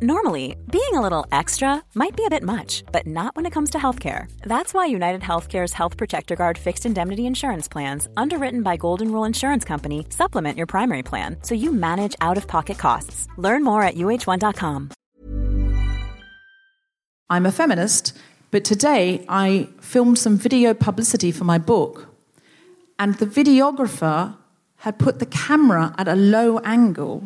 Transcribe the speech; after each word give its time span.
Normally, 0.00 0.56
being 0.70 0.94
a 0.94 1.00
little 1.00 1.26
extra 1.30 1.82
might 1.94 2.16
be 2.16 2.24
a 2.24 2.30
bit 2.30 2.42
much, 2.42 2.82
but 2.90 3.06
not 3.06 3.36
when 3.36 3.46
it 3.46 3.52
comes 3.52 3.70
to 3.70 3.78
healthcare. 3.78 4.26
That's 4.42 4.74
why 4.74 4.86
United 4.86 5.20
Healthcare's 5.20 5.72
Health 5.72 5.96
Protector 5.96 6.34
Guard 6.34 6.58
fixed 6.58 6.86
indemnity 6.86 7.26
insurance 7.26 7.68
plans, 7.68 8.08
underwritten 8.16 8.62
by 8.62 8.76
Golden 8.76 9.12
Rule 9.12 9.24
Insurance 9.24 9.64
Company, 9.64 10.06
supplement 10.08 10.56
your 10.58 10.66
primary 10.66 11.02
plan 11.02 11.36
so 11.42 11.54
you 11.54 11.72
manage 11.72 12.16
out 12.20 12.36
of 12.38 12.48
pocket 12.48 12.78
costs. 12.78 13.28
Learn 13.36 13.62
more 13.62 13.82
at 13.82 13.94
uh1.com. 13.94 14.90
I'm 17.30 17.46
a 17.46 17.52
feminist, 17.52 18.18
but 18.50 18.64
today 18.64 19.24
I 19.28 19.68
filmed 19.80 20.18
some 20.18 20.36
video 20.36 20.74
publicity 20.74 21.32
for 21.32 21.44
my 21.44 21.58
book, 21.58 22.08
and 22.98 23.14
the 23.14 23.26
videographer 23.26 24.36
had 24.76 24.98
put 24.98 25.20
the 25.20 25.26
camera 25.26 25.94
at 25.96 26.08
a 26.08 26.16
low 26.16 26.58
angle. 26.58 27.22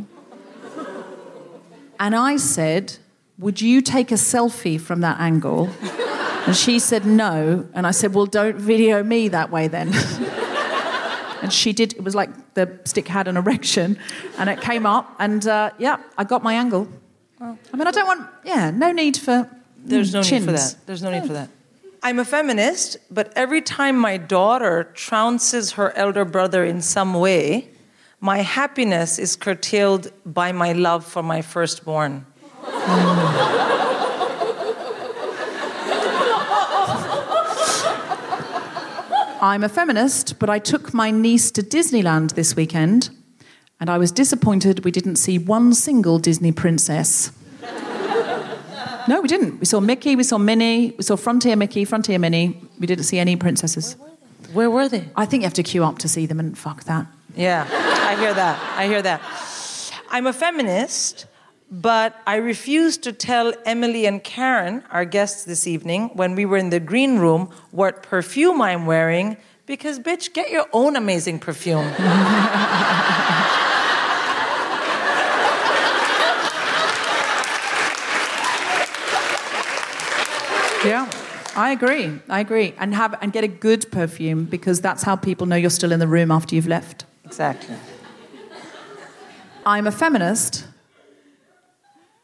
And 1.98 2.14
I 2.14 2.36
said, 2.36 2.96
Would 3.38 3.60
you 3.60 3.80
take 3.80 4.10
a 4.10 4.16
selfie 4.16 4.80
from 4.80 5.00
that 5.00 5.20
angle? 5.20 5.70
And 6.46 6.56
she 6.56 6.78
said, 6.78 7.04
No. 7.04 7.66
And 7.74 7.86
I 7.86 7.90
said, 7.90 8.14
Well, 8.14 8.26
don't 8.26 8.56
video 8.56 9.02
me 9.02 9.28
that 9.28 9.50
way 9.50 9.68
then. 9.68 9.92
and 11.42 11.52
she 11.52 11.72
did. 11.72 11.94
It 11.94 12.04
was 12.04 12.14
like 12.14 12.54
the 12.54 12.78
stick 12.84 13.08
had 13.08 13.28
an 13.28 13.36
erection, 13.36 13.98
and 14.38 14.48
it 14.48 14.60
came 14.60 14.86
up, 14.86 15.14
and 15.18 15.46
uh, 15.46 15.70
yeah, 15.78 15.98
I 16.16 16.24
got 16.24 16.42
my 16.42 16.54
angle. 16.54 16.88
I 17.40 17.54
mean, 17.74 17.86
I 17.86 17.90
don't 17.90 18.06
want, 18.06 18.28
yeah, 18.44 18.70
no 18.70 18.92
need 18.92 19.16
for. 19.16 19.48
There's 19.76 20.12
no 20.12 20.22
chins. 20.22 20.46
need 20.46 20.52
for 20.52 20.58
that. 20.58 20.76
There's 20.86 21.02
no 21.02 21.10
need 21.10 21.26
for 21.26 21.34
that. 21.34 21.50
I'm 22.02 22.18
a 22.18 22.24
feminist, 22.24 22.96
but 23.10 23.32
every 23.36 23.60
time 23.60 23.96
my 23.96 24.16
daughter 24.16 24.90
trounces 24.94 25.74
her 25.74 25.96
elder 25.96 26.24
brother 26.24 26.64
in 26.64 26.80
some 26.80 27.14
way, 27.14 27.68
my 28.20 28.38
happiness 28.38 29.18
is 29.18 29.36
curtailed 29.36 30.10
by 30.24 30.52
my 30.52 30.72
love 30.72 31.04
for 31.04 31.22
my 31.22 31.42
firstborn. 31.42 32.26
Mm. 32.64 33.56
I'm 39.40 39.62
a 39.62 39.68
feminist, 39.68 40.38
but 40.38 40.48
I 40.48 40.58
took 40.58 40.94
my 40.94 41.10
niece 41.10 41.50
to 41.52 41.62
Disneyland 41.62 42.34
this 42.34 42.56
weekend, 42.56 43.10
and 43.78 43.90
I 43.90 43.98
was 43.98 44.10
disappointed 44.10 44.84
we 44.84 44.90
didn't 44.90 45.16
see 45.16 45.38
one 45.38 45.74
single 45.74 46.18
Disney 46.18 46.52
princess. 46.52 47.30
no, 49.06 49.20
we 49.20 49.28
didn't. 49.28 49.60
We 49.60 49.66
saw 49.66 49.78
Mickey, 49.78 50.16
we 50.16 50.22
saw 50.22 50.38
Minnie, 50.38 50.94
we 50.96 51.02
saw 51.02 51.16
Frontier 51.16 51.54
Mickey, 51.54 51.84
Frontier 51.84 52.18
Minnie. 52.18 52.60
We 52.80 52.86
didn't 52.86 53.04
see 53.04 53.18
any 53.18 53.36
princesses. 53.36 53.96
Where 54.54 54.70
were 54.70 54.88
they? 54.88 55.10
I 55.14 55.26
think 55.26 55.42
you 55.42 55.46
have 55.46 55.54
to 55.54 55.62
queue 55.62 55.84
up 55.84 55.98
to 55.98 56.08
see 56.08 56.24
them, 56.24 56.40
and 56.40 56.56
fuck 56.56 56.84
that. 56.84 57.06
Yeah, 57.36 57.68
I 57.70 58.16
hear 58.16 58.32
that. 58.32 58.78
I 58.78 58.86
hear 58.86 59.02
that. 59.02 59.20
I'm 60.08 60.26
a 60.26 60.32
feminist, 60.32 61.26
but 61.70 62.16
I 62.26 62.36
refuse 62.36 62.96
to 62.98 63.12
tell 63.12 63.52
Emily 63.66 64.06
and 64.06 64.24
Karen, 64.24 64.82
our 64.90 65.04
guests 65.04 65.44
this 65.44 65.66
evening, 65.66 66.08
when 66.14 66.34
we 66.34 66.46
were 66.46 66.56
in 66.56 66.70
the 66.70 66.80
green 66.80 67.18
room, 67.18 67.50
what 67.72 68.02
perfume 68.02 68.62
I'm 68.62 68.86
wearing, 68.86 69.36
because, 69.66 69.98
bitch, 69.98 70.32
get 70.32 70.50
your 70.50 70.64
own 70.72 70.96
amazing 70.96 71.38
perfume. 71.38 71.92
Yeah, 80.84 81.10
I 81.56 81.72
agree. 81.72 82.20
I 82.28 82.38
agree. 82.38 82.72
And 82.78 82.94
have 82.94 83.16
and 83.20 83.32
get 83.32 83.42
a 83.42 83.48
good 83.48 83.90
perfume 83.90 84.44
because 84.44 84.80
that's 84.80 85.02
how 85.02 85.16
people 85.16 85.44
know 85.44 85.56
you're 85.56 85.68
still 85.68 85.90
in 85.90 85.98
the 85.98 86.06
room 86.06 86.30
after 86.30 86.54
you've 86.54 86.68
left. 86.68 87.04
Exactly. 87.26 87.76
I'm 89.66 89.86
a 89.86 89.92
feminist, 89.92 90.64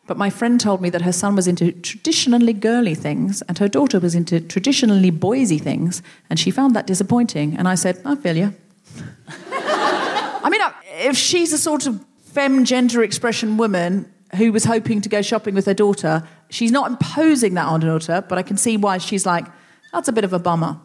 but 0.07 0.17
my 0.17 0.31
friend 0.31 0.61
told 0.61 0.81
me 0.81 0.91
that 0.91 1.03
her 1.03 1.13
son 1.13 1.35
was 1.35 1.49
into 1.49 1.73
traditionally 1.73 2.53
girly 2.53 2.95
things 2.95 3.43
and 3.43 3.59
her 3.59 3.69
daughter 3.69 3.99
was 3.99 4.15
into 4.15 4.41
traditionally 4.41 5.11
boysy 5.11 5.61
things, 5.61 6.03
and 6.31 6.39
she 6.39 6.51
found 6.51 6.77
that 6.77 6.87
disappointing. 6.87 7.57
And 7.57 7.69
I 7.69 7.75
said, 7.75 8.01
I 8.05 8.15
feel 8.15 8.37
you. 8.37 8.55
I 9.51 10.49
mean, 10.51 10.61
if 11.09 11.17
she's 11.17 11.53
a 11.53 11.59
sort 11.59 11.87
of 11.87 12.05
femme 12.23 12.65
gender 12.65 13.03
expression 13.03 13.57
woman 13.57 14.12
who 14.37 14.53
was 14.53 14.65
hoping 14.65 15.01
to 15.03 15.09
go 15.09 15.21
shopping 15.21 15.55
with 15.55 15.67
her 15.67 15.75
daughter, 15.75 16.27
she's 16.49 16.73
not 16.73 16.91
imposing 16.91 17.55
that 17.55 17.67
on 17.67 17.83
her 17.83 17.89
daughter, 17.89 18.25
but 18.29 18.39
I 18.39 18.43
can 18.43 18.57
see 18.57 18.76
why 18.76 18.99
she's 18.99 19.26
like, 19.26 19.47
that's 19.93 20.09
a 20.09 20.12
bit 20.12 20.25
of 20.25 20.32
a 20.32 20.38
bummer. 20.38 20.79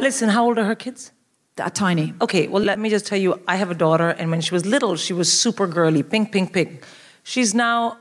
Listen, 0.00 0.28
how 0.28 0.46
old 0.46 0.58
are 0.58 0.64
her 0.64 0.74
kids? 0.74 1.12
That 1.56 1.74
tiny. 1.74 2.12
Okay, 2.20 2.48
well, 2.48 2.62
let 2.62 2.78
me 2.78 2.90
just 2.90 3.06
tell 3.06 3.18
you, 3.18 3.40
I 3.48 3.56
have 3.56 3.70
a 3.70 3.74
daughter, 3.74 4.10
and 4.10 4.30
when 4.30 4.40
she 4.42 4.52
was 4.52 4.66
little, 4.66 4.94
she 4.96 5.12
was 5.14 5.32
super 5.32 5.66
girly, 5.66 6.02
pink, 6.02 6.30
pink, 6.30 6.52
pink. 6.52 6.84
She's 7.22 7.54
now 7.54 7.96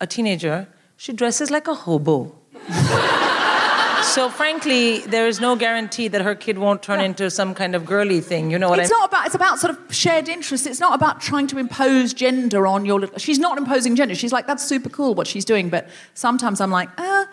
a 0.00 0.06
teenager. 0.08 0.66
She 0.96 1.12
dresses 1.12 1.50
like 1.52 1.68
a 1.68 1.74
hobo. 1.74 2.34
so, 4.02 4.28
frankly, 4.28 4.98
there 5.00 5.28
is 5.28 5.40
no 5.40 5.54
guarantee 5.54 6.08
that 6.08 6.20
her 6.22 6.34
kid 6.34 6.58
won't 6.58 6.82
turn 6.82 7.00
into 7.00 7.30
some 7.30 7.54
kind 7.54 7.76
of 7.76 7.86
girly 7.86 8.20
thing. 8.20 8.50
You 8.50 8.58
know 8.58 8.68
what 8.68 8.80
It's 8.80 8.90
I 8.90 8.96
mean? 8.96 9.02
It's 9.02 9.02
not 9.02 9.08
about. 9.08 9.26
It's 9.26 9.34
about 9.36 9.58
sort 9.60 9.72
of 9.78 9.94
shared 9.94 10.28
interests. 10.28 10.66
It's 10.66 10.80
not 10.80 10.94
about 10.94 11.20
trying 11.20 11.46
to 11.48 11.58
impose 11.58 12.12
gender 12.12 12.66
on 12.66 12.84
your. 12.84 12.98
little- 13.00 13.18
She's 13.18 13.38
not 13.38 13.56
imposing 13.56 13.94
gender. 13.94 14.16
She's 14.16 14.32
like 14.32 14.48
that's 14.48 14.64
super 14.66 14.88
cool 14.88 15.14
what 15.14 15.26
she's 15.28 15.44
doing. 15.44 15.70
But 15.70 15.88
sometimes 16.14 16.60
I'm 16.60 16.72
like, 16.72 16.88
uh, 16.98 17.26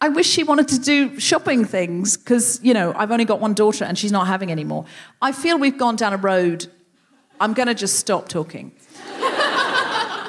I 0.00 0.08
wish 0.10 0.26
she 0.28 0.42
wanted 0.44 0.68
to 0.68 0.78
do 0.78 1.18
shopping 1.18 1.64
things 1.64 2.16
because 2.16 2.60
you 2.62 2.74
know 2.74 2.92
I've 2.96 3.10
only 3.10 3.24
got 3.24 3.40
one 3.40 3.54
daughter 3.54 3.84
and 3.84 3.96
she's 3.98 4.12
not 4.12 4.26
having 4.26 4.50
any 4.50 4.64
more. 4.64 4.84
I 5.22 5.32
feel 5.32 5.58
we've 5.58 5.78
gone 5.78 5.96
down 5.96 6.12
a 6.12 6.18
road. 6.18 6.66
I'm 7.40 7.54
going 7.54 7.68
to 7.68 7.74
just 7.74 7.98
stop 7.98 8.28
talking. 8.28 8.72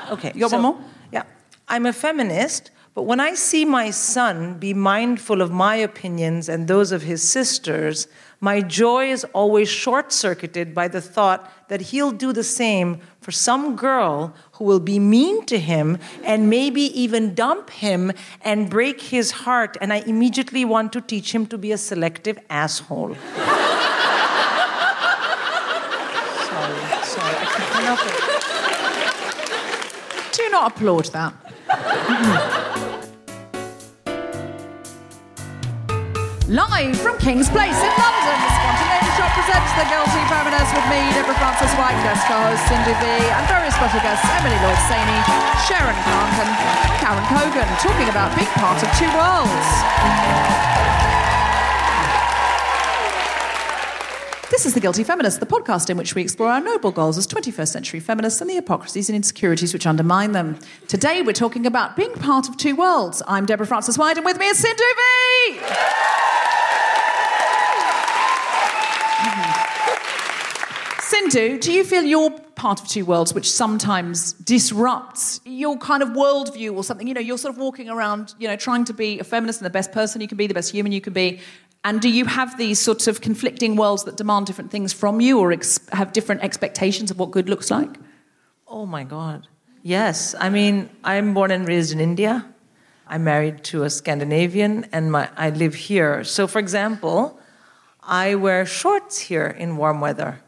Okay. 0.09 0.31
You 0.33 0.39
got 0.41 0.53
one 0.53 0.61
more? 0.61 0.77
Yeah. 1.11 1.23
I'm 1.67 1.85
a 1.85 1.91
feminist, 1.91 2.71
But 2.93 3.03
when 3.03 3.19
I 3.19 3.35
see 3.35 3.65
my 3.65 3.91
son 3.91 4.57
be 4.57 4.73
mindful 4.73 5.41
of 5.41 5.51
my 5.51 5.75
opinions 5.75 6.49
and 6.49 6.67
those 6.67 6.91
of 6.91 7.03
his 7.03 7.21
sisters, 7.21 8.07
my 8.39 8.61
joy 8.61 9.09
is 9.09 9.23
always 9.33 9.67
short 9.67 10.13
circuited 10.13 10.75
by 10.75 10.87
the 10.87 11.01
thought 11.01 11.51
that 11.69 11.81
he'll 11.81 12.11
do 12.11 12.31
the 12.31 12.43
same 12.43 13.01
for 13.19 13.31
some 13.31 13.75
girl 13.75 14.35
who 14.53 14.63
will 14.63 14.79
be 14.79 14.99
mean 14.99 15.43
to 15.47 15.57
him 15.57 15.97
and 16.23 16.47
maybe 16.49 16.81
even 16.99 17.33
dump 17.33 17.71
him 17.71 18.11
and 18.43 18.69
break 18.69 19.01
his 19.01 19.31
heart. 19.31 19.75
And 19.81 19.91
I 19.91 19.97
immediately 20.05 20.65
want 20.65 20.93
to 20.93 21.01
teach 21.01 21.33
him 21.33 21.47
to 21.47 21.57
be 21.57 21.71
a 21.71 21.77
selective 21.79 22.37
asshole. 22.49 23.15
sorry, 23.25 23.55
sorry, 27.03 27.35
I 27.35 27.45
can't 27.55 27.85
help 27.85 27.99
it. 28.05 28.13
Do 30.37 30.49
not 30.51 30.71
applaud 30.73 31.05
that. 31.05 32.53
Live 36.47 36.95
from 36.95 37.17
King's 37.19 37.49
Place 37.51 37.75
in 37.75 37.91
London, 37.99 38.37
the 38.39 38.51
Spontaneity 38.55 39.11
Shop 39.19 39.27
presents 39.35 39.67
The 39.75 39.83
Guilty 39.91 40.23
Feminist 40.31 40.71
with 40.71 40.87
me, 40.87 41.11
Deborah 41.11 41.35
Frances-White, 41.35 41.99
guest 42.07 42.23
co-host 42.23 42.63
Sindhu 42.71 42.95
Vee, 43.03 43.27
and 43.35 43.43
very 43.51 43.67
special 43.69 43.99
guests 43.99 44.23
Emily 44.31 44.55
Lloyd 44.63 44.79
Saini, 44.87 45.19
Sherin 45.67 45.99
Khankan, 46.07 46.47
and 46.47 46.93
Karen 47.03 47.25
Cogan, 47.27 47.67
talking 47.83 48.07
about 48.07 48.33
being 48.33 48.47
part 48.63 48.79
of 48.79 48.87
two 48.95 49.11
worlds. 49.11 49.67
This 54.49 54.65
is 54.65 54.73
The 54.73 54.79
Guilty 54.79 55.03
Feminist, 55.03 55.41
the 55.41 55.45
podcast 55.45 55.89
in 55.89 55.97
which 55.97 56.15
we 56.15 56.21
explore 56.21 56.47
our 56.47 56.61
noble 56.61 56.91
goals 56.91 57.17
as 57.17 57.27
21st 57.27 57.67
century 57.67 57.99
feminists 57.99 58.39
and 58.39 58.49
the 58.49 58.53
hypocrisies 58.53 59.09
and 59.09 59.17
insecurities 59.17 59.73
which 59.73 59.85
undermine 59.85 60.31
them. 60.31 60.57
Today 60.87 61.21
we're 61.21 61.33
talking 61.33 61.65
about 61.65 61.97
being 61.97 62.13
part 62.13 62.47
of 62.47 62.55
two 62.55 62.77
worlds. 62.77 63.21
I'm 63.27 63.45
Deborah 63.45 63.67
Frances-White, 63.67 64.15
and 64.15 64.25
with 64.25 64.39
me 64.39 64.47
is 64.47 64.57
Sindhu 64.57 64.81
Vee! 65.51 66.26
Sindhu, 71.29 71.59
do 71.59 71.73
you 71.73 71.83
feel 71.83 72.03
you're 72.03 72.31
part 72.55 72.79
of 72.79 72.87
two 72.87 73.03
worlds 73.03 73.33
which 73.33 73.51
sometimes 73.51 74.31
disrupts 74.33 75.41
your 75.43 75.77
kind 75.77 76.01
of 76.01 76.09
worldview 76.09 76.73
or 76.73 76.85
something? 76.85 77.05
You 77.05 77.13
know, 77.13 77.19
you're 77.19 77.37
sort 77.37 77.53
of 77.53 77.59
walking 77.59 77.89
around, 77.89 78.33
you 78.39 78.47
know, 78.47 78.55
trying 78.55 78.85
to 78.85 78.93
be 78.93 79.19
a 79.19 79.25
feminist 79.25 79.59
and 79.59 79.65
the 79.65 79.69
best 79.69 79.91
person 79.91 80.21
you 80.21 80.29
can 80.29 80.37
be, 80.37 80.47
the 80.47 80.53
best 80.53 80.71
human 80.71 80.93
you 80.93 81.01
can 81.01 81.11
be. 81.11 81.41
And 81.83 81.99
do 81.99 82.09
you 82.09 82.23
have 82.23 82.57
these 82.57 82.79
sorts 82.79 83.07
of 83.07 83.19
conflicting 83.19 83.75
worlds 83.75 84.05
that 84.05 84.15
demand 84.15 84.45
different 84.45 84.71
things 84.71 84.93
from 84.93 85.19
you 85.19 85.39
or 85.39 85.51
ex- 85.51 85.81
have 85.91 86.13
different 86.13 86.43
expectations 86.43 87.11
of 87.11 87.19
what 87.19 87.31
good 87.31 87.49
looks 87.49 87.69
like? 87.69 87.97
Oh 88.65 88.85
my 88.85 89.03
God. 89.03 89.49
Yes. 89.83 90.33
I 90.39 90.49
mean, 90.49 90.89
I'm 91.03 91.33
born 91.33 91.51
and 91.51 91.67
raised 91.67 91.91
in 91.91 91.99
India. 91.99 92.45
I'm 93.05 93.25
married 93.25 93.65
to 93.65 93.83
a 93.83 93.89
Scandinavian 93.89 94.85
and 94.93 95.11
my, 95.11 95.29
I 95.35 95.49
live 95.49 95.75
here. 95.75 96.23
So, 96.23 96.47
for 96.47 96.59
example, 96.59 97.37
I 98.01 98.35
wear 98.35 98.65
shorts 98.65 99.19
here 99.19 99.47
in 99.47 99.75
warm 99.75 99.99
weather. 99.99 100.41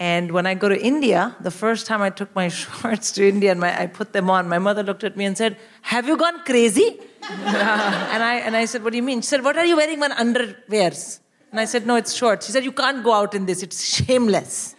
And 0.00 0.32
when 0.32 0.46
I 0.46 0.54
go 0.54 0.66
to 0.70 0.80
India, 0.80 1.36
the 1.40 1.50
first 1.50 1.86
time 1.86 2.00
I 2.00 2.08
took 2.08 2.34
my 2.34 2.48
shorts 2.60 3.12
to 3.12 3.28
India 3.28 3.50
and 3.50 3.60
my, 3.60 3.78
I 3.78 3.86
put 3.86 4.14
them 4.14 4.30
on, 4.30 4.48
my 4.48 4.58
mother 4.58 4.82
looked 4.82 5.04
at 5.04 5.14
me 5.14 5.26
and 5.26 5.36
said, 5.36 5.58
Have 5.82 6.08
you 6.08 6.16
gone 6.16 6.42
crazy? 6.44 6.98
and, 7.22 8.22
I, 8.22 8.40
and 8.46 8.56
I 8.56 8.64
said, 8.64 8.82
What 8.82 8.92
do 8.92 8.96
you 8.96 9.02
mean? 9.02 9.20
She 9.20 9.26
said, 9.26 9.44
What 9.44 9.58
are 9.58 9.66
you 9.66 9.76
wearing 9.76 10.00
when 10.00 10.12
underwears? 10.12 11.20
And 11.50 11.60
I 11.60 11.66
said, 11.66 11.86
No, 11.86 11.96
it's 11.96 12.14
shorts. 12.14 12.46
She 12.46 12.52
said, 12.52 12.64
You 12.64 12.72
can't 12.72 13.04
go 13.04 13.12
out 13.12 13.34
in 13.34 13.44
this, 13.44 13.62
it's 13.62 13.84
shameless. 13.84 14.74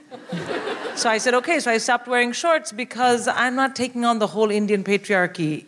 so 0.96 1.08
I 1.08 1.20
said, 1.20 1.36
Okay. 1.36 1.60
So 1.60 1.70
I 1.70 1.78
stopped 1.78 2.08
wearing 2.08 2.32
shorts 2.32 2.72
because 2.72 3.28
I'm 3.28 3.56
not 3.56 3.76
taking 3.76 4.04
on 4.06 4.18
the 4.18 4.28
whole 4.28 4.50
Indian 4.50 4.84
patriarchy. 4.84 5.68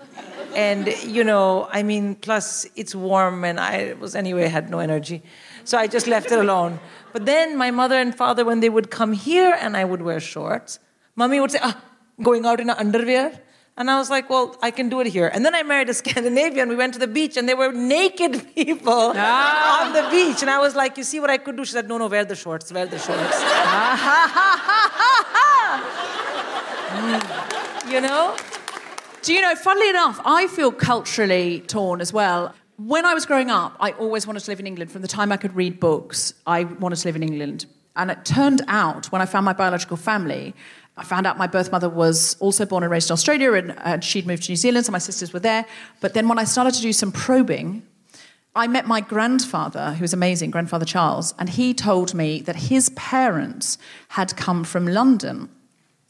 And, 0.56 0.88
you 1.04 1.24
know, 1.24 1.68
I 1.72 1.84
mean, 1.84 2.16
plus 2.16 2.66
it's 2.76 2.94
warm 2.96 3.44
and 3.44 3.60
I 3.60 3.94
was 3.94 4.16
anyway, 4.16 4.48
had 4.48 4.70
no 4.70 4.80
energy. 4.80 5.22
So 5.66 5.78
I 5.78 5.88
just 5.88 6.08
left 6.08 6.32
it 6.32 6.40
alone. 6.40 6.80
But 7.12 7.26
then 7.26 7.58
my 7.58 7.72
mother 7.72 7.96
and 7.96 8.16
father, 8.16 8.44
when 8.44 8.60
they 8.60 8.70
would 8.70 8.90
come 8.90 9.14
here 9.14 9.56
and 9.60 9.78
I 9.78 9.86
would 9.86 10.02
wear 10.02 10.20
shorts, 10.20 10.80
mommy 11.16 11.40
would 11.40 11.52
say, 11.52 11.60
ah, 11.62 11.80
going 12.22 12.46
out 12.46 12.60
in 12.60 12.70
an 12.70 12.76
underwear? 12.78 13.40
And 13.76 13.90
I 13.90 13.98
was 13.98 14.10
like, 14.10 14.30
well, 14.30 14.56
I 14.62 14.70
can 14.70 14.88
do 14.88 15.00
it 15.02 15.08
here. 15.08 15.28
And 15.28 15.44
then 15.44 15.56
I 15.56 15.64
married 15.64 15.90
a 15.90 15.94
Scandinavian. 16.04 16.70
We 16.70 16.76
went 16.76 16.94
to 16.94 17.00
the 17.00 17.08
beach 17.08 17.38
and 17.38 17.50
there 17.50 17.58
were 17.58 17.72
naked 17.72 18.54
people 18.56 19.14
ah. 19.16 19.88
on 19.88 19.94
the 19.94 20.08
beach. 20.12 20.42
And 20.42 20.50
I 20.50 20.60
was 20.60 20.76
like, 20.76 20.98
you 20.98 21.04
see 21.04 21.20
what 21.20 21.30
I 21.30 21.38
could 21.38 21.56
do? 21.58 21.66
She 21.66 21.72
said, 21.72 21.88
no, 21.88 21.98
no, 21.98 22.08
wear 22.08 22.26
the 22.26 22.36
shorts, 22.36 22.72
wear 22.72 22.86
the 22.86 23.00
shorts. 23.00 23.40
mm. 26.94 27.90
You 27.92 28.02
know? 28.02 28.36
Do 29.22 29.34
you 29.34 29.42
know, 29.42 29.56
funnily 29.56 29.90
enough, 29.90 30.20
I 30.26 30.48
feel 30.48 30.72
culturally 30.72 31.62
torn 31.62 32.02
as 32.02 32.12
well. 32.12 32.54
When 32.78 33.06
I 33.06 33.14
was 33.14 33.26
growing 33.28 33.52
up, 33.52 33.78
I 33.80 33.92
always 33.92 34.26
wanted 34.26 34.40
to 34.42 34.52
live 34.52 34.60
in 34.60 34.66
England. 34.66 34.92
From 34.92 35.04
the 35.04 35.08
time 35.08 35.32
I 35.32 35.38
could 35.38 35.56
read 35.56 35.80
books, 35.80 36.34
I 36.48 36.64
wanted 36.64 36.96
to 36.98 37.08
live 37.08 37.16
in 37.16 37.22
England. 37.22 37.68
And 37.96 38.10
it 38.10 38.26
turned 38.26 38.64
out, 38.68 39.12
when 39.12 39.22
I 39.22 39.28
found 39.28 39.46
my 39.46 39.54
biological 39.54 39.96
family, 39.96 40.56
I 40.98 41.04
found 41.04 41.28
out 41.28 41.38
my 41.38 41.46
birth 41.46 41.72
mother 41.72 41.88
was 41.88 42.36
also 42.40 42.66
born 42.66 42.82
and 42.82 42.92
raised 42.92 43.12
in 43.12 43.14
Australia 43.14 43.54
and, 43.54 44.04
she'd 44.04 44.26
moved 44.26 44.44
to 44.44 44.52
New 44.52 44.56
Zealand, 44.56 44.88
so 44.88 44.92
my 44.92 44.98
sisters 44.98 45.34
were 45.34 45.40
there. 45.40 45.66
But 46.02 46.16
then 46.16 46.28
when 46.28 46.40
I 46.40 46.46
started 46.46 46.74
to 46.74 46.82
do 46.82 46.94
some 46.94 47.12
probing, 47.12 47.84
I 48.56 48.68
met 48.68 48.88
my 48.88 49.02
grandfather, 49.02 49.94
who 49.94 50.02
was 50.02 50.14
amazing, 50.14 50.50
grandfather 50.50 50.86
Charles, 50.86 51.36
and 51.38 51.50
he 51.50 51.76
told 51.76 52.16
me 52.16 52.42
that 52.42 52.56
his 52.56 52.90
parents 52.90 53.78
had 54.10 54.36
come 54.36 54.64
from 54.64 54.88
London 54.88 55.50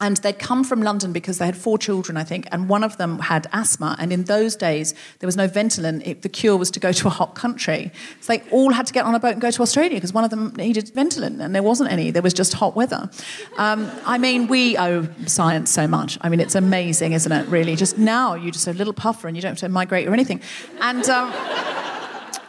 and 0.03 0.17
they'd 0.17 0.38
come 0.38 0.65
from 0.65 0.81
London 0.81 1.13
because 1.13 1.38
they 1.38 1.45
had 1.45 1.55
four 1.55 1.77
children, 1.77 2.17
I 2.17 2.25
think, 2.25 2.45
and 2.51 2.67
one 2.67 2.83
of 2.83 2.97
them 2.97 3.19
had 3.19 3.47
asthma. 3.53 3.95
And 3.97 4.11
in 4.11 4.25
those 4.25 4.53
days, 4.53 4.94
there 5.19 5.27
was 5.27 5.38
no 5.38 5.47
Ventolin. 5.47 6.05
It, 6.05 6.23
the 6.23 6.29
cure 6.29 6.57
was 6.57 6.69
to 6.71 6.79
go 6.81 6.91
to 6.91 7.07
a 7.07 7.09
hot 7.09 7.35
country. 7.35 7.89
So 8.19 8.33
they 8.33 8.44
all 8.50 8.73
had 8.73 8.85
to 8.88 8.94
get 8.94 9.05
on 9.05 9.15
a 9.15 9.19
boat 9.19 9.31
and 9.31 9.41
go 9.41 9.50
to 9.50 9.61
Australia 9.61 9.95
because 9.95 10.11
one 10.11 10.25
of 10.25 10.29
them 10.29 10.53
needed 10.57 10.88
Ventolin, 10.94 11.39
and 11.39 11.55
there 11.55 11.63
wasn't 11.63 11.89
any. 11.89 12.11
There 12.11 12.21
was 12.21 12.33
just 12.33 12.53
hot 12.53 12.75
weather. 12.75 13.09
Um, 13.57 13.89
I 14.05 14.17
mean, 14.17 14.47
we 14.47 14.77
owe 14.77 15.07
science 15.25 15.71
so 15.71 15.88
much. 15.88 16.17
I 16.19 16.27
mean, 16.27 16.41
it's 16.41 16.56
amazing, 16.56 17.13
isn't 17.13 17.31
it, 17.31 17.47
really? 17.47 17.77
Just 17.77 17.97
now, 17.97 18.33
you 18.33 18.51
just 18.51 18.65
have 18.65 18.75
a 18.75 18.77
little 18.77 18.94
puffer 18.94 19.29
and 19.29 19.38
you 19.38 19.41
don't 19.41 19.51
have 19.51 19.59
to 19.59 19.69
migrate 19.69 20.06
or 20.06 20.13
anything. 20.13 20.41
And. 20.81 21.07
Um, 21.07 21.33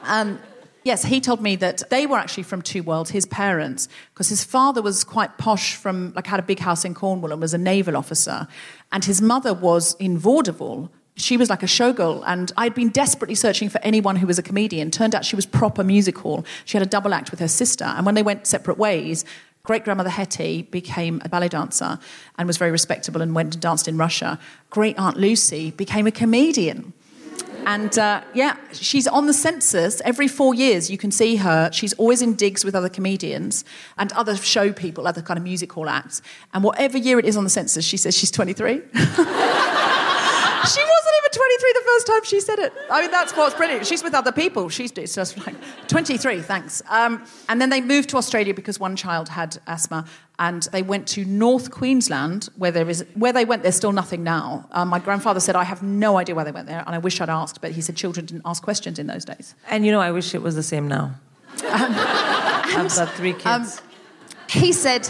um, 0.06 0.38
Yes, 0.84 1.02
he 1.02 1.19
told 1.19 1.40
me 1.40 1.56
that 1.56 1.82
they 1.88 2.06
were 2.06 2.19
actually 2.19 2.42
from 2.42 2.60
two 2.60 2.82
worlds, 2.82 3.10
his 3.10 3.25
parents, 3.25 3.88
because 4.12 4.28
his 4.28 4.44
father 4.44 4.82
was 4.82 5.02
quite 5.02 5.38
posh 5.38 5.76
from, 5.76 6.12
like, 6.14 6.26
had 6.26 6.38
a 6.38 6.42
big 6.42 6.58
house 6.58 6.84
in 6.84 6.92
Cornwall 6.92 7.32
and 7.32 7.40
was 7.40 7.54
a 7.54 7.58
naval 7.58 7.96
officer. 7.96 8.46
And 8.92 9.02
his 9.02 9.22
mother 9.22 9.54
was 9.54 9.94
in 9.94 10.19
vaudeville. 10.19 10.92
She 11.16 11.38
was 11.38 11.48
like 11.48 11.62
a 11.62 11.66
showgirl, 11.66 12.22
and 12.26 12.52
I'd 12.58 12.75
been 12.75 12.90
desperately 12.90 13.34
searching 13.34 13.70
for 13.70 13.81
anyone 13.82 14.16
who 14.16 14.26
was 14.26 14.38
a 14.38 14.42
comedian. 14.42 14.90
Turned 14.90 15.14
out 15.14 15.25
she 15.25 15.36
was 15.36 15.46
proper 15.46 15.82
music 15.82 16.19
hall. 16.19 16.44
She 16.67 16.76
had 16.76 16.86
a 16.86 16.91
double 16.91 17.14
act 17.14 17.31
with 17.31 17.41
her 17.41 17.48
sister, 17.48 17.84
and 17.84 18.05
when 18.05 18.14
they 18.14 18.22
went 18.22 18.46
separate 18.46 18.76
ways, 18.76 19.24
Great 19.62 19.82
grandmother 19.82 20.10
Hetty 20.10 20.60
became 20.70 21.22
a 21.24 21.29
ballet 21.31 21.48
dancer 21.48 21.98
and 22.36 22.46
was 22.46 22.58
very 22.58 22.70
respectable 22.70 23.22
and 23.22 23.34
went 23.34 23.55
and 23.55 23.62
danced 23.62 23.88
in 23.88 23.96
Russia. 23.96 24.38
Great 24.69 24.98
aunt 24.98 25.17
Lucy 25.17 25.70
became 25.70 26.06
a 26.06 26.10
comedian. 26.10 26.93
And 27.66 27.98
uh, 27.98 28.22
yeah, 28.34 28.56
she's 28.72 29.06
on 29.06 29.26
the 29.26 29.32
census 29.32 30.00
every 30.04 30.28
four 30.28 30.54
years. 30.54 30.90
You 30.90 30.98
can 30.98 31.10
see 31.10 31.36
her. 31.36 31.70
She's 31.72 31.92
always 31.94 32.22
in 32.22 32.34
digs 32.34 32.64
with 32.64 32.74
other 32.74 32.88
comedians 32.88 33.64
and 33.96 34.12
other 34.12 34.36
show 34.36 34.72
people, 34.72 35.06
other 35.06 35.22
kind 35.22 35.38
of 35.38 35.44
music 35.44 35.72
hall 35.72 35.88
acts. 35.88 36.22
And 36.52 36.62
whatever 36.62 36.98
year 36.98 37.18
it 37.18 37.24
is 37.24 37.36
on 37.36 37.44
the 37.44 37.50
census, 37.50 37.84
she 37.84 37.96
says 37.96 38.16
she's 38.16 38.30
23. 38.30 38.74
she 38.74 38.80
wasn't 39.04 39.12
even 39.14 39.32
23 40.64 41.04
the 41.04 41.04
first 41.84 42.06
time 42.06 42.24
she 42.24 42.41
said 42.41 42.58
it. 42.58 42.72
I 42.91 43.03
mean, 43.03 43.10
that's 43.10 43.36
what's 43.36 43.55
brilliant. 43.55 43.86
She's 43.86 44.03
with 44.03 44.14
other 44.14 44.32
people. 44.32 44.69
She's 44.69 44.91
just 44.91 45.36
like 45.46 45.55
23, 45.88 46.41
thanks. 46.43 46.82
Um, 46.88 47.24
and 47.48 47.60
then 47.60 47.70
they 47.70 47.81
moved 47.81 48.10
to 48.10 48.17
Australia 48.17 48.55
because 48.55 48.81
one 48.81 48.96
child 48.96 49.29
had 49.29 49.58
asthma, 49.67 50.06
and 50.38 50.62
they 50.72 50.82
went 50.82 51.06
to 51.08 51.24
North 51.24 51.70
Queensland, 51.70 52.48
where 52.56 52.72
there 52.72 52.88
is 52.88 53.05
where 53.14 53.32
they 53.32 53.44
went. 53.44 53.62
There's 53.62 53.76
still 53.76 53.93
nothing 53.93 54.24
now. 54.24 54.67
Um, 54.72 54.88
my 54.88 54.98
grandfather 54.98 55.41
said, 55.41 55.55
"I 55.56 55.64
have 55.64 55.82
no 55.82 56.17
idea 56.17 56.34
why 56.34 56.44
they 56.44 56.53
went 56.53 56.67
there, 56.67 56.82
and 56.86 56.94
I 56.94 56.98
wish 56.98 57.20
I'd 57.20 57.31
asked." 57.31 57.60
But 57.60 57.72
he 57.72 57.81
said 57.81 57.96
children 57.96 58.26
didn't 58.26 58.43
ask 58.44 58.62
questions 58.62 58.98
in 58.98 59.06
those 59.06 59.24
days. 59.24 59.55
And 59.70 59.86
you 59.86 59.93
know, 59.93 60.00
I 60.00 60.10
wish 60.10 60.34
it 60.34 60.43
was 60.43 60.55
the 60.55 60.62
same 60.62 60.88
now. 60.88 61.05
Um, 61.05 61.14
I've 61.70 62.94
got 62.96 63.10
three 63.12 63.32
kids. 63.32 63.46
Um, 63.46 63.69
he 64.48 64.72
said 64.72 65.08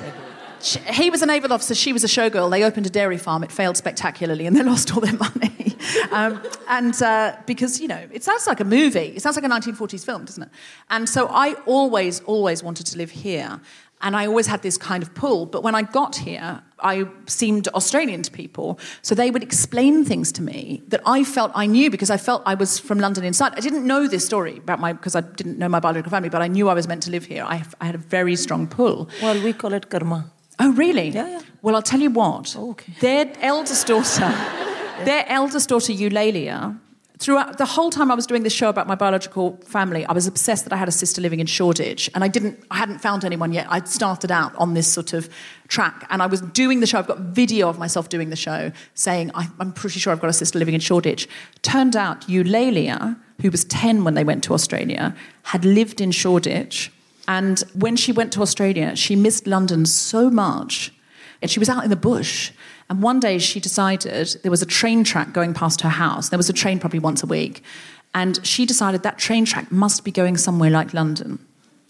he 0.65 1.11
was 1.11 1.23
a 1.23 1.27
naval 1.27 1.53
officer, 1.53 1.75
she 1.75 1.93
was 1.93 2.05
a 2.05 2.07
showgirl. 2.07 2.51
They 2.51 2.65
opened 2.65 2.87
a 2.87 2.91
dairy 2.91 3.19
farm. 3.19 3.45
It 3.45 3.53
failed 3.53 3.77
spectacularly 3.77 4.47
and 4.47 4.57
they 4.57 4.63
lost 4.73 4.95
all 4.95 5.01
their 5.01 5.17
money. 5.17 5.77
um, 6.11 6.41
and 6.69 7.01
uh, 7.03 7.37
because, 7.47 7.81
you 7.81 7.89
know, 7.89 8.07
it 8.13 8.23
sounds 8.23 8.47
like 8.47 8.61
a 8.61 8.65
movie. 8.65 9.13
It 9.17 9.23
sounds 9.23 9.37
like 9.37 9.45
a 9.45 9.49
1940s 9.49 10.05
film, 10.05 10.25
doesn't 10.25 10.45
it? 10.45 10.51
And 10.91 11.09
so 11.09 11.29
I 11.29 11.55
always, 11.67 12.21
always 12.21 12.63
wanted 12.63 12.87
to 12.87 12.99
live 12.99 13.11
here. 13.11 13.61
And 14.01 14.15
I 14.15 14.27
always 14.27 14.47
had 14.47 14.61
this 14.61 14.77
kind 14.77 15.03
of 15.03 15.15
pull. 15.15 15.47
But 15.47 15.63
when 15.63 15.75
I 15.75 15.81
got 15.83 16.17
here, 16.17 16.63
I 16.81 17.07
seemed 17.27 17.69
Australian 17.69 18.21
to 18.23 18.31
people. 18.31 18.79
So 19.01 19.15
they 19.15 19.31
would 19.31 19.43
explain 19.43 20.05
things 20.05 20.31
to 20.33 20.43
me 20.43 20.83
that 20.89 21.01
I 21.07 21.25
felt 21.25 21.53
I 21.55 21.65
knew 21.65 21.91
because 21.91 22.11
I 22.11 22.19
felt 22.19 22.43
I 22.45 22.55
was 22.55 22.79
from 22.79 22.99
London 22.99 23.25
inside. 23.25 23.55
I 23.57 23.61
didn't 23.61 23.87
know 23.87 24.07
this 24.07 24.27
story 24.27 24.59
about 24.59 24.79
my, 24.79 24.93
because 24.93 25.17
I 25.17 25.23
didn't 25.23 25.59
know 25.59 25.71
my 25.71 25.81
biological 25.81 26.11
family, 26.11 26.29
but 26.29 26.43
I 26.43 26.49
knew 26.49 26.69
I 26.69 26.75
was 26.75 26.87
meant 26.87 27.03
to 27.05 27.11
live 27.11 27.25
here. 27.25 27.45
I, 27.45 27.65
I 27.81 27.87
had 27.87 27.95
a 27.95 27.99
very 27.99 28.37
strong 28.37 28.67
pull. 28.67 29.09
Well, 29.23 29.43
we 29.43 29.55
call 29.55 29.73
it 29.73 29.89
karma. 29.89 30.34
Oh, 30.59 30.73
really? 30.73 31.09
Yeah, 31.09 31.29
yeah. 31.29 31.41
Well, 31.63 31.75
I'll 31.75 31.83
tell 31.83 32.01
you 32.01 32.11
what. 32.11 32.55
Oh, 32.57 32.71
okay. 32.71 32.93
Their 33.01 33.33
eldest 33.41 33.87
daughter, 33.87 34.21
yeah. 34.21 35.05
their 35.05 35.25
eldest 35.29 35.69
daughter, 35.69 35.93
Eulalia, 35.93 36.79
throughout 37.19 37.59
the 37.59 37.65
whole 37.65 37.91
time 37.91 38.11
I 38.11 38.15
was 38.15 38.27
doing 38.27 38.43
this 38.43 38.53
show 38.53 38.69
about 38.69 38.87
my 38.87 38.95
biological 38.95 39.57
family, 39.67 40.05
I 40.05 40.13
was 40.13 40.27
obsessed 40.27 40.65
that 40.65 40.73
I 40.73 40.77
had 40.77 40.89
a 40.89 40.93
sister 40.93 41.21
living 41.21 41.41
in 41.41 41.47
Shoreditch, 41.47 42.11
and 42.15 42.23
I 42.23 42.29
didn't, 42.29 42.63
I 42.71 42.77
hadn't 42.77 42.99
found 42.99 43.25
anyone 43.25 43.53
yet. 43.53 43.67
I'd 43.71 43.89
started 43.89 44.31
out 44.31 44.55
on 44.57 44.75
this 44.75 44.87
sort 44.87 45.13
of 45.13 45.29
track, 45.69 46.07
and 46.11 46.23
I 46.23 46.27
was 46.27 46.41
doing 46.41 46.81
the 46.81 46.87
show. 46.87 46.99
I've 46.99 47.07
got 47.07 47.19
video 47.19 47.69
of 47.69 47.79
myself 47.79 48.09
doing 48.09 48.31
the 48.31 48.37
show, 48.37 48.73
saying 48.95 49.31
I'm 49.35 49.73
pretty 49.73 50.01
sure 50.01 50.13
I've 50.13 50.21
got 50.21 50.31
a 50.31 50.35
sister 50.35 50.59
living 50.59 50.75
in 50.75 50.81
Shoreditch. 50.81 51.29
Turned 51.63 51.97
out 51.97 52.23
Eulalia, 52.29 53.17
who 53.41 53.51
was 53.51 53.65
ten 53.65 54.05
when 54.05 54.15
they 54.15 54.25
went 54.25 54.45
to 54.45 54.55
Australia, 54.55 55.15
had 55.45 55.65
lived 55.65 56.01
in 56.01 56.11
Shoreditch, 56.11 56.93
and 57.27 57.61
when 57.75 57.97
she 57.97 58.13
went 58.13 58.33
to 58.35 58.43
Australia, 58.43 58.97
she 58.97 59.17
missed 59.17 59.47
London 59.47 59.87
so 59.87 60.31
much, 60.31 60.93
and 61.41 61.51
she 61.51 61.59
was 61.59 61.69
out 61.69 61.85
in 61.85 61.91
the 61.91 61.97
bush. 61.97 62.53
And 62.91 63.03
one 63.03 63.19
day 63.21 63.39
she 63.39 63.61
decided 63.61 64.37
there 64.43 64.51
was 64.51 64.63
a 64.63 64.67
train 64.67 65.05
track 65.05 65.33
going 65.33 65.55
past 65.55 65.81
her 65.81 65.89
house. 65.89 66.29
There 66.29 66.39
was 66.39 66.51
a 66.51 66.53
train 66.53 66.79
probably 66.79 66.99
once 66.99 67.23
a 67.23 67.27
week. 67.27 67.63
And 68.15 68.45
she 68.47 68.67
decided 68.67 69.03
that 69.03 69.19
train 69.19 69.45
track 69.45 69.73
must 69.73 70.05
be 70.05 70.13
going 70.13 70.37
somewhere 70.37 70.71
like 70.71 70.95
London. 70.95 71.45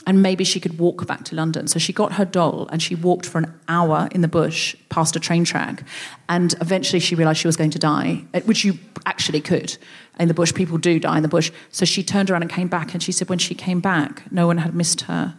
And 0.06 0.22
maybe 0.22 0.44
she 0.44 0.60
could 0.60 0.78
walk 0.78 1.06
back 1.06 1.24
to 1.24 1.34
London. 1.34 1.66
So 1.66 1.78
she 1.78 1.92
got 1.92 2.12
her 2.12 2.24
doll 2.24 2.68
and 2.70 2.82
she 2.82 2.94
walked 2.94 3.24
for 3.26 3.38
an 3.38 3.52
hour 3.68 4.08
in 4.12 4.20
the 4.20 4.28
bush 4.28 4.76
past 4.90 5.16
a 5.16 5.20
train 5.20 5.44
track. 5.44 5.84
And 6.28 6.54
eventually 6.60 7.00
she 7.00 7.14
realized 7.14 7.40
she 7.40 7.48
was 7.48 7.56
going 7.56 7.70
to 7.70 7.78
die, 7.78 8.24
eh, 8.34 8.40
which 8.44 8.64
you 8.64 8.78
actually 9.06 9.40
could. 9.40 9.76
In 10.20 10.28
the 10.28 10.34
bush, 10.34 10.52
people 10.52 10.78
do 10.78 11.00
die 11.00 11.16
in 11.16 11.22
the 11.22 11.28
bush. 11.28 11.50
So 11.70 11.84
she 11.84 12.02
turned 12.02 12.30
around 12.30 12.42
and 12.42 12.50
came 12.50 12.68
back. 12.68 12.92
And 12.92 13.02
she 13.02 13.12
said 13.12 13.28
when 13.28 13.38
she 13.38 13.54
came 13.54 13.80
back, 13.80 14.30
no 14.30 14.46
one 14.46 14.58
had 14.58 14.74
missed 14.74 15.02
her. 15.02 15.34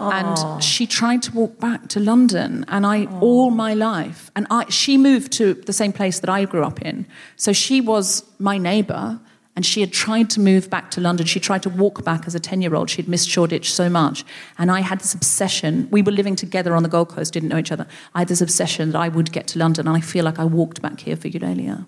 And 0.00 0.62
she 0.62 0.86
tried 0.86 1.22
to 1.24 1.32
walk 1.32 1.60
back 1.60 1.88
to 1.88 2.00
London, 2.00 2.64
and 2.68 2.86
I 2.86 3.04
all 3.20 3.50
my 3.50 3.74
life, 3.74 4.30
and 4.34 4.46
I 4.50 4.64
she 4.70 4.96
moved 4.96 5.30
to 5.32 5.52
the 5.52 5.74
same 5.74 5.92
place 5.92 6.20
that 6.20 6.30
I 6.30 6.46
grew 6.46 6.64
up 6.64 6.80
in, 6.80 7.06
so 7.36 7.52
she 7.52 7.82
was 7.82 8.24
my 8.38 8.56
neighbour, 8.56 9.20
and 9.60 9.66
she 9.66 9.82
had 9.82 9.92
tried 9.92 10.30
to 10.30 10.40
move 10.40 10.70
back 10.70 10.90
to 10.90 11.02
London. 11.02 11.26
She 11.26 11.38
tried 11.38 11.62
to 11.64 11.68
walk 11.68 12.02
back 12.02 12.26
as 12.26 12.34
a 12.34 12.40
ten-year-old. 12.40 12.88
She'd 12.88 13.06
missed 13.06 13.28
Shoreditch 13.28 13.70
so 13.70 13.90
much, 13.90 14.24
and 14.56 14.70
I 14.70 14.80
had 14.80 15.00
this 15.00 15.12
obsession. 15.12 15.86
We 15.90 16.00
were 16.00 16.12
living 16.12 16.34
together 16.34 16.74
on 16.74 16.82
the 16.82 16.88
Gold 16.88 17.10
Coast, 17.10 17.34
didn't 17.34 17.50
know 17.50 17.58
each 17.58 17.70
other. 17.70 17.86
I 18.14 18.20
had 18.20 18.28
this 18.28 18.40
obsession 18.40 18.92
that 18.92 18.98
I 18.98 19.08
would 19.10 19.32
get 19.32 19.46
to 19.48 19.58
London, 19.58 19.86
and 19.86 19.94
I 19.94 20.00
feel 20.00 20.24
like 20.24 20.38
I 20.38 20.46
walked 20.46 20.80
back 20.80 21.00
here 21.00 21.14
for 21.14 21.28
Eulalia. 21.28 21.84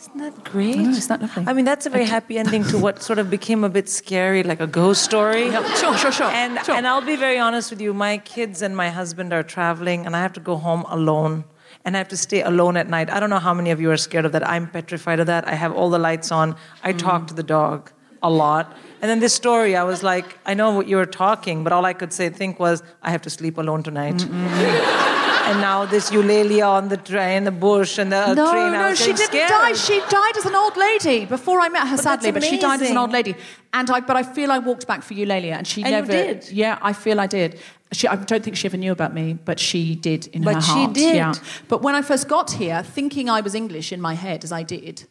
Isn't 0.00 0.18
that 0.18 0.42
great? 0.42 0.76
I 0.76 0.90
isn't 0.90 1.08
that 1.08 1.20
lovely? 1.20 1.44
I 1.46 1.52
mean, 1.52 1.64
that's 1.64 1.86
a 1.86 1.90
very 1.90 2.06
happy 2.06 2.36
ending 2.36 2.64
to 2.64 2.78
what 2.78 3.00
sort 3.00 3.20
of 3.20 3.30
became 3.30 3.62
a 3.62 3.68
bit 3.68 3.88
scary, 3.88 4.42
like 4.42 4.58
a 4.58 4.66
ghost 4.66 5.04
story. 5.04 5.52
Sure, 5.52 5.96
sure, 5.96 6.10
sure. 6.10 6.26
And, 6.26 6.58
sure. 6.66 6.74
and 6.74 6.88
I'll 6.88 7.00
be 7.00 7.14
very 7.14 7.38
honest 7.38 7.70
with 7.70 7.80
you. 7.80 7.94
My 7.94 8.18
kids 8.18 8.60
and 8.60 8.76
my 8.76 8.90
husband 8.90 9.32
are 9.32 9.44
traveling, 9.44 10.04
and 10.04 10.16
I 10.16 10.20
have 10.20 10.32
to 10.32 10.40
go 10.40 10.56
home 10.56 10.84
alone. 10.88 11.44
And 11.84 11.96
I 11.96 11.98
have 11.98 12.08
to 12.08 12.16
stay 12.16 12.42
alone 12.42 12.76
at 12.76 12.88
night. 12.88 13.10
I 13.10 13.18
don't 13.18 13.30
know 13.30 13.40
how 13.40 13.54
many 13.54 13.70
of 13.70 13.80
you 13.80 13.90
are 13.90 13.96
scared 13.96 14.24
of 14.24 14.32
that. 14.32 14.48
I'm 14.48 14.68
petrified 14.68 15.18
of 15.20 15.26
that. 15.26 15.48
I 15.48 15.54
have 15.54 15.72
all 15.72 15.90
the 15.90 15.98
lights 15.98 16.30
on. 16.30 16.56
I 16.82 16.92
mm. 16.92 16.98
talk 16.98 17.26
to 17.28 17.34
the 17.34 17.42
dog 17.42 17.90
a 18.22 18.30
lot. 18.30 18.76
And 19.00 19.10
then 19.10 19.18
this 19.18 19.34
story, 19.34 19.74
I 19.74 19.82
was 19.82 20.02
like, 20.02 20.38
I 20.46 20.54
know 20.54 20.70
what 20.72 20.86
you 20.86 20.96
were 20.96 21.06
talking, 21.06 21.64
but 21.64 21.72
all 21.72 21.84
I 21.84 21.92
could 21.92 22.12
say, 22.12 22.28
think 22.28 22.60
was, 22.60 22.82
I 23.02 23.10
have 23.10 23.22
to 23.22 23.30
sleep 23.30 23.58
alone 23.58 23.82
tonight. 23.82 24.22
and 25.48 25.60
now 25.60 25.84
this 25.84 26.10
Eulalia 26.10 26.68
on 26.68 26.88
the 26.88 26.96
train, 26.96 27.44
the 27.44 27.50
bush, 27.50 27.98
and 27.98 28.12
the 28.12 28.34
no, 28.34 28.50
train. 28.52 28.74
I 28.74 28.90
no, 28.90 28.94
she 28.94 29.12
didn't 29.12 29.26
scared. 29.26 29.48
die. 29.48 29.72
She 29.72 30.00
died 30.08 30.36
as 30.36 30.46
an 30.46 30.54
old 30.54 30.76
lady 30.76 31.24
before 31.24 31.60
I 31.60 31.68
met 31.68 31.88
her, 31.88 31.96
But 31.96 32.02
sadly. 32.02 32.30
But 32.30 32.44
she 32.44 32.58
died 32.58 32.80
as 32.80 32.90
an 32.90 32.98
old 32.98 33.12
lady, 33.12 33.34
and 33.72 33.90
I. 33.90 34.00
But 34.00 34.16
I 34.16 34.22
feel 34.22 34.52
I 34.52 34.58
walked 34.58 34.86
back 34.86 35.02
for 35.02 35.14
Eulalia, 35.14 35.54
and 35.58 35.66
she 35.66 35.82
And 35.82 35.90
you 35.90 35.96
never. 35.96 36.12
did? 36.12 36.50
Yeah, 36.50 36.78
I 36.80 36.92
feel 36.92 37.20
I 37.20 37.26
did. 37.26 37.60
She, 37.92 38.08
I 38.08 38.16
don't 38.16 38.42
think 38.42 38.56
she 38.56 38.66
ever 38.66 38.76
knew 38.76 38.92
about 38.92 39.12
me, 39.14 39.34
but 39.34 39.60
she 39.60 39.94
did 39.94 40.26
in 40.28 40.42
But 40.42 40.54
her 40.56 40.60
she 40.60 40.70
heart. 40.72 40.94
did. 40.94 41.14
Yeah. 41.16 41.34
But 41.68 41.82
when 41.82 41.94
I 41.94 42.02
first 42.02 42.28
got 42.28 42.52
here, 42.52 42.82
thinking 42.82 43.28
I 43.28 43.40
was 43.42 43.54
English 43.54 43.92
in 43.92 44.00
my 44.00 44.14
head, 44.14 44.44
as 44.44 44.52
I 44.52 44.62
did, 44.62 45.06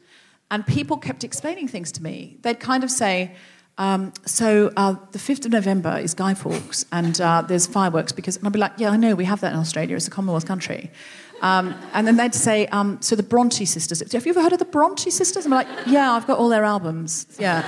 and 0.49 0.65
people 0.65 0.97
kept 0.97 1.23
explaining 1.23 1.67
things 1.67 1.91
to 1.93 2.03
me, 2.03 2.37
they'd 2.41 2.59
kind 2.59 2.83
of 2.83 2.91
say. 2.91 3.35
Um, 3.77 4.11
so 4.25 4.71
uh, 4.75 4.95
the 5.11 5.17
5th 5.19 5.45
of 5.45 5.51
November 5.51 5.97
is 5.97 6.13
Guy 6.13 6.33
Fawkes, 6.33 6.85
and 6.91 7.19
uh, 7.21 7.41
there's 7.47 7.65
fireworks 7.67 8.11
because, 8.11 8.35
and 8.37 8.45
I'd 8.45 8.53
be 8.53 8.59
like, 8.59 8.73
yeah, 8.77 8.89
I 8.91 8.97
know, 8.97 9.15
we 9.15 9.25
have 9.25 9.39
that 9.41 9.53
in 9.53 9.59
Australia. 9.59 9.95
It's 9.95 10.07
a 10.07 10.11
Commonwealth 10.11 10.45
country. 10.45 10.91
Um, 11.41 11.75
and 11.93 12.07
then 12.07 12.17
they'd 12.17 12.35
say, 12.35 12.67
um, 12.67 13.01
so 13.01 13.15
the 13.15 13.23
Bronte 13.23 13.65
sisters. 13.65 13.99
Have 14.11 14.25
you 14.25 14.31
ever 14.31 14.41
heard 14.41 14.53
of 14.53 14.59
the 14.59 14.65
Bronte 14.65 15.09
sisters? 15.09 15.45
I'm 15.45 15.51
like, 15.51 15.67
yeah, 15.87 16.11
I've 16.11 16.27
got 16.27 16.37
all 16.37 16.49
their 16.49 16.63
albums. 16.63 17.25
Yeah. 17.39 17.63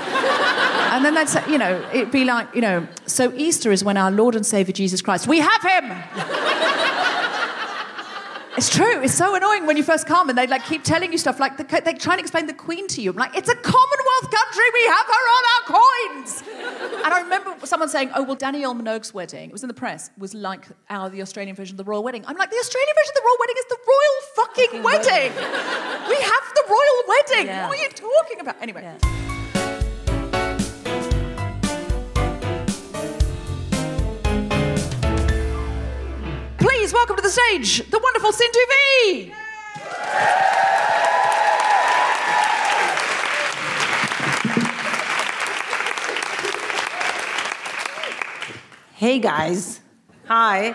and 0.95 1.03
then 1.03 1.15
they'd 1.15 1.27
say, 1.27 1.43
you 1.49 1.57
know, 1.57 1.83
it'd 1.91 2.11
be 2.11 2.23
like, 2.23 2.53
you 2.53 2.61
know, 2.61 2.87
so 3.07 3.33
Easter 3.33 3.71
is 3.71 3.83
when 3.83 3.97
our 3.97 4.11
Lord 4.11 4.35
and 4.35 4.45
Savior 4.45 4.73
Jesus 4.73 5.01
Christ, 5.01 5.27
we 5.27 5.39
have 5.39 5.61
him. 5.61 6.92
It's 8.55 8.69
true. 8.69 9.01
It's 9.01 9.15
so 9.15 9.33
annoying 9.35 9.65
when 9.65 9.77
you 9.77 9.83
first 9.83 10.05
come 10.05 10.29
and 10.29 10.37
they 10.37 10.45
like 10.45 10.63
keep 10.65 10.83
telling 10.83 11.11
you 11.11 11.17
stuff 11.17 11.39
like 11.39 11.57
the, 11.57 11.63
they 11.83 11.93
try 11.93 12.13
and 12.13 12.21
explain 12.21 12.45
the 12.45 12.53
Queen 12.53 12.87
to 12.89 13.01
you. 13.01 13.09
I'm 13.09 13.17
like, 13.17 13.35
it's 13.35 13.49
a 13.49 13.55
Commonwealth 13.55 14.31
country. 14.31 14.63
We 14.73 14.83
have 14.85 15.05
her 15.07 15.25
on 15.37 15.43
our 15.53 15.63
coins. 16.21 16.43
And 17.03 17.13
I 17.13 17.21
remember 17.23 17.65
someone 17.65 17.89
saying, 17.89 18.11
"Oh 18.15 18.23
well, 18.23 18.35
Danielle 18.35 18.75
Minogue's 18.75 19.13
wedding. 19.13 19.49
It 19.49 19.53
was 19.53 19.63
in 19.63 19.67
the 19.67 19.73
press. 19.73 20.11
Was 20.17 20.33
like 20.33 20.67
our 20.89 21.09
the 21.09 21.21
Australian 21.21 21.55
version 21.55 21.73
of 21.73 21.77
the 21.77 21.83
royal 21.83 22.03
wedding." 22.03 22.23
I'm 22.27 22.37
like, 22.37 22.51
the 22.51 22.57
Australian 22.57 22.93
version 22.95 23.11
of 23.11 23.15
the 23.15 23.25
royal 23.25 23.37
wedding 23.39 23.55
is 23.57 23.65
the 23.65 23.79
royal 23.91 24.17
fucking 24.35 24.83
wedding. 24.83 26.09
we 26.09 26.15
have 26.21 26.45
the 26.55 26.63
royal 26.69 27.03
wedding. 27.07 27.47
Yeah. 27.47 27.67
What 27.67 27.79
are 27.79 27.81
you 27.81 27.89
talking 27.89 28.39
about? 28.39 28.61
Anyway. 28.61 29.32
Please 36.93 36.99
welcome 36.99 37.15
to 37.15 37.23
the 37.23 37.29
stage 37.29 37.89
the 37.89 37.97
wonderful 37.97 38.31
Sindhu 38.31 38.59
Vee. 38.69 39.33
Hey 48.93 49.17
guys. 49.17 49.81
Hi. 50.27 50.69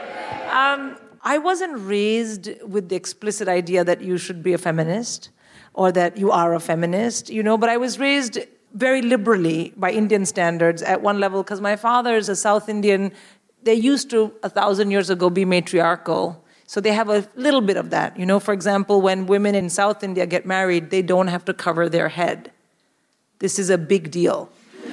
Um, 0.50 0.98
I 1.22 1.38
wasn't 1.38 1.78
raised 1.78 2.50
with 2.66 2.88
the 2.88 2.96
explicit 2.96 3.46
idea 3.46 3.84
that 3.84 4.00
you 4.00 4.18
should 4.18 4.42
be 4.42 4.52
a 4.52 4.58
feminist 4.58 5.30
or 5.74 5.92
that 5.92 6.16
you 6.16 6.32
are 6.32 6.52
a 6.52 6.58
feminist, 6.58 7.30
you 7.30 7.44
know, 7.44 7.56
but 7.56 7.68
I 7.68 7.76
was 7.76 8.00
raised 8.00 8.40
very 8.74 9.02
liberally 9.02 9.72
by 9.76 9.92
Indian 9.92 10.26
standards 10.26 10.82
at 10.82 11.00
one 11.00 11.20
level 11.20 11.44
because 11.44 11.60
my 11.60 11.76
father 11.76 12.16
is 12.16 12.28
a 12.28 12.36
South 12.36 12.68
Indian. 12.68 13.12
They 13.62 13.74
used 13.74 14.10
to, 14.10 14.32
a 14.42 14.48
thousand 14.48 14.90
years 14.90 15.10
ago, 15.10 15.30
be 15.30 15.44
matriarchal. 15.44 16.44
So 16.66 16.80
they 16.80 16.92
have 16.92 17.08
a 17.08 17.26
little 17.34 17.62
bit 17.62 17.76
of 17.76 17.90
that. 17.90 18.18
You 18.18 18.26
know, 18.26 18.38
for 18.38 18.52
example, 18.52 19.00
when 19.00 19.26
women 19.26 19.54
in 19.54 19.70
South 19.70 20.04
India 20.04 20.26
get 20.26 20.44
married, 20.44 20.90
they 20.90 21.02
don't 21.02 21.28
have 21.28 21.44
to 21.46 21.54
cover 21.54 21.88
their 21.88 22.10
head. 22.10 22.52
This 23.38 23.58
is 23.58 23.70
a 23.70 23.78
big 23.78 24.10
deal. 24.10 24.50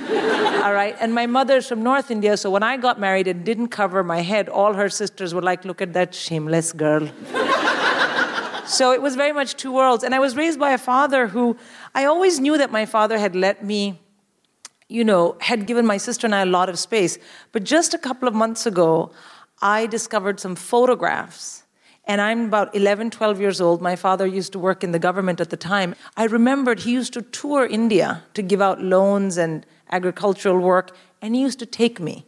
All 0.66 0.74
right. 0.74 0.96
And 1.00 1.14
my 1.14 1.26
mother's 1.26 1.68
from 1.68 1.84
North 1.84 2.10
India, 2.10 2.38
so 2.38 2.50
when 2.50 2.64
I 2.64 2.78
got 2.78 3.00
married 3.00 3.28
and 3.28 3.44
didn't 3.44 3.68
cover 3.68 4.04
my 4.04 4.22
head, 4.22 4.50
all 4.50 4.74
her 4.74 4.90
sisters 4.90 5.34
were 5.34 5.42
like, 5.42 5.66
look 5.66 5.82
at 5.82 5.94
that 5.94 6.16
shameless 6.16 6.74
girl. 6.74 7.08
so 8.66 8.92
it 8.92 9.02
was 9.02 9.16
very 9.16 9.34
much 9.34 9.56
two 9.56 9.72
worlds. 9.72 10.04
And 10.04 10.16
I 10.16 10.20
was 10.20 10.36
raised 10.36 10.60
by 10.60 10.72
a 10.72 10.78
father 10.78 11.28
who 11.28 11.58
I 11.94 12.06
always 12.06 12.40
knew 12.40 12.58
that 12.58 12.72
my 12.72 12.86
father 12.86 13.18
had 13.18 13.36
let 13.36 13.64
me, 13.64 14.00
you 14.88 15.04
know, 15.04 15.36
had 15.40 15.66
given 15.66 15.86
my 15.86 15.98
sister 15.98 16.28
and 16.28 16.36
I 16.36 16.42
a 16.42 16.46
lot 16.46 16.70
of 16.70 16.78
space. 16.78 17.18
But 17.52 17.64
just 17.64 17.94
a 17.94 17.98
couple 17.98 18.28
of 18.28 18.34
months 18.34 18.66
ago, 18.66 19.12
I 19.62 19.88
discovered 19.88 20.40
some 20.40 20.56
photographs. 20.56 21.64
And 22.08 22.22
I'm 22.22 22.46
about 22.46 22.76
11, 22.76 23.10
12 23.10 23.40
years 23.40 23.60
old. 23.60 23.82
My 23.82 23.96
father 23.96 24.28
used 24.28 24.52
to 24.54 24.60
work 24.60 24.84
in 24.84 24.92
the 24.92 25.00
government 25.00 25.42
at 25.42 25.50
the 25.50 25.58
time. 25.58 25.96
I 26.16 26.26
remembered 26.26 26.82
he 26.82 26.92
used 26.92 27.14
to 27.14 27.24
tour 27.24 27.66
India 27.66 28.24
to 28.36 28.44
give 28.44 28.62
out 28.62 28.82
loans 28.82 29.38
and 29.38 29.66
agricultural 29.92 30.60
work, 30.60 30.96
and 31.22 31.34
he 31.34 31.42
used 31.42 31.58
to 31.60 31.66
take 31.66 32.00
me. 32.00 32.26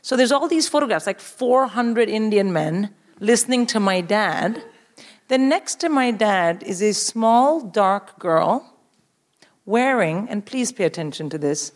So 0.00 0.16
there's 0.16 0.32
all 0.32 0.48
these 0.48 0.68
photographs, 0.68 1.06
like 1.06 1.20
400 1.20 2.08
Indian 2.08 2.52
men 2.52 2.94
listening 3.20 3.66
to 3.66 3.80
my 3.80 4.00
dad. 4.00 4.62
Then 5.28 5.48
next 5.48 5.80
to 5.80 5.90
my 5.90 6.10
dad 6.10 6.62
is 6.62 6.80
a 6.80 6.94
small, 6.94 7.60
dark 7.60 8.18
girl 8.18 8.74
wearing, 9.66 10.26
and 10.30 10.46
please 10.46 10.72
pay 10.72 10.84
attention 10.84 11.28
to 11.28 11.36
this, 11.36 11.72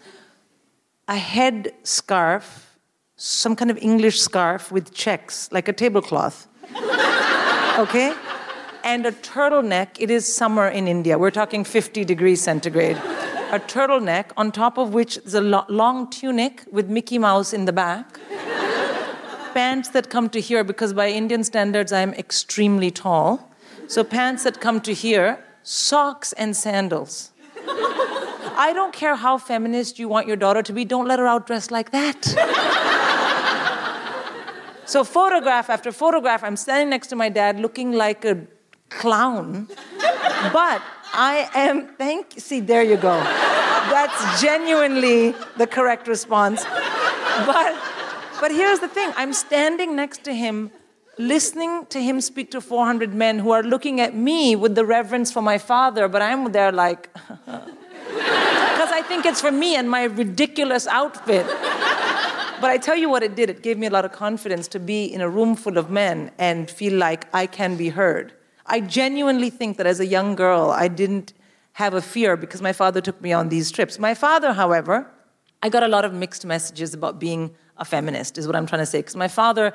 a 1.12 1.18
head 1.18 1.74
scarf, 1.82 2.78
some 3.16 3.54
kind 3.54 3.70
of 3.70 3.76
English 3.82 4.18
scarf 4.18 4.72
with 4.72 4.94
checks, 4.94 5.52
like 5.52 5.68
a 5.68 5.72
tablecloth. 5.72 6.48
okay? 7.78 8.14
And 8.82 9.04
a 9.04 9.12
turtleneck. 9.12 9.88
It 9.98 10.10
is 10.10 10.22
summer 10.34 10.68
in 10.68 10.88
India. 10.88 11.18
We're 11.18 11.30
talking 11.42 11.64
50 11.64 12.06
degrees 12.06 12.40
centigrade. 12.40 12.96
A 13.56 13.60
turtleneck 13.60 14.30
on 14.38 14.52
top 14.52 14.78
of 14.78 14.94
which 14.94 15.18
is 15.18 15.34
a 15.34 15.42
lo- 15.42 15.66
long 15.68 16.08
tunic 16.08 16.64
with 16.72 16.88
Mickey 16.88 17.18
Mouse 17.18 17.52
in 17.52 17.66
the 17.66 17.74
back. 17.74 18.18
pants 19.52 19.90
that 19.90 20.08
come 20.08 20.30
to 20.30 20.40
here 20.40 20.64
because 20.64 20.94
by 20.94 21.08
Indian 21.08 21.44
standards 21.44 21.92
I 21.92 22.00
am 22.00 22.14
extremely 22.14 22.90
tall. 22.90 23.50
So 23.86 24.02
pants 24.02 24.44
that 24.44 24.62
come 24.62 24.80
to 24.80 24.94
here, 24.94 25.44
socks 25.62 26.32
and 26.32 26.56
sandals. 26.56 27.32
I 28.56 28.72
don't 28.72 28.92
care 28.92 29.16
how 29.16 29.38
feminist 29.38 29.98
you 29.98 30.08
want 30.08 30.26
your 30.26 30.36
daughter 30.36 30.62
to 30.62 30.72
be, 30.72 30.84
don't 30.84 31.06
let 31.06 31.18
her 31.18 31.26
out 31.26 31.46
dressed 31.46 31.70
like 31.70 31.90
that. 31.90 32.18
So, 34.92 35.04
photograph 35.04 35.70
after 35.70 35.90
photograph, 35.90 36.44
I'm 36.44 36.54
standing 36.54 36.90
next 36.90 37.06
to 37.08 37.16
my 37.16 37.30
dad 37.30 37.58
looking 37.58 37.92
like 37.92 38.26
a 38.26 38.46
clown. 38.90 39.68
But 40.52 40.82
I 41.14 41.48
am, 41.54 41.88
thank, 41.96 42.34
you. 42.34 42.40
see, 42.42 42.60
there 42.60 42.82
you 42.82 42.96
go. 42.96 43.18
That's 43.90 44.42
genuinely 44.42 45.34
the 45.56 45.66
correct 45.66 46.08
response. 46.08 46.64
But, 46.64 47.74
but 48.38 48.50
here's 48.50 48.80
the 48.80 48.88
thing 48.88 49.12
I'm 49.16 49.32
standing 49.32 49.96
next 49.96 50.24
to 50.24 50.34
him, 50.34 50.70
listening 51.16 51.86
to 51.86 52.02
him 52.02 52.20
speak 52.20 52.50
to 52.50 52.60
400 52.60 53.14
men 53.14 53.38
who 53.38 53.50
are 53.52 53.62
looking 53.62 53.98
at 53.98 54.14
me 54.14 54.56
with 54.56 54.74
the 54.74 54.84
reverence 54.84 55.32
for 55.32 55.40
my 55.40 55.56
father, 55.56 56.06
but 56.06 56.20
I'm 56.20 56.52
there 56.52 56.70
like, 56.70 57.08
because 58.12 58.90
I 58.92 59.02
think 59.06 59.26
it's 59.26 59.40
for 59.40 59.52
me 59.52 59.76
and 59.76 59.90
my 59.90 60.04
ridiculous 60.04 60.86
outfit. 60.86 61.46
But 61.46 62.70
I 62.70 62.78
tell 62.78 62.96
you 62.96 63.10
what 63.10 63.22
it 63.22 63.34
did, 63.34 63.50
it 63.50 63.62
gave 63.62 63.76
me 63.76 63.88
a 63.88 63.90
lot 63.90 64.04
of 64.04 64.12
confidence 64.12 64.68
to 64.68 64.78
be 64.78 65.04
in 65.04 65.20
a 65.20 65.28
room 65.28 65.56
full 65.56 65.78
of 65.78 65.90
men 65.90 66.30
and 66.38 66.70
feel 66.70 66.94
like 66.96 67.26
I 67.34 67.46
can 67.46 67.76
be 67.76 67.88
heard. 67.88 68.32
I 68.66 68.80
genuinely 68.80 69.50
think 69.50 69.78
that 69.78 69.86
as 69.86 69.98
a 69.98 70.06
young 70.06 70.36
girl, 70.36 70.70
I 70.70 70.86
didn't 70.86 71.32
have 71.72 71.94
a 71.94 72.02
fear 72.02 72.36
because 72.36 72.62
my 72.62 72.72
father 72.72 73.00
took 73.00 73.20
me 73.20 73.32
on 73.32 73.48
these 73.48 73.72
trips. 73.72 73.98
My 73.98 74.14
father, 74.14 74.52
however, 74.52 75.10
I 75.62 75.68
got 75.68 75.82
a 75.82 75.88
lot 75.88 76.04
of 76.04 76.12
mixed 76.12 76.44
messages 76.44 76.94
about 76.94 77.18
being 77.18 77.54
a 77.78 77.84
feminist, 77.84 78.38
is 78.38 78.46
what 78.46 78.54
I'm 78.54 78.66
trying 78.66 78.82
to 78.82 78.86
say. 78.86 78.98
Because 78.98 79.16
my 79.16 79.28
father, 79.28 79.72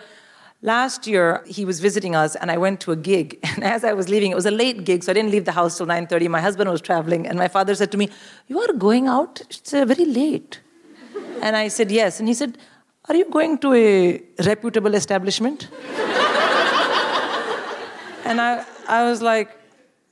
last 0.61 1.07
year, 1.07 1.43
he 1.45 1.65
was 1.65 1.79
visiting 1.79 2.15
us, 2.15 2.35
and 2.35 2.51
I 2.51 2.57
went 2.57 2.79
to 2.81 2.91
a 2.91 2.95
gig. 2.95 3.39
And 3.55 3.63
as 3.63 3.83
I 3.83 3.93
was 3.93 4.09
leaving, 4.09 4.31
it 4.31 4.35
was 4.35 4.45
a 4.45 4.51
late 4.51 4.83
gig, 4.83 5.03
so 5.03 5.11
I 5.11 5.13
didn't 5.13 5.31
leave 5.31 5.45
the 5.45 5.53
house 5.53 5.77
till 5.77 5.87
9:30. 5.87 6.29
My 6.29 6.41
husband 6.41 6.69
was 6.69 6.81
traveling, 6.81 7.27
and 7.27 7.37
my 7.37 7.47
father 7.47 7.75
said 7.75 7.91
to 7.91 7.97
me, 7.97 8.09
"You 8.47 8.59
are 8.59 8.73
going 8.73 9.07
out? 9.07 9.41
It's 9.49 9.73
uh, 9.73 9.85
very 9.85 10.05
late." 10.05 10.61
And 11.41 11.55
I 11.55 11.69
said, 11.69 11.91
"Yes." 11.91 12.19
And 12.19 12.27
he 12.27 12.33
said, 12.33 12.57
"Are 13.09 13.15
you 13.15 13.25
going 13.29 13.57
to 13.59 13.73
a 13.73 14.21
reputable 14.45 14.93
establishment?" 14.95 15.69
and 18.27 18.41
I, 18.41 18.65
I 18.87 19.09
was 19.09 19.21
like, 19.21 19.49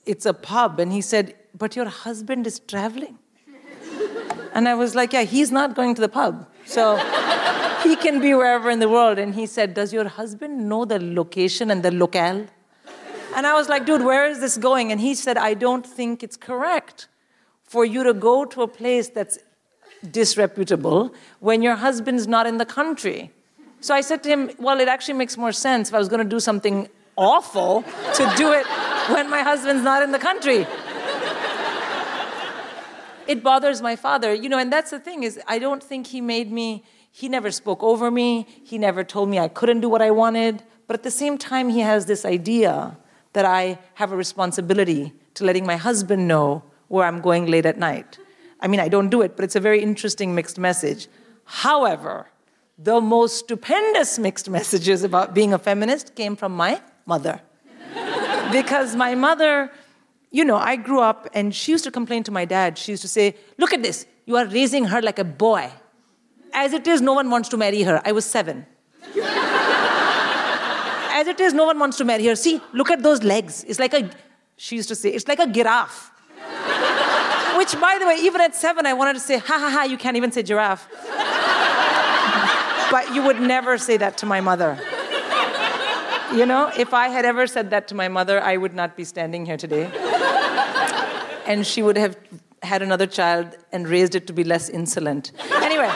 It's 0.05 0.25
a 0.25 0.33
pub. 0.33 0.79
And 0.79 0.91
he 0.91 1.01
said, 1.01 1.33
But 1.57 1.75
your 1.75 1.89
husband 1.89 2.47
is 2.47 2.59
traveling. 2.59 3.17
And 4.53 4.69
I 4.69 4.75
was 4.75 4.95
like, 4.95 5.13
Yeah, 5.13 5.23
he's 5.23 5.51
not 5.51 5.75
going 5.75 5.95
to 5.95 6.01
the 6.01 6.09
pub. 6.09 6.47
So 6.65 6.97
he 7.85 7.95
can 7.95 8.19
be 8.19 8.33
wherever 8.33 8.69
in 8.69 8.79
the 8.79 8.89
world. 8.89 9.17
And 9.19 9.35
he 9.35 9.45
said, 9.45 9.73
Does 9.73 9.93
your 9.93 10.07
husband 10.07 10.67
know 10.67 10.85
the 10.85 10.99
location 10.99 11.71
and 11.71 11.83
the 11.83 11.91
locale? 11.91 12.47
And 13.35 13.45
I 13.45 13.53
was 13.53 13.69
like, 13.69 13.85
Dude, 13.85 14.03
where 14.03 14.25
is 14.29 14.39
this 14.39 14.57
going? 14.57 14.91
And 14.91 14.99
he 14.99 15.15
said, 15.15 15.37
I 15.37 15.53
don't 15.53 15.85
think 15.85 16.23
it's 16.23 16.37
correct 16.37 17.07
for 17.63 17.85
you 17.85 18.03
to 18.03 18.13
go 18.13 18.45
to 18.45 18.61
a 18.61 18.67
place 18.67 19.09
that's 19.09 19.37
disreputable 20.11 21.13
when 21.39 21.61
your 21.61 21.75
husband's 21.75 22.27
not 22.27 22.45
in 22.45 22.57
the 22.57 22.65
country. 22.65 23.31
So 23.81 23.93
I 23.93 24.01
said 24.01 24.23
to 24.23 24.29
him, 24.29 24.51
Well, 24.59 24.79
it 24.79 24.87
actually 24.87 25.15
makes 25.15 25.37
more 25.37 25.51
sense 25.51 25.89
if 25.89 25.95
I 25.95 25.99
was 25.99 26.09
going 26.09 26.23
to 26.23 26.29
do 26.29 26.39
something 26.39 26.89
awful 27.15 27.83
to 28.15 28.33
do 28.35 28.51
it 28.51 28.65
when 29.09 29.29
my 29.29 29.41
husband's 29.41 29.83
not 29.83 30.03
in 30.03 30.11
the 30.11 30.19
country. 30.19 30.67
It 33.27 33.41
bothers 33.41 33.81
my 33.81 33.95
father, 33.95 34.33
you 34.33 34.49
know, 34.49 34.59
and 34.59 34.71
that's 34.71 34.91
the 34.91 34.99
thing 34.99 35.23
is 35.23 35.39
I 35.47 35.57
don't 35.57 35.81
think 35.81 36.07
he 36.07 36.21
made 36.21 36.51
me 36.51 36.83
he 37.15 37.29
never 37.29 37.50
spoke 37.50 37.81
over 37.81 38.12
me, 38.12 38.45
he 38.65 38.77
never 38.77 39.01
told 39.01 39.29
me 39.29 39.39
I 39.39 39.48
couldn't 39.48 39.79
do 39.79 39.88
what 39.88 40.01
I 40.01 40.12
wanted, 40.12 40.63
but 40.86 40.95
at 40.95 41.03
the 41.03 41.10
same 41.10 41.38
time 41.38 41.69
he 41.69 41.79
has 41.79 42.07
this 42.07 42.25
idea 42.25 42.98
that 43.31 43.45
I 43.45 43.79
have 43.93 44.12
a 44.12 44.17
responsibility 44.17 45.13
to 45.36 45.45
letting 45.45 45.65
my 45.65 45.77
husband 45.77 46.27
know 46.27 46.62
where 46.89 47.07
I'm 47.07 47.22
going 47.22 47.45
late 47.45 47.65
at 47.65 47.77
night. 47.77 48.19
I 48.60 48.67
mean, 48.67 48.81
I 48.81 48.89
don't 48.89 49.07
do 49.07 49.22
it, 49.22 49.38
but 49.38 49.45
it's 49.45 49.55
a 49.55 49.62
very 49.62 49.81
interesting 49.81 50.36
mixed 50.36 50.60
message. 50.60 51.07
However, 51.45 52.27
the 52.77 53.00
most 53.00 53.38
stupendous 53.38 54.19
mixed 54.19 54.50
messages 54.50 55.05
about 55.05 55.34
being 55.34 55.53
a 55.53 55.57
feminist 55.57 56.15
came 56.15 56.36
from 56.36 56.51
my 56.51 56.81
mother. 57.05 57.39
because 58.51 58.93
my 58.93 59.15
mother, 59.15 59.72
you 60.31 60.43
know, 60.43 60.57
I 60.57 60.75
grew 60.75 61.00
up 61.00 61.29
and 61.34 61.55
she 61.55 61.72
used 61.72 61.86
to 61.86 61.91
complain 61.91 62.24
to 62.24 62.31
my 62.31 62.43
dad. 62.43 62.77
She 62.77 62.91
used 62.91 63.03
to 63.03 63.07
say, 63.07 63.38
Look 63.57 63.72
at 63.72 63.81
this, 63.81 64.05
you 64.25 64.36
are 64.36 64.45
raising 64.45 64.84
her 64.84 65.01
like 65.01 65.17
a 65.17 65.24
boy. 65.24 65.72
As 66.55 66.71
it 66.71 66.88
is, 66.88 67.01
no 67.01 67.13
one 67.13 67.29
wants 67.29 67.50
to 67.50 67.57
marry 67.57 67.83
her. 67.83 68.01
I 68.05 68.13
was 68.13 68.25
seven. 68.25 68.65
As 71.18 71.27
it 71.27 71.39
is, 71.39 71.53
no 71.53 71.65
one 71.65 71.77
wants 71.77 71.98
to 71.98 72.05
marry 72.05 72.25
her. 72.25 72.35
See, 72.35 72.61
look 72.74 72.89
at 72.89 73.03
those 73.03 73.24
legs. 73.24 73.65
It's 73.68 73.77
like 73.77 73.94
a, 73.94 74.09
she 74.55 74.77
used 74.77 74.87
to 74.87 74.96
say, 74.96 75.09
it's 75.09 75.27
like 75.27 75.39
a 75.39 75.48
giraffe. 75.48 76.11
Which, 77.57 77.79
by 77.79 77.98
the 78.00 78.07
way, 78.07 78.15
even 78.22 78.39
at 78.41 78.55
seven, 78.55 78.85
I 78.85 78.94
wanted 78.94 79.13
to 79.13 79.20
say, 79.20 79.37
ha 79.37 79.59
ha 79.59 79.70
ha, 79.70 79.83
you 79.83 79.98
can't 79.98 80.15
even 80.18 80.31
say 80.31 80.44
giraffe. 80.44 80.87
but 82.91 83.13
you 83.13 83.22
would 83.24 83.41
never 83.41 83.77
say 83.77 83.98
that 83.98 84.18
to 84.20 84.25
my 84.25 84.39
mother. 84.39 84.79
You 86.33 86.46
know, 86.46 86.72
if 86.77 86.94
I 86.94 87.09
had 87.09 87.25
ever 87.25 87.48
said 87.48 87.70
that 87.72 87.87
to 87.89 87.96
my 87.96 88.07
mother, 88.07 88.41
I 88.41 88.57
would 88.57 88.74
not 88.74 88.96
be 88.96 89.03
standing 89.03 89.46
here 89.46 89.57
today. 89.57 89.89
and 91.46 91.65
she 91.68 91.81
would 91.81 91.98
have 91.98 92.18
had 92.63 92.81
another 92.81 93.07
child 93.07 93.57
and 93.72 93.87
raised 93.87 94.15
it 94.15 94.25
to 94.27 94.33
be 94.33 94.44
less 94.44 94.70
insolent. 94.70 95.31
Anyway, 95.61 95.89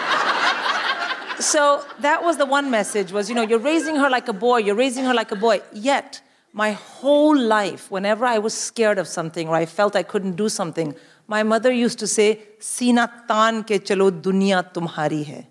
so 1.40 1.86
that 2.00 2.24
was 2.24 2.38
the 2.38 2.46
one 2.46 2.70
message 2.70 3.12
was, 3.12 3.30
you 3.30 3.36
know, 3.36 3.42
you're 3.42 3.60
raising 3.60 3.96
her 3.96 4.10
like 4.10 4.28
a 4.28 4.34
boy, 4.34 4.58
you're 4.58 4.76
raising 4.76 5.06
her 5.06 5.14
like 5.14 5.32
a 5.32 5.36
boy. 5.36 5.62
Yet, 5.74 6.22
my 6.54 6.72
whole 6.72 7.38
life, 7.38 7.90
whenever 7.92 8.26
I 8.26 8.40
was 8.40 8.54
scared 8.54 8.98
of 8.98 9.08
something 9.08 9.48
or 9.48 9.56
I 9.56 9.66
felt 9.66 9.96
I 9.96 10.04
couldn't 10.04 10.36
do 10.36 10.50
something, 10.50 10.96
my 11.28 11.44
mother 11.44 11.72
used 11.72 12.00
to 12.00 12.08
say, 12.08 12.42
Sina 12.60 13.12
tan 13.28 13.64
ke 13.64 13.80
chalo 13.86 14.10
dunya 14.10 14.74
tumhari 14.74 15.26
hai, 15.26 15.48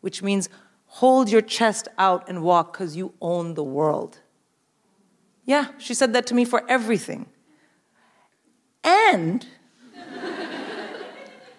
which 0.00 0.22
means 0.22 0.48
hold 0.86 1.30
your 1.30 1.40
chest 1.40 1.88
out 1.98 2.28
and 2.28 2.42
walk 2.42 2.74
because 2.74 2.96
you 2.96 3.14
own 3.20 3.54
the 3.54 3.64
world. 3.64 4.18
Yeah, 5.44 5.68
she 5.78 5.94
said 5.94 6.12
that 6.12 6.26
to 6.26 6.34
me 6.34 6.44
for 6.44 6.62
everything. 6.68 7.26
And 8.84 9.46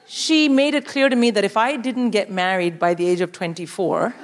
she 0.08 0.48
made 0.48 0.74
it 0.74 0.86
clear 0.86 1.10
to 1.10 1.16
me 1.16 1.32
that 1.32 1.44
if 1.44 1.58
I 1.58 1.76
didn't 1.76 2.12
get 2.12 2.32
married 2.32 2.80
by 2.80 2.94
the 2.94 3.06
age 3.06 3.20
of 3.20 3.34
24, 3.34 4.16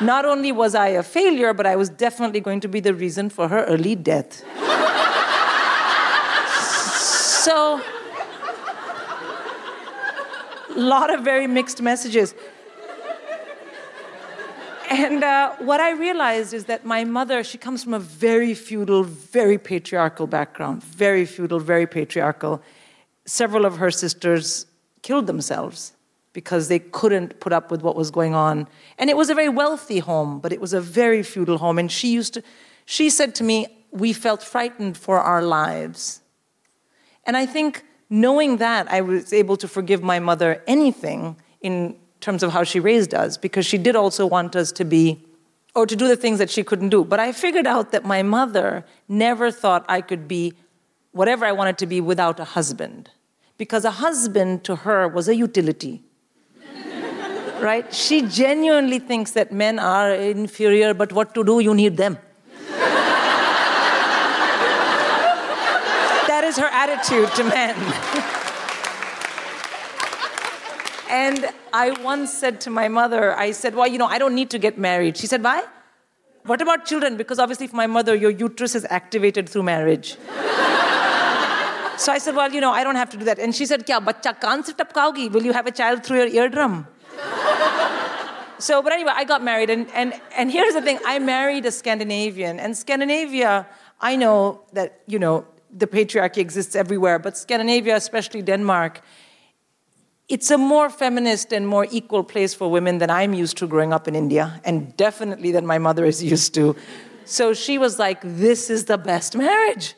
not 0.00 0.24
only 0.24 0.52
was 0.52 0.74
I 0.74 0.88
a 0.88 1.02
failure, 1.02 1.52
but 1.52 1.66
I 1.66 1.76
was 1.76 1.90
definitely 1.90 2.40
going 2.40 2.60
to 2.60 2.68
be 2.68 2.80
the 2.80 2.94
reason 2.94 3.28
for 3.28 3.48
her 3.48 3.64
early 3.64 3.94
death. 3.94 4.42
so, 6.98 7.80
a 10.74 10.78
lot 10.78 11.12
of 11.12 11.22
very 11.22 11.46
mixed 11.46 11.82
messages. 11.82 12.34
And 14.88 15.24
uh, 15.24 15.56
what 15.56 15.80
I 15.80 15.90
realized 15.90 16.54
is 16.54 16.66
that 16.66 16.86
my 16.86 17.04
mother, 17.04 17.42
she 17.44 17.58
comes 17.58 17.84
from 17.84 17.92
a 17.92 17.98
very 17.98 18.54
feudal, 18.54 19.02
very 19.02 19.58
patriarchal 19.58 20.26
background, 20.26 20.82
very 20.82 21.26
feudal, 21.26 21.58
very 21.58 21.86
patriarchal. 21.86 22.62
Several 23.26 23.66
of 23.66 23.76
her 23.78 23.90
sisters 23.90 24.66
killed 25.02 25.26
themselves 25.26 25.92
because 26.32 26.68
they 26.68 26.78
couldn't 26.78 27.40
put 27.40 27.52
up 27.52 27.70
with 27.70 27.82
what 27.82 27.96
was 27.96 28.10
going 28.10 28.34
on. 28.34 28.68
And 28.98 29.10
it 29.10 29.16
was 29.16 29.30
a 29.30 29.34
very 29.34 29.48
wealthy 29.48 29.98
home, 29.98 30.38
but 30.38 30.52
it 30.52 30.60
was 30.60 30.72
a 30.72 30.80
very 30.80 31.22
feudal 31.22 31.58
home. 31.58 31.78
And 31.78 31.90
she 31.90 32.12
used 32.12 32.34
to, 32.34 32.42
she 32.84 33.10
said 33.10 33.34
to 33.36 33.44
me, 33.44 33.66
we 33.90 34.12
felt 34.12 34.42
frightened 34.42 34.96
for 34.96 35.18
our 35.18 35.42
lives. 35.42 36.20
And 37.24 37.36
I 37.36 37.46
think 37.46 37.84
knowing 38.10 38.58
that, 38.58 38.90
I 38.92 39.00
was 39.00 39.32
able 39.32 39.56
to 39.56 39.66
forgive 39.66 40.02
my 40.02 40.18
mother 40.18 40.62
anything 40.66 41.36
in 41.62 41.96
terms 42.20 42.42
of 42.42 42.52
how 42.52 42.62
she 42.62 42.80
raised 42.80 43.14
us, 43.14 43.36
because 43.36 43.64
she 43.64 43.78
did 43.78 43.96
also 43.96 44.26
want 44.26 44.54
us 44.54 44.72
to 44.72 44.84
be, 44.84 45.20
or 45.74 45.86
to 45.86 45.96
do 45.96 46.06
the 46.06 46.16
things 46.16 46.38
that 46.38 46.50
she 46.50 46.62
couldn't 46.62 46.90
do. 46.90 47.04
But 47.04 47.18
I 47.18 47.32
figured 47.32 47.66
out 47.66 47.92
that 47.92 48.04
my 48.04 48.22
mother 48.22 48.84
never 49.08 49.50
thought 49.50 49.84
I 49.88 50.00
could 50.00 50.28
be 50.28 50.52
whatever 51.12 51.46
I 51.46 51.52
wanted 51.52 51.78
to 51.78 51.86
be 51.86 52.00
without 52.00 52.38
a 52.38 52.44
husband, 52.44 53.10
because 53.58 53.84
a 53.84 53.90
husband 53.90 54.64
to 54.64 54.76
her 54.76 55.08
was 55.08 55.28
a 55.28 55.34
utility. 55.34 56.02
right? 57.60 57.92
She 57.92 58.22
genuinely 58.22 58.98
thinks 58.98 59.32
that 59.32 59.52
men 59.52 59.78
are 59.78 60.12
inferior, 60.12 60.94
but 60.94 61.12
what 61.12 61.34
to 61.34 61.44
do, 61.44 61.60
you 61.60 61.74
need 61.74 61.96
them. 61.96 62.18
that 66.28 66.44
is 66.44 66.56
her 66.56 66.66
attitude 66.66 67.30
to 67.36 67.44
men. 67.44 67.76
And 71.08 71.46
I 71.72 71.90
once 72.02 72.32
said 72.32 72.60
to 72.62 72.70
my 72.70 72.88
mother, 72.88 73.34
I 73.36 73.52
said, 73.52 73.74
Well, 73.74 73.86
you 73.86 73.96
know, 73.96 74.06
I 74.06 74.18
don't 74.18 74.34
need 74.34 74.50
to 74.50 74.58
get 74.58 74.76
married. 74.76 75.16
She 75.16 75.26
said, 75.26 75.42
Why? 75.42 75.64
What 76.44 76.60
about 76.60 76.84
children? 76.84 77.16
Because 77.16 77.38
obviously, 77.38 77.66
for 77.66 77.76
my 77.76 77.86
mother, 77.86 78.14
your 78.14 78.30
uterus 78.30 78.74
is 78.74 78.86
activated 78.90 79.48
through 79.48 79.64
marriage. 79.64 80.16
So 81.96 82.12
I 82.12 82.18
said, 82.18 82.34
Well, 82.34 82.52
you 82.52 82.60
know, 82.60 82.72
I 82.72 82.84
don't 82.84 82.96
have 82.96 83.10
to 83.10 83.16
do 83.16 83.24
that. 83.24 83.38
And 83.38 83.54
she 83.54 83.66
said, 83.66 83.86
Kya, 83.86 84.04
bacha 84.04 84.34
kaan 84.40 84.64
se 84.64 84.72
tapkaogi? 84.72 85.30
Will 85.30 85.44
you 85.44 85.52
have 85.52 85.66
a 85.66 85.72
child 85.72 86.04
through 86.04 86.18
your 86.18 86.28
eardrum? 86.28 86.86
so, 88.58 88.82
but 88.82 88.92
anyway, 88.92 89.12
I 89.14 89.24
got 89.24 89.42
married. 89.42 89.70
And, 89.70 89.90
and, 89.94 90.14
and 90.36 90.50
here's 90.50 90.74
the 90.74 90.82
thing 90.82 90.98
I 91.06 91.18
married 91.18 91.66
a 91.66 91.72
Scandinavian. 91.72 92.58
And 92.60 92.76
Scandinavia, 92.76 93.66
I 94.00 94.16
know 94.16 94.62
that, 94.72 95.00
you 95.06 95.18
know, 95.18 95.46
the 95.70 95.86
patriarchy 95.86 96.38
exists 96.38 96.74
everywhere, 96.74 97.18
but 97.18 97.36
Scandinavia, 97.36 97.96
especially 97.96 98.42
Denmark, 98.42 99.02
it's 100.28 100.50
a 100.50 100.58
more 100.58 100.90
feminist 100.90 101.52
and 101.52 101.68
more 101.68 101.86
equal 101.90 102.24
place 102.24 102.54
for 102.54 102.68
women 102.70 102.98
than 102.98 103.10
I'm 103.10 103.32
used 103.32 103.56
to 103.58 103.66
growing 103.66 103.92
up 103.92 104.08
in 104.08 104.16
India, 104.16 104.60
and 104.64 104.96
definitely 104.96 105.52
than 105.52 105.66
my 105.66 105.78
mother 105.78 106.04
is 106.04 106.22
used 106.22 106.54
to. 106.54 106.74
So 107.24 107.54
she 107.54 107.78
was 107.78 107.98
like, 107.98 108.20
This 108.22 108.70
is 108.70 108.86
the 108.86 108.98
best 108.98 109.36
marriage. 109.36 109.94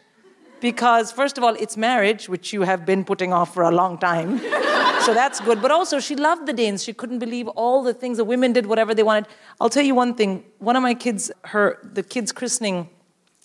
Because 0.61 1.13
first 1.13 1.39
of 1.39 1.45
all, 1.45 1.55
it's 1.55 1.77
marriage, 1.77 2.29
which 2.29 2.53
you 2.53 2.63
have 2.63 2.85
been 2.85 3.05
putting 3.05 3.33
off 3.33 3.55
for 3.55 3.63
a 3.63 3.71
long 3.71 3.99
time. 3.99 4.39
so 5.01 5.15
that's 5.15 5.41
good. 5.41 5.63
But 5.63 5.71
also, 5.71 6.01
she 6.01 6.17
loved 6.17 6.47
the 6.47 6.53
Danes. 6.53 6.83
She 6.85 6.93
couldn't 6.93 7.19
believe 7.19 7.49
all 7.49 7.83
the 7.83 7.95
things 7.95 8.17
the 8.17 8.25
women 8.25 8.53
did, 8.53 8.67
whatever 8.67 8.95
they 8.95 9.03
wanted. 9.03 9.27
I'll 9.61 9.71
tell 9.71 9.85
you 9.85 9.95
one 9.95 10.15
thing. 10.15 10.45
One 10.59 10.77
of 10.77 10.83
my 10.83 10.95
kids, 10.95 11.31
her 11.47 11.79
the 11.83 12.03
kid's 12.03 12.33
christening 12.33 12.89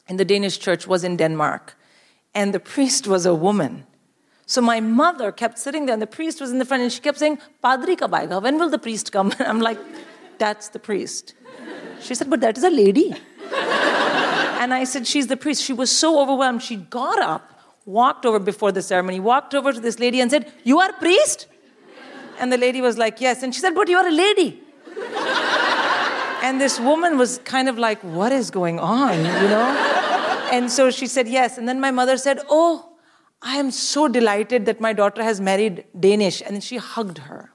in 0.07 0.17
the 0.17 0.25
Danish 0.25 0.59
church 0.59 0.87
was 0.87 1.03
in 1.03 1.17
Denmark, 1.17 1.77
and 2.33 2.53
the 2.53 2.59
priest 2.59 3.07
was 3.07 3.25
a 3.25 3.33
woman. 3.33 3.85
So 4.45 4.61
my 4.61 4.79
mother 4.79 5.31
kept 5.31 5.57
sitting 5.57 5.85
there, 5.85 5.93
and 5.93 6.01
the 6.01 6.07
priest 6.07 6.41
was 6.41 6.51
in 6.51 6.59
the 6.59 6.65
front, 6.65 6.83
and 6.83 6.91
she 6.91 7.01
kept 7.01 7.19
saying, 7.19 7.39
"Padri 7.63 7.97
kab? 7.97 8.43
When 8.43 8.59
will 8.59 8.69
the 8.69 8.79
priest 8.79 9.11
come?" 9.11 9.31
And 9.39 9.47
I'm 9.51 9.61
like, 9.61 9.79
"That's 10.37 10.69
the 10.69 10.79
priest." 10.79 11.33
She 12.01 12.15
said, 12.15 12.29
"But 12.29 12.41
that 12.41 12.57
is 12.57 12.63
a 12.63 12.69
lady." 12.69 13.15
And 14.63 14.73
I 14.73 14.85
said, 14.85 15.05
She's 15.05 15.27
the 15.27 15.35
priest. 15.35 15.61
She 15.61 15.73
was 15.73 15.91
so 15.91 16.21
overwhelmed. 16.21 16.63
She 16.63 16.77
got 16.77 17.21
up, 17.21 17.59
walked 17.85 18.25
over 18.25 18.39
before 18.39 18.71
the 18.71 18.81
ceremony, 18.81 19.19
walked 19.19 19.53
over 19.53 19.73
to 19.73 19.79
this 19.81 19.99
lady 19.99 20.21
and 20.21 20.31
said, 20.31 20.49
You 20.63 20.79
are 20.79 20.89
a 20.89 20.93
priest? 20.93 21.47
And 22.39 22.49
the 22.49 22.57
lady 22.57 22.79
was 22.79 22.97
like, 22.97 23.19
Yes. 23.19 23.43
And 23.43 23.53
she 23.53 23.59
said, 23.59 23.75
But 23.75 23.89
you 23.89 23.97
are 23.97 24.07
a 24.07 24.11
lady. 24.25 24.63
and 26.43 26.61
this 26.61 26.79
woman 26.79 27.17
was 27.17 27.39
kind 27.39 27.67
of 27.67 27.77
like, 27.77 27.99
What 28.03 28.31
is 28.31 28.51
going 28.51 28.79
on? 28.79 29.17
You 29.17 29.49
know? 29.53 30.47
And 30.53 30.71
so 30.71 30.91
she 30.91 31.07
said, 31.07 31.27
Yes. 31.27 31.57
And 31.57 31.67
then 31.67 31.81
my 31.81 31.91
mother 31.91 32.15
said, 32.15 32.39
Oh, 32.49 32.93
I 33.41 33.57
am 33.57 33.69
so 33.69 34.07
delighted 34.07 34.65
that 34.67 34.79
my 34.79 34.93
daughter 34.93 35.23
has 35.23 35.41
married 35.41 35.83
Danish. 35.99 36.41
And 36.41 36.63
she 36.63 36.77
hugged 36.77 37.17
her. 37.17 37.51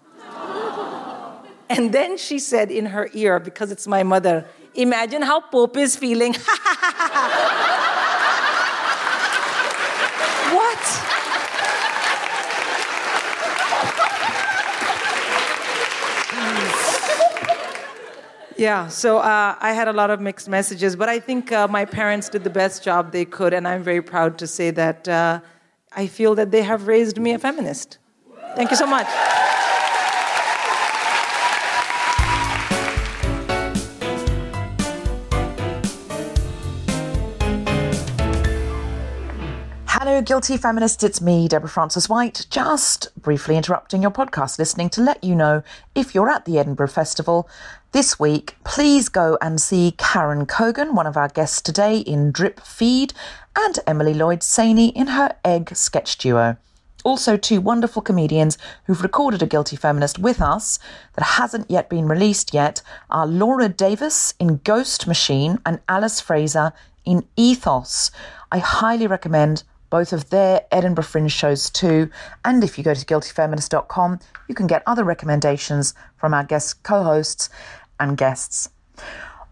and 1.70 1.90
then 1.90 2.18
she 2.18 2.38
said 2.38 2.70
in 2.70 2.84
her 2.84 3.08
ear, 3.14 3.40
because 3.40 3.72
it's 3.72 3.86
my 3.86 4.02
mother, 4.02 4.46
Imagine 4.78 5.22
how 5.22 5.40
Pope 5.40 5.76
is 5.76 5.96
feeling. 5.96 6.34
what? 10.54 10.78
Yeah, 18.56 18.86
so 18.86 19.18
uh, 19.18 19.56
I 19.60 19.72
had 19.72 19.88
a 19.88 19.92
lot 19.92 20.10
of 20.10 20.20
mixed 20.20 20.48
messages, 20.48 20.94
but 20.94 21.08
I 21.08 21.18
think 21.18 21.50
uh, 21.50 21.66
my 21.66 21.84
parents 21.84 22.28
did 22.28 22.44
the 22.44 22.50
best 22.50 22.84
job 22.84 23.10
they 23.10 23.24
could, 23.24 23.52
and 23.52 23.66
I'm 23.66 23.82
very 23.82 24.00
proud 24.00 24.38
to 24.38 24.46
say 24.46 24.70
that 24.70 25.08
uh, 25.08 25.40
I 25.90 26.06
feel 26.06 26.36
that 26.36 26.52
they 26.52 26.62
have 26.62 26.86
raised 26.86 27.18
me 27.18 27.32
a 27.32 27.38
feminist. 27.40 27.98
Thank 28.54 28.70
you 28.70 28.76
so 28.76 28.86
much. 28.86 29.08
Guilty 40.28 40.58
Feminist, 40.58 41.02
It's 41.02 41.22
me, 41.22 41.48
Deborah 41.48 41.70
Frances-White, 41.70 42.48
just 42.50 43.08
briefly 43.16 43.56
interrupting 43.56 44.02
your 44.02 44.10
podcast 44.10 44.58
listening 44.58 44.90
to 44.90 45.00
let 45.00 45.24
you 45.24 45.34
know 45.34 45.62
if 45.94 46.14
you're 46.14 46.28
at 46.28 46.44
the 46.44 46.58
Edinburgh 46.58 46.88
Festival 46.88 47.48
this 47.92 48.20
week, 48.20 48.54
please 48.62 49.08
go 49.08 49.38
and 49.40 49.58
see 49.58 49.94
Karen 49.96 50.44
Cogan, 50.44 50.94
one 50.94 51.06
of 51.06 51.16
our 51.16 51.28
guests 51.28 51.62
today 51.62 52.00
in 52.00 52.30
Drip 52.30 52.60
Feed, 52.60 53.14
and 53.56 53.78
Emily 53.86 54.12
Lloyd 54.12 54.40
Saini 54.40 54.92
in 54.92 55.06
her 55.06 55.34
Egg 55.46 55.74
sketch 55.74 56.18
duo. 56.18 56.58
Also, 57.04 57.38
two 57.38 57.62
wonderful 57.62 58.02
comedians 58.02 58.58
who've 58.84 59.02
recorded 59.02 59.42
a 59.42 59.46
Guilty 59.46 59.76
Feminist 59.76 60.18
with 60.18 60.42
us 60.42 60.78
that 61.14 61.24
hasn't 61.24 61.70
yet 61.70 61.88
been 61.88 62.06
released 62.06 62.52
yet 62.52 62.82
are 63.08 63.26
Laura 63.26 63.70
Davis 63.70 64.34
in 64.38 64.60
Ghost 64.62 65.06
Machine 65.06 65.58
and 65.64 65.80
Alice 65.88 66.20
Fraser 66.20 66.74
in 67.06 67.26
Ethos. 67.34 68.10
I 68.52 68.58
highly 68.58 69.06
recommend 69.06 69.62
both 69.90 70.12
of 70.12 70.30
their 70.30 70.66
Edinburgh 70.70 71.04
Fringe 71.04 71.32
shows 71.32 71.70
too. 71.70 72.10
And 72.44 72.62
if 72.62 72.78
you 72.78 72.84
go 72.84 72.94
to 72.94 73.04
guiltyfeminist.com, 73.04 74.20
you 74.48 74.54
can 74.54 74.66
get 74.66 74.82
other 74.86 75.04
recommendations 75.04 75.94
from 76.16 76.34
our 76.34 76.44
guest 76.44 76.82
co 76.82 77.02
hosts 77.02 77.50
and 77.98 78.16
guests. 78.16 78.68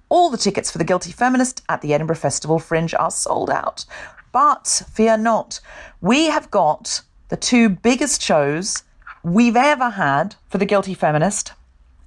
All 0.08 0.30
the 0.30 0.36
tickets 0.36 0.70
for 0.70 0.78
the 0.78 0.84
Guilty 0.84 1.10
Feminist 1.10 1.62
at 1.68 1.82
the 1.82 1.92
Edinburgh 1.92 2.16
Festival 2.16 2.58
Fringe 2.58 2.94
are 2.94 3.10
sold 3.10 3.50
out. 3.50 3.84
But 4.32 4.82
fear 4.92 5.16
not, 5.16 5.60
we 6.00 6.26
have 6.26 6.50
got 6.50 7.00
the 7.28 7.36
two 7.36 7.68
biggest 7.68 8.22
shows 8.22 8.84
we've 9.24 9.56
ever 9.56 9.90
had 9.90 10.36
for 10.48 10.58
the 10.58 10.66
Guilty 10.66 10.94
Feminist 10.94 11.52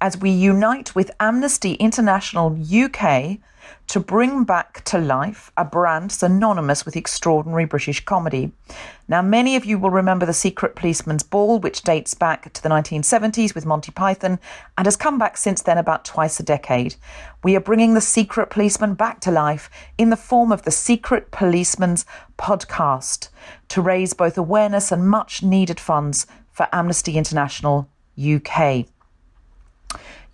as 0.00 0.16
we 0.16 0.30
unite 0.30 0.94
with 0.94 1.10
Amnesty 1.20 1.74
International 1.74 2.56
UK 2.56 3.38
to 3.88 4.00
bring 4.00 4.44
back 4.44 4.84
to 4.84 4.98
life 4.98 5.50
a 5.56 5.64
brand 5.64 6.12
synonymous 6.12 6.84
with 6.84 6.96
extraordinary 6.96 7.64
British 7.64 8.04
comedy. 8.04 8.52
Now, 9.08 9.22
many 9.22 9.56
of 9.56 9.64
you 9.64 9.78
will 9.78 9.90
remember 9.90 10.24
The 10.24 10.32
Secret 10.32 10.76
Policeman's 10.76 11.24
Ball, 11.24 11.58
which 11.58 11.82
dates 11.82 12.14
back 12.14 12.52
to 12.52 12.62
the 12.62 12.68
1970s 12.68 13.54
with 13.54 13.66
Monty 13.66 13.90
Python 13.90 14.38
and 14.78 14.86
has 14.86 14.96
come 14.96 15.18
back 15.18 15.36
since 15.36 15.62
then 15.62 15.78
about 15.78 16.04
twice 16.04 16.38
a 16.38 16.44
decade. 16.44 16.94
We 17.42 17.56
are 17.56 17.60
bringing 17.60 17.94
The 17.94 18.00
Secret 18.00 18.50
Policeman 18.50 18.94
back 18.94 19.20
to 19.20 19.30
life 19.30 19.68
in 19.98 20.10
the 20.10 20.16
form 20.16 20.52
of 20.52 20.62
The 20.62 20.70
Secret 20.70 21.30
Policeman's 21.30 22.06
podcast 22.38 23.28
to 23.68 23.82
raise 23.82 24.14
both 24.14 24.38
awareness 24.38 24.92
and 24.92 25.10
much 25.10 25.42
needed 25.42 25.80
funds 25.80 26.26
for 26.52 26.68
Amnesty 26.72 27.16
International 27.16 27.88
UK. 28.16 28.86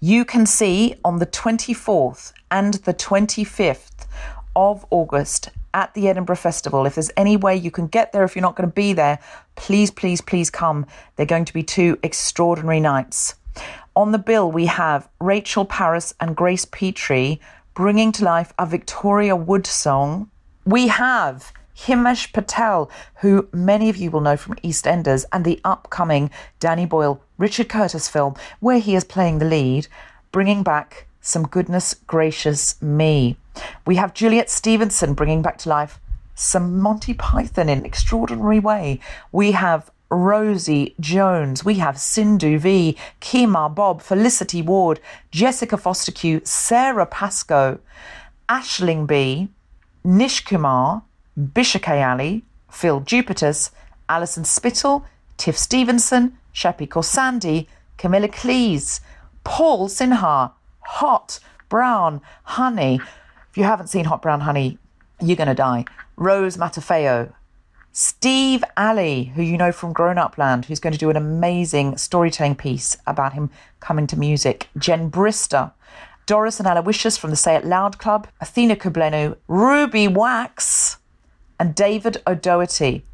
You 0.01 0.27
can 0.27 0.45
see 0.45 0.95
on 1.05 1.21
the 1.21 1.27
24th 1.27 2.35
and 2.51 2.75
the 2.75 2.93
25th 2.93 4.07
of 4.55 4.85
August 4.91 5.49
at 5.73 5.95
the 5.95 6.09
Edinburgh 6.09 6.37
Festival. 6.37 6.85
If 6.85 6.97
there's 6.97 7.11
any 7.17 7.39
way 7.39 7.57
you 7.57 7.71
can 7.71 7.87
get 7.87 8.13
there, 8.13 8.23
if 8.25 8.37
you're 8.37 8.43
not 8.43 8.57
going 8.57 8.69
to 8.69 8.75
be 8.75 8.93
there, 8.93 9.19
please, 9.55 9.91
please, 9.91 10.21
please 10.21 10.51
come. 10.51 10.85
They're 11.17 11.25
going 11.25 11.47
to 11.47 11.55
be 11.55 11.63
two 11.63 11.99
extraordinary 12.03 12.79
nights. 12.79 13.37
On 13.95 14.13
the 14.13 14.19
bill, 14.19 14.53
we 14.53 14.67
have 14.67 15.09
Rachel 15.19 15.65
Parris 15.65 16.13
and 16.21 16.37
Grace 16.37 16.67
Petrie 16.67 17.41
bringing 17.73 18.13
to 18.13 18.25
life 18.25 18.53
a 18.59 18.67
Victoria 18.67 19.35
Wood 19.35 19.67
song. 19.67 20.31
We 20.67 20.89
have 20.89 21.55
Himesh 21.75 22.35
Patel, 22.35 22.91
who 23.21 23.49
many 23.53 23.89
of 23.89 23.97
you 23.97 24.11
will 24.11 24.21
know 24.21 24.37
from 24.37 24.57
EastEnders, 24.57 25.25
and 25.33 25.45
the 25.45 25.61
upcoming 25.65 26.31
Danny 26.61 26.85
Boyle 26.85 27.23
Richard 27.39 27.69
Curtis 27.69 28.09
film, 28.09 28.35
where 28.61 28.79
he 28.79 28.95
is 28.95 29.05
playing 29.05 29.39
the 29.39 29.45
lead, 29.45 29.89
bringing 30.33 30.63
back 30.63 31.07
some 31.21 31.47
goodness 31.47 31.95
gracious 32.07 32.81
me. 32.81 33.37
We 33.87 33.97
have 33.97 34.15
Juliet 34.15 34.51
Stevenson 34.51 35.15
bringing 35.15 35.43
back 35.43 35.59
to 35.59 35.69
life 35.69 35.99
some 36.35 36.79
Monty 36.79 37.15
Python 37.15 37.69
in 37.69 37.79
an 37.79 37.87
extraordinary 37.87 38.61
way. 38.61 39.01
We 39.33 39.53
have 39.53 39.91
Rosie 40.09 40.95
Jones. 41.01 41.65
We 41.65 41.75
have 41.75 41.99
Sindhu 41.99 42.59
Vee, 42.59 42.97
Kemah 43.21 43.75
Bob, 43.75 44.03
Felicity 44.03 44.63
Ward, 44.63 45.01
Jessica 45.31 45.77
Fostekew, 45.77 46.47
Sara 46.47 47.07
Pascoe, 47.07 47.81
Aisling 48.49 49.07
Bea, 49.07 49.49
Nish 50.05 50.45
Kumar, 50.45 51.03
Bisha 51.39 51.81
Ali, 52.07 52.45
Phil 52.71 53.01
Jupitus, 53.01 53.71
Alison 54.09 54.45
Spittle, 54.45 55.05
Tiff 55.37 55.59
Stevenson, 55.59 56.39
Shappi 56.57 56.89
Khorsandi, 56.89 57.67
Camilla 57.99 58.29
Cleese, 58.29 59.01
Paul 59.45 59.89
Sinha, 59.89 60.53
Hot 60.81 61.39
Brown 61.69 62.23
Honey. 62.45 62.99
If 63.51 63.59
you 63.59 63.65
haven't 63.65 63.89
seen 63.89 64.07
Hot 64.07 64.23
Brown 64.23 64.41
Honey, 64.41 64.79
you're 65.21 65.37
going 65.37 65.49
to 65.49 65.55
die. 65.55 65.85
Rose 66.17 66.57
Matafeo, 66.57 67.31
Steve 67.93 68.65
Alley, 68.75 69.33
who 69.35 69.43
you 69.43 69.59
know 69.59 69.71
from 69.71 69.93
Grown 69.93 70.17
Up 70.17 70.39
Land, 70.39 70.65
who's 70.65 70.81
going 70.81 70.95
to 70.95 70.99
do 70.99 71.11
an 71.11 71.17
amazing 71.17 71.99
storytelling 71.99 72.55
piece 72.55 72.97
about 73.07 73.35
him 73.35 73.51
coming 73.81 74.07
to 74.07 74.19
music. 74.19 74.69
Jen 74.79 75.11
Brister, 75.11 75.73
Doris 76.25 76.59
and 76.59 76.67
Aloysius 76.67 77.19
from 77.19 77.29
the 77.29 77.37
Say 77.37 77.55
It 77.55 77.67
Loud 77.67 77.99
Club, 77.99 78.29
Athena 78.41 78.77
Kugblenu, 78.77 79.37
Ruby 79.47 80.09
Wax, 80.09 80.97
and 81.61 81.75
David 81.75 82.23
O'Doherty. 82.27 83.05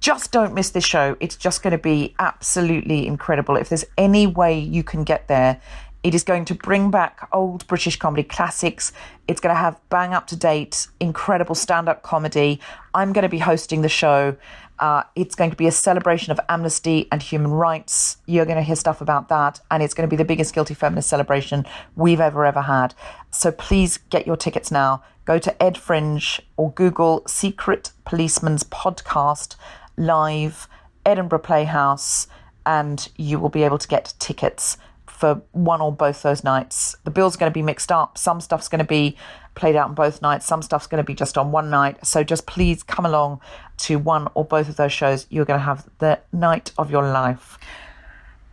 Just 0.00 0.30
don't 0.30 0.54
miss 0.54 0.70
this 0.70 0.84
show. 0.84 1.16
It's 1.20 1.36
just 1.36 1.62
going 1.62 1.72
to 1.72 1.78
be 1.78 2.14
absolutely 2.18 3.06
incredible. 3.06 3.56
If 3.56 3.68
there's 3.70 3.84
any 3.96 4.26
way 4.26 4.58
you 4.58 4.82
can 4.84 5.04
get 5.04 5.26
there, 5.26 5.60
it 6.02 6.14
is 6.14 6.22
going 6.22 6.44
to 6.44 6.54
bring 6.54 6.92
back 6.92 7.28
old 7.32 7.66
British 7.66 7.96
comedy 7.96 8.22
classics. 8.22 8.92
It's 9.26 9.40
going 9.40 9.54
to 9.54 9.58
have 9.58 9.80
bang 9.88 10.14
up 10.14 10.28
to 10.28 10.36
date, 10.36 10.86
incredible 11.00 11.56
stand 11.56 11.88
up 11.88 12.02
comedy. 12.02 12.60
I'm 12.94 13.12
going 13.12 13.24
to 13.24 13.28
be 13.28 13.40
hosting 13.40 13.82
the 13.82 13.88
show. 13.88 14.36
Uh, 14.78 15.02
it's 15.16 15.34
going 15.34 15.50
to 15.50 15.56
be 15.56 15.66
a 15.66 15.72
celebration 15.72 16.30
of 16.30 16.38
amnesty 16.48 17.08
and 17.10 17.22
human 17.22 17.50
rights. 17.50 18.18
You're 18.26 18.44
going 18.44 18.58
to 18.58 18.62
hear 18.62 18.76
stuff 18.76 19.00
about 19.00 19.28
that. 19.30 19.58
And 19.70 19.82
it's 19.82 19.94
going 19.94 20.08
to 20.08 20.10
be 20.10 20.16
the 20.16 20.24
biggest 20.24 20.54
guilty 20.54 20.74
feminist 20.74 21.08
celebration 21.08 21.66
we've 21.96 22.20
ever, 22.20 22.44
ever 22.44 22.62
had. 22.62 22.94
So 23.30 23.50
please 23.50 23.98
get 24.10 24.26
your 24.26 24.36
tickets 24.36 24.70
now. 24.70 25.02
Go 25.24 25.40
to 25.40 25.60
Ed 25.60 25.76
Fringe 25.76 26.40
or 26.56 26.70
Google 26.70 27.24
Secret 27.26 27.90
Policeman's 28.04 28.62
Podcast 28.62 29.56
Live, 29.96 30.68
Edinburgh 31.04 31.40
Playhouse, 31.40 32.26
and 32.64 33.08
you 33.16 33.38
will 33.38 33.48
be 33.48 33.62
able 33.62 33.78
to 33.78 33.88
get 33.88 34.14
tickets 34.18 34.76
for 35.06 35.42
one 35.52 35.80
or 35.80 35.92
both 35.92 36.22
those 36.22 36.44
nights. 36.44 36.96
The 37.04 37.10
bill's 37.10 37.36
going 37.36 37.50
to 37.50 37.54
be 37.54 37.62
mixed 37.62 37.90
up. 37.90 38.18
Some 38.18 38.40
stuff's 38.40 38.68
going 38.68 38.80
to 38.80 38.84
be 38.84 39.16
played 39.54 39.74
out 39.74 39.88
on 39.88 39.94
both 39.94 40.20
nights. 40.20 40.44
Some 40.46 40.62
stuff's 40.62 40.86
going 40.86 41.02
to 41.02 41.06
be 41.06 41.14
just 41.14 41.38
on 41.38 41.50
one 41.52 41.70
night. 41.70 42.04
So 42.06 42.22
just 42.22 42.46
please 42.46 42.82
come 42.82 43.06
along 43.06 43.40
to 43.78 43.98
one 43.98 44.28
or 44.34 44.44
both 44.44 44.68
of 44.68 44.76
those 44.76 44.92
shows. 44.92 45.26
You're 45.30 45.46
going 45.46 45.60
to 45.60 45.64
have 45.64 45.88
the 45.98 46.20
night 46.32 46.72
of 46.76 46.90
your 46.90 47.02
life. 47.02 47.58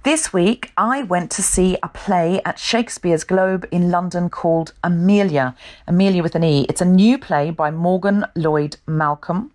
This 0.03 0.33
week, 0.33 0.71
I 0.75 1.03
went 1.03 1.31
to 1.31 1.41
see 1.41 1.77
a 1.81 1.87
play 1.87 2.41
at 2.43 2.59
Shakespeare's 2.59 3.23
Globe 3.23 3.65
in 3.71 3.89
London 3.89 4.29
called 4.29 4.73
Emilia. 4.83 5.55
Emilia 5.87 6.21
with 6.21 6.35
an 6.35 6.43
E. 6.43 6.65
It's 6.67 6.81
a 6.81 6.85
new 6.85 7.17
play 7.17 7.51
by 7.51 7.71
Morgan 7.71 8.25
Lloyd 8.35 8.77
Malcolm 8.85 9.51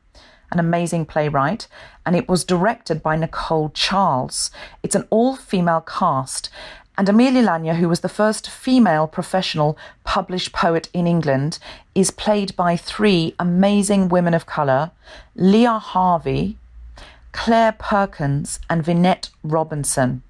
an 0.50 0.58
amazing 0.58 1.06
playwright, 1.06 1.68
and 2.06 2.16
it 2.16 2.28
was 2.28 2.44
directed 2.44 3.02
by 3.02 3.16
Nicole 3.16 3.70
Charles. 3.70 4.50
It's 4.82 4.94
an 4.94 5.06
all 5.10 5.36
female 5.36 5.82
cast. 5.82 6.50
And 6.96 7.08
Emilia 7.08 7.42
Lanier, 7.42 7.74
who 7.74 7.88
was 7.88 8.00
the 8.00 8.08
first 8.08 8.50
female 8.50 9.06
professional 9.06 9.78
published 10.04 10.52
poet 10.52 10.88
in 10.92 11.06
England, 11.06 11.58
is 11.94 12.10
played 12.10 12.56
by 12.56 12.76
three 12.76 13.34
amazing 13.38 14.08
women 14.08 14.34
of 14.34 14.46
colour 14.46 14.90
Leah 15.36 15.78
Harvey, 15.78 16.56
Clare 17.32 17.72
Perkins, 17.72 18.58
and 18.68 18.84
Vinette 18.84 19.30
Robinson. 19.44 20.22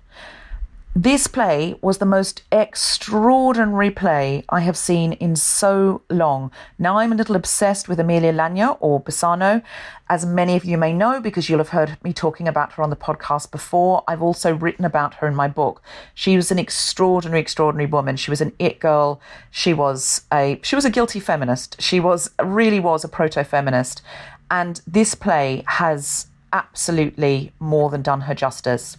This 1.01 1.29
play 1.29 1.77
was 1.81 1.99
the 1.99 2.05
most 2.05 2.43
extraordinary 2.51 3.89
play 3.89 4.43
I 4.49 4.63
have 4.63 4.77
seen 4.77 5.13
in 5.13 5.37
so 5.37 6.03
long. 6.11 6.51
Now 6.77 6.99
I'm 6.99 7.13
a 7.13 7.15
little 7.15 7.37
obsessed 7.37 7.89
with 7.89 8.01
Emilia 8.01 8.33
Lanier 8.33 8.71
or 8.81 9.01
Bassano, 9.01 9.63
as 10.09 10.27
many 10.27 10.57
of 10.57 10.65
you 10.65 10.77
may 10.77 10.93
know 10.93 11.21
because 11.21 11.49
you'll 11.49 11.61
have 11.61 11.69
heard 11.69 12.03
me 12.03 12.13
talking 12.13 12.49
about 12.49 12.73
her 12.73 12.83
on 12.83 12.91
the 12.91 12.97
podcast 12.97 13.53
before. 13.53 14.03
I've 14.09 14.23
also 14.23 14.53
written 14.53 14.85
about 14.85 15.15
her 15.15 15.29
in 15.29 15.37
my 15.37 15.47
book. 15.47 15.81
She 16.15 16.35
was 16.35 16.51
an 16.51 16.59
extraordinary, 16.59 17.41
extraordinary 17.41 17.89
woman. 17.89 18.17
She 18.17 18.33
was 18.33 18.41
an 18.41 18.53
it 18.59 18.81
girl. 18.81 19.21
She 19.53 19.73
was 19.73 20.23
a 20.33 20.59
she 20.65 20.75
was 20.75 20.85
a 20.85 20.91
guilty 20.91 21.21
feminist. 21.21 21.81
She 21.81 22.01
was 22.01 22.29
really 22.43 22.81
was 22.81 23.05
a 23.05 23.09
proto 23.09 23.45
feminist, 23.45 24.03
and 24.51 24.81
this 24.85 25.15
play 25.15 25.63
has 25.67 26.27
absolutely 26.53 27.53
more 27.61 27.89
than 27.89 28.03
done 28.03 28.23
her 28.23 28.35
justice 28.35 28.97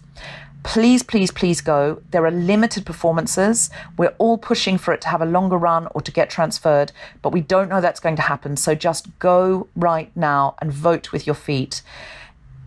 please, 0.62 1.02
please, 1.02 1.30
please 1.30 1.60
go. 1.60 2.02
There 2.10 2.24
are 2.24 2.30
limited 2.30 2.84
performances. 2.86 3.70
We're 3.96 4.14
all 4.18 4.38
pushing 4.38 4.78
for 4.78 4.92
it 4.92 5.00
to 5.02 5.08
have 5.08 5.22
a 5.22 5.26
longer 5.26 5.56
run 5.56 5.88
or 5.92 6.00
to 6.00 6.12
get 6.12 6.30
transferred, 6.30 6.92
but 7.22 7.32
we 7.32 7.40
don't 7.40 7.68
know 7.68 7.80
that's 7.80 8.00
going 8.00 8.16
to 8.16 8.22
happen. 8.22 8.56
So 8.56 8.74
just 8.74 9.18
go 9.18 9.68
right 9.74 10.14
now 10.16 10.54
and 10.60 10.72
vote 10.72 11.12
with 11.12 11.26
your 11.26 11.34
feet. 11.34 11.82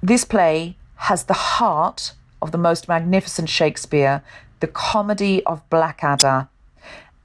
This 0.01 0.25
play 0.25 0.75
has 0.95 1.25
the 1.25 1.34
heart 1.34 2.13
of 2.41 2.51
the 2.51 2.58
most 2.58 2.88
magnificent 2.88 3.49
Shakespeare, 3.49 4.23
the 4.60 4.67
comedy 4.67 5.43
of 5.45 5.67
Blackadder. 5.69 6.47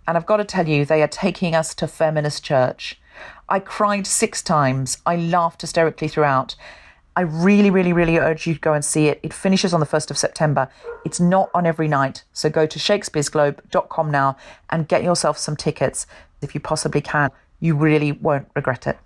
And 0.06 0.16
I've 0.16 0.26
got 0.26 0.38
to 0.38 0.44
tell 0.44 0.68
you, 0.68 0.84
they 0.84 1.02
are 1.02 1.08
taking 1.08 1.54
us 1.54 1.74
to 1.76 1.86
feminist 1.86 2.44
church. 2.44 3.00
I 3.48 3.60
cried 3.60 4.06
six 4.06 4.42
times. 4.42 4.98
I 5.04 5.16
laughed 5.16 5.62
hysterically 5.62 6.08
throughout. 6.08 6.54
I 7.18 7.22
really, 7.22 7.68
really, 7.68 7.92
really 7.92 8.16
urge 8.18 8.46
you 8.46 8.54
to 8.54 8.60
go 8.60 8.74
and 8.74 8.84
see 8.84 9.08
it. 9.08 9.18
It 9.24 9.34
finishes 9.34 9.74
on 9.74 9.80
the 9.80 9.86
1st 9.86 10.12
of 10.12 10.18
September. 10.18 10.68
It's 11.04 11.18
not 11.18 11.50
on 11.52 11.66
every 11.66 11.88
night. 11.88 12.22
So 12.32 12.48
go 12.48 12.64
to 12.64 12.78
shakespearesglobe.com 12.78 14.08
now 14.08 14.36
and 14.70 14.86
get 14.86 15.02
yourself 15.02 15.36
some 15.36 15.56
tickets 15.56 16.06
if 16.42 16.54
you 16.54 16.60
possibly 16.60 17.00
can. 17.00 17.30
You 17.58 17.74
really 17.74 18.12
won't 18.12 18.46
regret 18.54 18.86
it. 18.86 18.98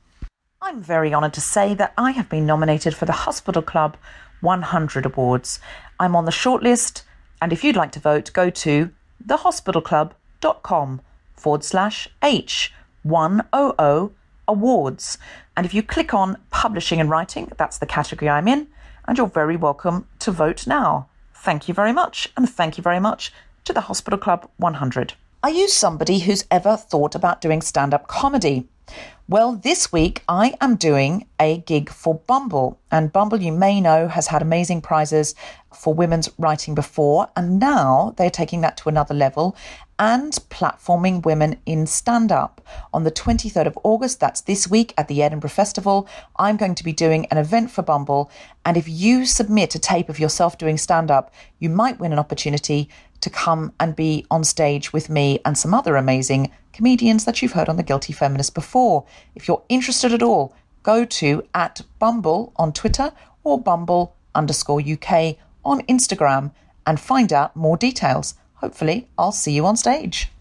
I'm 0.61 0.83
very 0.83 1.15
honoured 1.15 1.33
to 1.33 1.41
say 1.41 1.73
that 1.73 1.95
I 1.97 2.11
have 2.11 2.29
been 2.29 2.45
nominated 2.45 2.95
for 2.95 3.07
the 3.07 3.13
Hospital 3.13 3.63
Club 3.63 3.97
100 4.43 5.07
Awards. 5.07 5.59
I'm 5.99 6.15
on 6.15 6.27
the 6.27 6.33
shortlist, 6.33 7.05
and 7.41 7.51
if 7.51 7.65
you'd 7.65 7.77
like 7.77 7.93
to 7.93 7.99
vote, 7.99 8.31
go 8.35 8.51
to 8.51 8.91
thehospitalclub.com 9.27 11.01
forward 11.35 11.65
slash 11.65 12.09
H100 12.21 14.11
awards. 14.49 15.19
And 15.57 15.67
if 15.67 15.75
you 15.75 15.83
click 15.83 16.15
on 16.15 16.39
publishing 16.51 17.01
and 17.01 17.11
writing, 17.11 17.53
that's 17.57 17.79
the 17.79 17.87
category 17.87 18.29
I'm 18.29 18.49
in, 18.49 18.69
and 19.07 19.19
you're 19.19 19.27
very 19.27 19.57
welcome 19.57 20.07
to 20.21 20.31
vote 20.31 20.67
now. 20.67 21.09
Thank 21.35 21.69
you 21.69 21.75
very 21.75 21.93
much, 21.93 22.29
and 22.37 22.49
thank 22.49 22.79
you 22.79 22.83
very 22.83 23.01
much 23.01 23.33
to 23.65 23.73
the 23.73 23.83
Hospital 23.83 24.19
Club 24.19 24.49
100. 24.59 25.15
Are 25.43 25.51
you 25.51 25.69
somebody 25.69 26.21
who's 26.21 26.45
ever 26.51 26.77
thought 26.77 27.15
about 27.15 27.41
doing 27.41 27.63
stand 27.63 27.93
up 27.93 28.07
comedy? 28.07 28.69
Well, 29.33 29.55
this 29.55 29.91
week 29.91 30.23
I 30.29 30.53
am 30.61 30.77
doing 30.77 31.27
a 31.41 31.57
gig 31.57 31.89
for 31.89 32.17
Bumble. 32.17 32.79
And 32.91 33.11
Bumble, 33.11 33.41
you 33.41 33.51
may 33.51 33.81
know, 33.81 34.07
has 34.07 34.27
had 34.27 34.43
amazing 34.43 34.83
prizes 34.83 35.35
for 35.75 35.95
women's 35.95 36.29
writing 36.37 36.75
before. 36.75 37.29
And 37.35 37.59
now 37.59 38.13
they're 38.19 38.29
taking 38.29 38.61
that 38.61 38.77
to 38.77 38.91
another 38.91 39.15
level 39.15 39.57
and 39.99 40.35
platforming 40.51 41.25
women 41.25 41.59
in 41.65 41.87
stand 41.87 42.31
up. 42.31 42.61
On 42.93 43.05
the 43.05 43.11
23rd 43.11 43.69
of 43.69 43.79
August, 43.85 44.21
that's 44.21 44.43
this 44.43 44.69
week 44.69 44.93
at 44.99 45.09
the 45.09 45.23
Edinburgh 45.23 45.49
Festival, 45.49 46.07
I'm 46.37 46.59
going 46.59 46.75
to 46.75 46.85
be 46.85 46.93
doing 46.93 47.25
an 47.31 47.39
event 47.39 47.71
for 47.71 47.81
Bumble. 47.81 48.31
And 48.67 48.77
if 48.77 48.87
you 48.87 49.25
submit 49.25 49.75
a 49.75 49.79
tape 49.79 50.11
of 50.11 50.21
yourself 50.21 50.59
doing 50.59 50.77
stand 50.77 51.11
up, 51.11 51.33
you 51.59 51.71
might 51.71 51.99
win 51.99 52.13
an 52.13 52.19
opportunity 52.19 52.91
to 53.23 53.31
come 53.31 53.73
and 53.81 53.97
be 53.97 54.27
on 54.31 54.45
stage 54.45 54.93
with 54.93 55.09
me 55.09 55.41
and 55.45 55.57
some 55.57 55.73
other 55.73 55.97
amazing 55.97 56.53
comedians 56.73 57.25
that 57.25 57.41
you've 57.41 57.53
heard 57.53 57.69
on 57.69 57.77
The 57.77 57.83
Guilty 57.83 58.13
Feminist 58.13 58.55
before. 58.55 59.05
If 59.35 59.49
you're 59.49 59.63
interested 59.69 60.13
at 60.13 60.23
all, 60.23 60.55
go 60.83 61.05
to 61.05 61.45
at 61.55 61.83
Bumble 61.99 62.53
on 62.57 62.73
Twitter 62.73 63.13
or 63.45 63.61
Bumble 63.61 64.17
underscore 64.35 64.81
UK 64.81 65.37
on 65.65 65.83
Instagram 65.83 66.53
and 66.87 66.99
find 66.99 67.33
out 67.33 67.55
more 67.55 67.77
details. 67.77 68.35
Hopefully, 68.55 69.09
I'll 69.17 69.33
see 69.33 69.53
you 69.53 69.67
on 69.67 69.77
stage. 69.77 70.32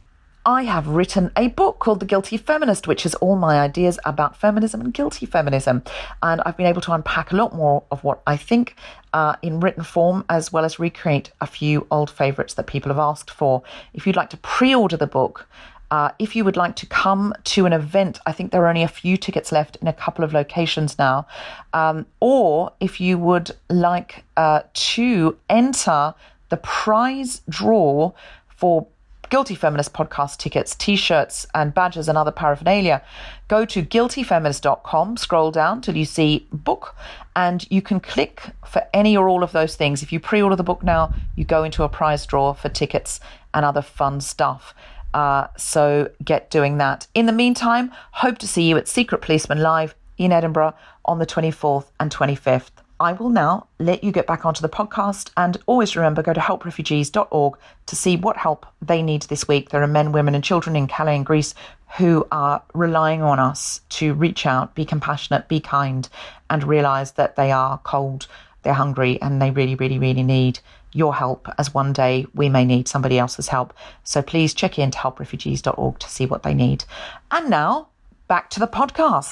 I 0.46 0.64
have 0.64 0.88
written 0.88 1.32
a 1.38 1.50
book 1.50 1.78
called 1.78 2.00
The 2.00 2.06
Guilty 2.08 2.36
Feminist, 2.36 2.88
which 2.88 3.06
is 3.06 3.14
all 3.16 3.36
my 3.36 3.60
ideas 3.60 4.00
about 4.06 4.36
feminism 4.36 4.82
and 4.82 4.92
guilty 4.92 5.28
feminism. 5.28 5.84
And 6.24 6.42
I've 6.44 6.58
been 6.58 6.66
able 6.66 6.82
to 6.82 6.94
unpack 6.94 7.32
a 7.32 7.36
lot 7.36 7.54
more 7.54 7.84
of 7.92 8.04
what 8.04 8.24
I 8.26 8.38
think 8.38 8.76
uh, 9.14 9.36
in 9.44 9.60
written 9.60 9.84
form, 9.84 10.26
as 10.30 10.52
well 10.52 10.66
as 10.66 10.80
recreate 10.80 11.32
a 11.42 11.46
few 11.46 11.86
old 11.92 12.10
favourites 12.10 12.56
that 12.56 12.66
people 12.66 12.90
have 12.90 12.98
asked 12.98 13.30
for. 13.30 13.62
If 13.94 14.08
you'd 14.08 14.16
like 14.16 14.32
to 14.32 14.38
pre 14.38 14.74
order 14.74 14.98
the 14.98 15.06
book, 15.06 15.48
uh, 15.92 16.10
if 16.18 16.36
you 16.36 16.44
would 16.44 16.58
like 16.58 16.76
to 16.78 16.88
come 16.88 17.36
to 17.44 17.68
an 17.68 17.74
event, 17.74 18.20
I 18.26 18.32
think 18.32 18.52
there 18.52 18.64
are 18.64 18.70
only 18.70 18.84
a 18.84 18.88
few 18.88 19.18
tickets 19.18 19.52
left 19.52 19.76
in 19.76 19.88
a 19.88 19.94
couple 19.94 20.26
of 20.26 20.34
locations 20.34 20.98
now. 20.98 21.28
Um, 21.74 22.08
or 22.20 22.72
if 22.80 23.00
you 23.00 23.20
would 23.20 23.52
like 23.70 24.24
uh, 24.38 24.62
to 24.74 25.38
enter 25.50 26.16
the 26.50 26.58
prize 26.58 27.42
draw 27.48 28.14
for 28.56 28.88
Guilty 29.32 29.56
Feminist 29.56 29.94
podcast 29.94 30.40
tickets, 30.40 30.76
t 30.76 30.98
shirts, 30.98 31.48
and 31.56 31.74
badges 31.74 32.10
and 32.10 32.18
other 32.18 32.34
paraphernalia, 32.34 33.02
go 33.48 33.64
to 33.64 33.82
guiltyfeminist.com, 33.82 35.16
scroll 35.16 35.52
down 35.52 35.80
till 35.80 35.96
you 35.96 36.04
see 36.04 36.46
book, 36.52 36.98
and 37.34 37.66
you 37.72 37.82
can 37.82 38.02
click 38.02 38.42
for 38.68 38.84
any 38.94 39.16
or 39.16 39.30
all 39.30 39.42
of 39.42 39.54
those 39.54 39.78
things. 39.78 40.04
If 40.04 40.12
you 40.12 40.20
pre 40.20 40.42
order 40.42 40.58
the 40.58 40.66
book 40.66 40.84
now, 40.84 41.14
you 41.38 41.46
go 41.46 41.64
into 41.64 41.84
a 41.84 41.88
prize 41.88 42.26
draw 42.26 42.52
for 42.52 42.68
tickets 42.68 43.22
and 43.54 43.64
other 43.64 43.82
fun 43.82 44.20
stuff. 44.20 44.76
Uh, 45.14 45.48
so 45.58 46.12
get 46.22 46.52
doing 46.52 46.78
that. 46.80 47.08
In 47.16 47.26
the 47.26 47.32
meantime, 47.32 47.90
hope 48.12 48.38
to 48.40 48.48
see 48.50 48.64
you 48.64 48.76
at 48.76 48.90
Secret 48.90 49.22
Policeman 49.22 49.62
Live 49.62 49.96
in 50.18 50.34
Edinburgh 50.34 50.74
on 51.06 51.20
the 51.20 51.26
24th 51.26 51.86
and 52.02 52.12
25th. 52.12 52.81
I 53.02 53.14
will 53.14 53.32
now 53.32 53.66
let 53.80 54.04
you 54.04 54.12
get 54.12 54.28
back 54.28 54.46
onto 54.46 54.62
the 54.62 54.70
podcast 54.70 55.32
and 55.36 55.58
always 55.66 55.96
remember 55.96 56.22
go 56.22 56.34
to 56.34 56.40
helprefugees.org 56.40 57.58
to 57.88 57.96
see 57.96 58.16
what 58.16 58.38
help 58.38 58.68
they 58.80 59.02
need 59.02 59.24
this 59.24 59.48
week. 59.48 59.70
There 59.70 59.82
are 59.82 59.88
men, 59.88 60.12
women, 60.12 60.36
and 60.36 60.44
children 60.44 60.76
in 60.76 60.86
Calais 60.86 61.16
and 61.16 61.26
Greece 61.26 61.56
who 61.98 62.28
are 62.32 62.62
relying 62.76 63.24
on 63.24 63.40
us 63.40 63.82
to 63.90 64.14
reach 64.14 64.46
out, 64.46 64.76
be 64.76 64.86
compassionate, 64.86 65.48
be 65.48 65.60
kind, 65.60 66.08
and 66.52 66.64
realize 66.64 67.14
that 67.14 67.36
they 67.36 67.52
are 67.52 67.80
cold, 67.80 68.28
they're 68.62 68.74
hungry, 68.74 69.20
and 69.20 69.42
they 69.42 69.50
really, 69.50 69.74
really, 69.74 69.98
really 69.98 70.22
need 70.22 70.60
your 70.94 71.16
help 71.16 71.48
as 71.58 71.74
one 71.74 71.94
day 71.94 72.28
we 72.36 72.50
may 72.50 72.66
need 72.66 72.88
somebody 72.88 73.18
else's 73.18 73.48
help. 73.48 73.74
So 74.04 74.22
please 74.22 74.54
check 74.54 74.78
in 74.78 74.92
to 74.92 75.00
helprefugees.org 75.00 75.98
to 75.98 76.08
see 76.08 76.28
what 76.28 76.44
they 76.44 76.54
need. 76.54 76.86
And 77.32 77.50
now 77.50 77.88
back 78.28 78.52
to 78.52 78.60
the 78.60 78.68
podcast. 78.68 79.32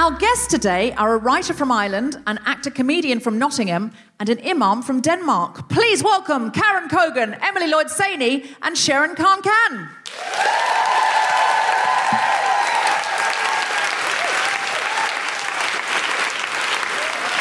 Our 0.00 0.12
guests 0.12 0.46
today 0.46 0.94
are 0.94 1.12
a 1.12 1.18
writer 1.18 1.52
from 1.52 1.70
Ireland, 1.70 2.22
an 2.26 2.38
actor 2.46 2.70
comedian 2.70 3.20
from 3.20 3.38
Nottingham, 3.38 3.92
and 4.18 4.30
an 4.30 4.40
imam 4.42 4.80
from 4.80 5.02
Denmark. 5.02 5.68
Please 5.68 6.02
welcome 6.02 6.50
Karen 6.52 6.88
Cogan, 6.88 7.34
Emily 7.42 7.66
Lloyd 7.66 7.88
Saini, 7.88 8.46
and 8.62 8.76
Sherin 8.76 9.14
Khankan. 9.14 9.90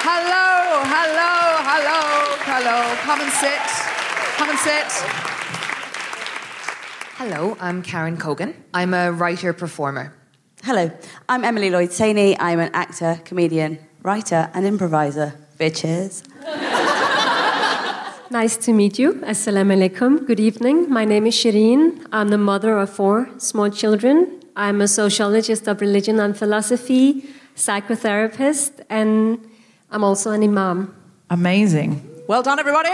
Hello, 0.03 0.83
hello, 0.83 1.63
hello, 1.63 2.01
hello. 2.43 2.95
Come 3.07 3.21
and 3.21 3.31
sit. 3.31 3.67
Come 4.35 4.49
and 4.49 4.59
sit. 4.59 4.91
Hello, 7.15 7.55
I'm 7.61 7.81
Karen 7.81 8.17
Cogan. 8.17 8.53
I'm 8.73 8.93
a 8.93 9.13
writer 9.13 9.53
performer. 9.53 10.18
Hello, 10.63 10.91
I'm 11.29 11.45
Emily 11.45 11.69
Lloyd 11.69 11.89
Saini. 11.89 12.35
I'm 12.37 12.59
an 12.59 12.69
actor, 12.73 13.21
comedian, 13.23 13.79
writer, 14.03 14.49
and 14.53 14.65
improviser. 14.65 15.33
Bitches. 15.59 16.23
Nice 18.31 18.57
to 18.57 18.73
meet 18.73 18.99
you. 18.99 19.13
Assalamu 19.25 19.73
alaikum. 19.75 20.27
Good 20.27 20.39
evening. 20.39 20.87
My 20.87 21.03
name 21.03 21.25
is 21.25 21.33
Sherin. 21.33 22.05
I'm 22.11 22.27
the 22.27 22.37
mother 22.37 22.77
of 22.77 22.91
four 22.91 23.27
small 23.39 23.71
children. 23.71 24.39
I'm 24.55 24.81
a 24.81 24.87
sociologist 24.87 25.67
of 25.67 25.81
religion 25.81 26.19
and 26.19 26.37
philosophy, 26.37 27.25
psychotherapist, 27.55 28.81
and 28.87 29.39
I'm 29.89 30.03
also 30.03 30.29
an 30.29 30.43
imam. 30.43 30.93
Amazing. 31.31 32.05
Well 32.27 32.43
done, 32.43 32.59
everybody. 32.59 32.91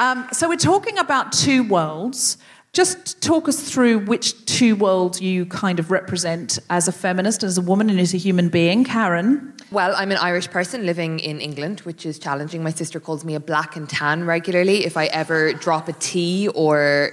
Um, 0.00 0.26
so 0.32 0.48
we're 0.48 0.56
talking 0.56 0.98
about 0.98 1.30
two 1.30 1.62
worlds. 1.62 2.38
Just 2.72 3.20
talk 3.20 3.48
us 3.48 3.60
through 3.68 3.98
which 4.06 4.46
two 4.46 4.76
worlds 4.76 5.20
you 5.20 5.44
kind 5.44 5.78
of 5.80 5.90
represent 5.90 6.58
as 6.70 6.86
a 6.88 6.92
feminist, 6.92 7.42
as 7.42 7.58
a 7.58 7.60
woman, 7.60 7.90
and 7.90 7.98
as 8.00 8.14
a 8.14 8.16
human 8.16 8.48
being. 8.48 8.84
Karen. 8.84 9.52
Well, 9.72 9.92
I'm 9.96 10.10
an 10.12 10.18
Irish 10.18 10.48
person 10.50 10.86
living 10.86 11.18
in 11.18 11.40
England, 11.40 11.80
which 11.80 12.06
is 12.06 12.18
challenging. 12.18 12.62
My 12.62 12.70
sister 12.70 12.98
calls 13.00 13.24
me 13.24 13.34
a 13.34 13.40
black 13.40 13.74
and 13.76 13.88
tan 13.88 14.24
regularly. 14.24 14.84
If 14.86 14.96
I 14.96 15.06
ever 15.06 15.52
drop 15.52 15.88
a 15.88 15.92
T 15.94 16.48
or 16.48 17.12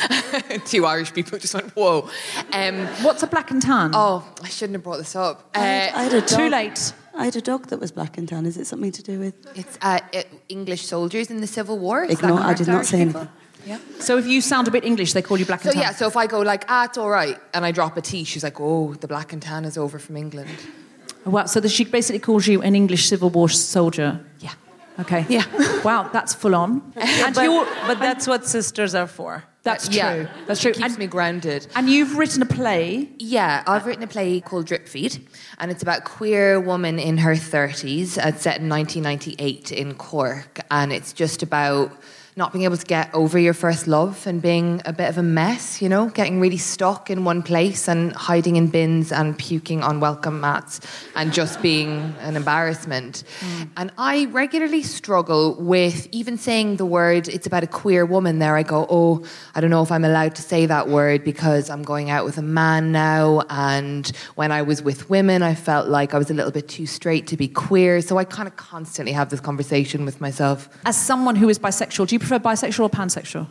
two 0.66 0.84
Irish 0.86 1.12
people 1.12 1.38
just 1.38 1.54
went, 1.54 1.70
whoa. 1.76 2.08
Um, 2.52 2.86
What's 3.02 3.22
a 3.22 3.26
black 3.26 3.50
and 3.50 3.60
tan? 3.62 3.92
oh, 3.94 4.26
I 4.42 4.48
shouldn't 4.48 4.76
have 4.76 4.82
brought 4.82 4.98
this 4.98 5.14
up. 5.14 5.50
I 5.54 5.58
had, 5.58 5.94
Uh, 5.94 5.98
I 5.98 6.02
had 6.04 6.14
a. 6.14 6.22
Too 6.22 6.48
late. 6.48 6.92
I 7.18 7.24
had 7.24 7.36
a 7.36 7.40
dog 7.40 7.66
that 7.68 7.80
was 7.80 7.90
black 7.92 8.18
and 8.18 8.28
tan. 8.28 8.46
Is 8.46 8.56
it 8.56 8.66
something 8.66 8.92
to 8.92 9.02
do 9.02 9.18
with? 9.18 9.34
it's 9.56 9.78
uh, 9.82 10.00
English 10.48 10.82
soldiers 10.86 11.30
in 11.30 11.40
the 11.40 11.46
Civil 11.46 11.78
War. 11.78 12.04
Is 12.04 12.18
that 12.20 12.24
Ignore. 12.30 12.40
I 12.40 12.54
did 12.54 12.66
not 12.66 12.76
Irish 12.76 12.88
say 12.88 13.04
people? 13.06 13.20
anything. 13.66 14.00
So 14.00 14.16
if 14.18 14.26
you 14.26 14.40
sound 14.40 14.68
a 14.68 14.70
bit 14.70 14.84
English, 14.84 15.12
they 15.12 15.22
call 15.22 15.38
you 15.38 15.46
black 15.46 15.62
So 15.62 15.70
and 15.70 15.74
tan. 15.74 15.82
yeah, 15.82 15.92
so 15.92 16.06
if 16.06 16.16
I 16.16 16.26
go 16.28 16.40
like, 16.40 16.64
ah, 16.68 16.84
it's 16.84 16.98
all 16.98 17.10
right, 17.10 17.36
and 17.52 17.64
I 17.64 17.72
drop 17.72 17.96
a 17.96 18.00
T, 18.00 18.22
she's 18.24 18.44
like, 18.44 18.60
oh, 18.60 18.94
the 18.94 19.08
black 19.08 19.32
and 19.32 19.42
tan 19.42 19.64
is 19.64 19.76
over 19.76 19.98
from 19.98 20.16
England. 20.16 20.50
Wow, 21.24 21.46
so 21.46 21.58
that 21.60 21.70
she 21.70 21.84
basically 21.84 22.20
calls 22.20 22.46
you 22.46 22.62
an 22.62 22.74
English 22.76 23.08
Civil 23.08 23.30
War 23.30 23.48
soldier. 23.48 24.20
Yeah. 24.38 24.52
Okay. 25.00 25.26
Yeah. 25.28 25.44
Wow, 25.82 26.08
that's 26.12 26.32
full 26.34 26.54
on. 26.54 26.80
And 26.96 27.34
but, 27.34 27.42
you're, 27.42 27.66
but 27.88 27.98
that's 27.98 28.26
what 28.28 28.46
sisters 28.46 28.94
are 28.94 29.08
for. 29.08 29.42
That's 29.66 29.88
Yeah. 29.90 30.14
true. 30.14 30.28
That's 30.46 30.60
true. 30.62 30.72
Keeps 30.72 30.84
And, 30.94 30.98
me 30.98 31.06
grounded. 31.06 31.66
and 31.74 31.90
you've 31.90 32.16
written 32.16 32.40
a 32.40 32.46
play. 32.46 33.08
Yeah, 33.18 33.62
I've 33.66 33.84
written 33.84 34.02
a 34.04 34.06
play 34.06 34.40
called 34.40 34.66
Drip 34.66 34.86
Feed, 34.88 35.18
and 35.58 35.70
it's 35.72 35.82
about 35.82 35.98
a 35.98 36.02
queer 36.02 36.58
woman 36.60 36.98
in 36.98 37.18
her 37.18 37.34
30s. 37.34 38.16
It's 38.16 38.18
uh, 38.18 38.32
set 38.46 38.60
in 38.60 38.68
1998 38.68 39.72
in 39.72 39.94
Cork, 39.94 40.60
and 40.70 40.92
it's 40.92 41.12
just 41.12 41.42
about 41.42 41.90
not 42.38 42.52
being 42.52 42.64
able 42.64 42.76
to 42.76 42.84
get 42.84 43.08
over 43.14 43.38
your 43.38 43.54
first 43.54 43.86
love 43.86 44.26
and 44.26 44.42
being 44.42 44.82
a 44.84 44.92
bit 44.92 45.08
of 45.08 45.16
a 45.16 45.22
mess, 45.22 45.80
you 45.80 45.88
know, 45.88 46.10
getting 46.10 46.38
really 46.38 46.58
stuck 46.58 47.08
in 47.08 47.24
one 47.24 47.42
place 47.42 47.88
and 47.88 48.12
hiding 48.12 48.56
in 48.56 48.66
bins 48.66 49.10
and 49.10 49.38
puking 49.38 49.82
on 49.82 50.00
welcome 50.00 50.38
mats 50.38 50.80
and 51.14 51.32
just 51.32 51.62
being 51.62 52.14
an 52.20 52.36
embarrassment. 52.36 53.24
Mm. 53.40 53.68
And 53.78 53.92
I 53.96 54.26
regularly 54.26 54.82
struggle 54.82 55.54
with 55.54 56.08
even 56.12 56.36
saying 56.36 56.76
the 56.76 56.84
word, 56.84 57.26
it's 57.26 57.46
about 57.46 57.64
a 57.64 57.66
queer 57.66 58.04
woman 58.04 58.38
there. 58.38 58.54
I 58.54 58.62
go, 58.64 58.86
oh, 58.90 59.24
I 59.54 59.62
don't 59.62 59.70
know 59.70 59.82
if 59.82 59.90
I'm 59.90 60.04
allowed 60.04 60.34
to 60.34 60.42
say 60.42 60.66
that 60.66 60.88
word 60.88 61.24
because 61.24 61.70
I'm 61.70 61.84
going 61.84 62.10
out 62.10 62.26
with 62.26 62.36
a 62.36 62.42
man 62.42 62.92
now. 62.92 63.44
And 63.48 64.06
when 64.34 64.52
I 64.52 64.60
was 64.60 64.82
with 64.82 65.08
women, 65.08 65.42
I 65.42 65.54
felt 65.54 65.88
like 65.88 66.12
I 66.12 66.18
was 66.18 66.30
a 66.30 66.34
little 66.34 66.52
bit 66.52 66.68
too 66.68 66.84
straight 66.84 67.28
to 67.28 67.36
be 67.38 67.48
queer. 67.48 68.02
So 68.02 68.18
I 68.18 68.24
kind 68.24 68.46
of 68.46 68.56
constantly 68.56 69.12
have 69.12 69.30
this 69.30 69.40
conversation 69.40 70.04
with 70.04 70.20
myself. 70.20 70.68
As 70.84 71.00
someone 71.00 71.36
who 71.36 71.48
is 71.48 71.58
bisexual, 71.58 72.08
do 72.08 72.14
you 72.14 72.25
prefer 72.26 72.38
bisexual 72.38 72.84
or 72.84 72.90
pansexual? 72.90 73.46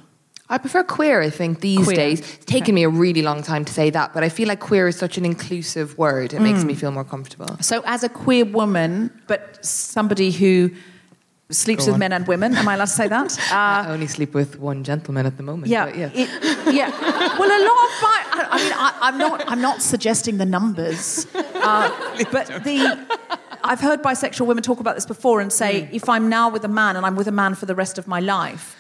I 0.48 0.60
prefer 0.60 0.84
queer, 0.84 1.22
I 1.22 1.32
think, 1.32 1.62
these 1.62 1.86
Queer. 1.86 1.96
days. 1.96 2.20
It's 2.20 2.46
taken 2.46 2.76
me 2.76 2.84
a 2.84 2.90
really 2.90 3.24
long 3.24 3.42
time 3.42 3.66
to 3.66 3.74
say 3.74 3.90
that, 3.90 4.14
but 4.14 4.24
I 4.24 4.30
feel 4.30 4.48
like 4.48 4.60
queer 4.60 4.88
is 4.88 4.96
such 4.96 5.18
an 5.18 5.26
inclusive 5.26 5.98
word. 5.98 6.34
It 6.34 6.40
makes 6.40 6.64
me 6.64 6.76
feel 6.76 6.92
more 6.92 7.04
comfortable. 7.04 7.58
So, 7.62 7.82
as 7.86 8.04
a 8.04 8.10
queer 8.10 8.46
woman, 8.46 9.10
but 9.28 9.42
somebody 9.66 10.30
who 10.32 10.70
sleeps 11.50 11.88
with 11.88 11.98
men 11.98 12.12
and 12.14 12.28
women, 12.28 12.56
am 12.56 12.68
I 12.68 12.76
allowed 12.76 12.86
to 12.86 12.92
say 12.92 13.08
that? 13.08 13.40
Uh, 13.52 13.56
I 13.56 13.88
only 13.90 14.06
sleep 14.08 14.34
with 14.36 14.60
one 14.60 14.84
gentleman 14.84 15.26
at 15.26 15.38
the 15.38 15.44
moment. 15.44 15.68
yeah, 15.68 15.86
but 15.86 15.98
yeah. 15.98 16.10
it- 16.14 16.30
yeah. 16.76 16.90
Well, 17.40 17.50
a 17.50 17.62
lot 17.70 17.80
of 17.86 17.92
bi- 18.04 18.30
I, 18.38 18.48
I 18.52 18.58
mean, 18.64 18.74
I, 18.74 18.98
I'm 19.02 19.18
not. 19.18 19.44
I'm 19.52 19.62
not 19.62 19.82
suggesting 19.82 20.38
the 20.38 20.46
numbers, 20.46 21.26
uh, 21.36 21.90
but 22.32 22.48
the. 22.64 22.78
I've 23.70 23.82
heard 23.82 24.02
bisexual 24.04 24.46
women 24.46 24.64
talk 24.64 24.80
about 24.80 24.96
this 24.96 25.06
before 25.06 25.42
and 25.42 25.52
say, 25.52 25.82
Mm. 25.84 25.94
if 25.94 26.08
I'm 26.10 26.30
now 26.30 26.50
with 26.50 26.64
a 26.64 26.70
man 26.70 26.96
and 26.96 27.06
I'm 27.06 27.16
with 27.16 27.28
a 27.28 27.32
man 27.32 27.56
for 27.56 27.66
the 27.66 27.76
rest 27.76 27.98
of 27.98 28.08
my 28.08 28.20
life, 28.20 28.76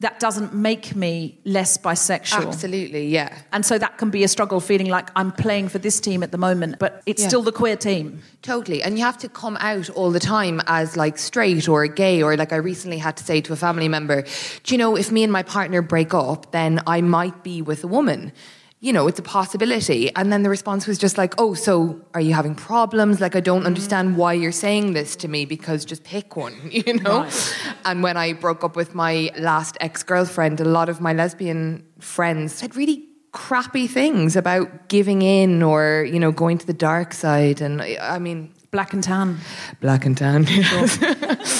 that 0.00 0.18
doesn't 0.20 0.52
make 0.52 0.94
me 0.96 1.38
less 1.44 1.78
bisexual. 1.78 2.48
Absolutely, 2.48 3.06
yeah. 3.06 3.32
And 3.52 3.64
so 3.64 3.78
that 3.78 3.96
can 3.96 4.10
be 4.10 4.24
a 4.24 4.28
struggle, 4.28 4.60
feeling 4.60 4.88
like 4.88 5.08
I'm 5.16 5.30
playing 5.30 5.68
for 5.68 5.78
this 5.78 6.00
team 6.00 6.22
at 6.22 6.32
the 6.32 6.36
moment, 6.36 6.78
but 6.78 7.00
it's 7.06 7.22
Yeah. 7.22 7.28
still 7.28 7.42
the 7.42 7.52
queer 7.52 7.76
team. 7.76 8.20
Totally. 8.42 8.82
And 8.82 8.98
you 8.98 9.04
have 9.04 9.16
to 9.18 9.28
come 9.28 9.56
out 9.60 9.88
all 9.90 10.10
the 10.10 10.20
time 10.20 10.60
as 10.66 10.96
like 10.96 11.16
straight 11.16 11.68
or 11.68 11.86
gay, 11.86 12.22
or 12.22 12.36
like 12.36 12.52
I 12.52 12.56
recently 12.56 12.98
had 12.98 13.16
to 13.18 13.24
say 13.24 13.40
to 13.42 13.52
a 13.52 13.56
family 13.56 13.88
member, 13.88 14.22
Do 14.64 14.74
you 14.74 14.78
know, 14.78 14.96
if 14.96 15.10
me 15.12 15.22
and 15.22 15.32
my 15.32 15.42
partner 15.44 15.80
break 15.80 16.12
up, 16.12 16.50
then 16.50 16.82
I 16.86 17.00
might 17.00 17.42
be 17.44 17.62
with 17.62 17.84
a 17.84 17.88
woman. 17.88 18.32
You 18.84 18.92
know, 18.92 19.08
it's 19.08 19.18
a 19.18 19.22
possibility. 19.22 20.14
And 20.14 20.30
then 20.32 20.42
the 20.42 20.50
response 20.50 20.86
was 20.86 20.98
just 20.98 21.16
like, 21.16 21.32
Oh, 21.38 21.54
so 21.54 22.00
are 22.12 22.20
you 22.20 22.34
having 22.34 22.54
problems? 22.54 23.20
Like, 23.20 23.34
I 23.34 23.40
don't 23.40 23.66
understand 23.66 24.16
why 24.16 24.34
you're 24.34 24.58
saying 24.66 24.92
this 24.92 25.16
to 25.16 25.28
me 25.28 25.46
because 25.46 25.84
just 25.84 26.04
pick 26.04 26.36
one, 26.36 26.54
you 26.70 26.94
know? 27.00 27.26
And 27.84 28.02
when 28.02 28.16
I 28.16 28.34
broke 28.34 28.62
up 28.62 28.76
with 28.76 28.94
my 28.94 29.30
last 29.38 29.76
ex 29.80 30.02
girlfriend, 30.02 30.60
a 30.60 30.64
lot 30.64 30.88
of 30.88 31.00
my 31.00 31.12
lesbian 31.14 31.82
friends 31.98 32.54
said 32.54 32.76
really 32.76 33.08
crappy 33.32 33.86
things 33.86 34.36
about 34.36 34.88
giving 34.88 35.22
in 35.22 35.62
or, 35.62 36.06
you 36.12 36.20
know, 36.20 36.30
going 36.30 36.58
to 36.58 36.66
the 36.66 36.78
dark 36.90 37.14
side. 37.14 37.62
And 37.62 37.80
I 37.80 37.96
I 38.16 38.18
mean, 38.18 38.52
Black 38.74 38.92
and 38.92 39.04
tan. 39.04 39.38
Black 39.80 40.04
and 40.04 40.16
tan. 40.18 40.46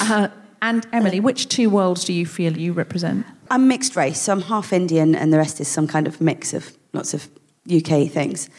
Uh, 0.07 0.27
and 0.61 0.85
Emily, 0.91 1.19
which 1.19 1.47
two 1.47 1.69
worlds 1.69 2.05
do 2.05 2.13
you 2.13 2.25
feel 2.25 2.57
you 2.57 2.73
represent? 2.73 3.25
I'm 3.49 3.67
mixed 3.67 3.95
race, 3.95 4.19
so 4.21 4.33
I'm 4.33 4.41
half 4.41 4.73
Indian, 4.73 5.15
and 5.15 5.31
the 5.31 5.37
rest 5.37 5.59
is 5.59 5.67
some 5.67 5.87
kind 5.87 6.07
of 6.07 6.19
mix 6.19 6.53
of 6.53 6.75
lots 6.95 7.13
of 7.13 7.29
UK 7.71 8.09
things, 8.09 8.49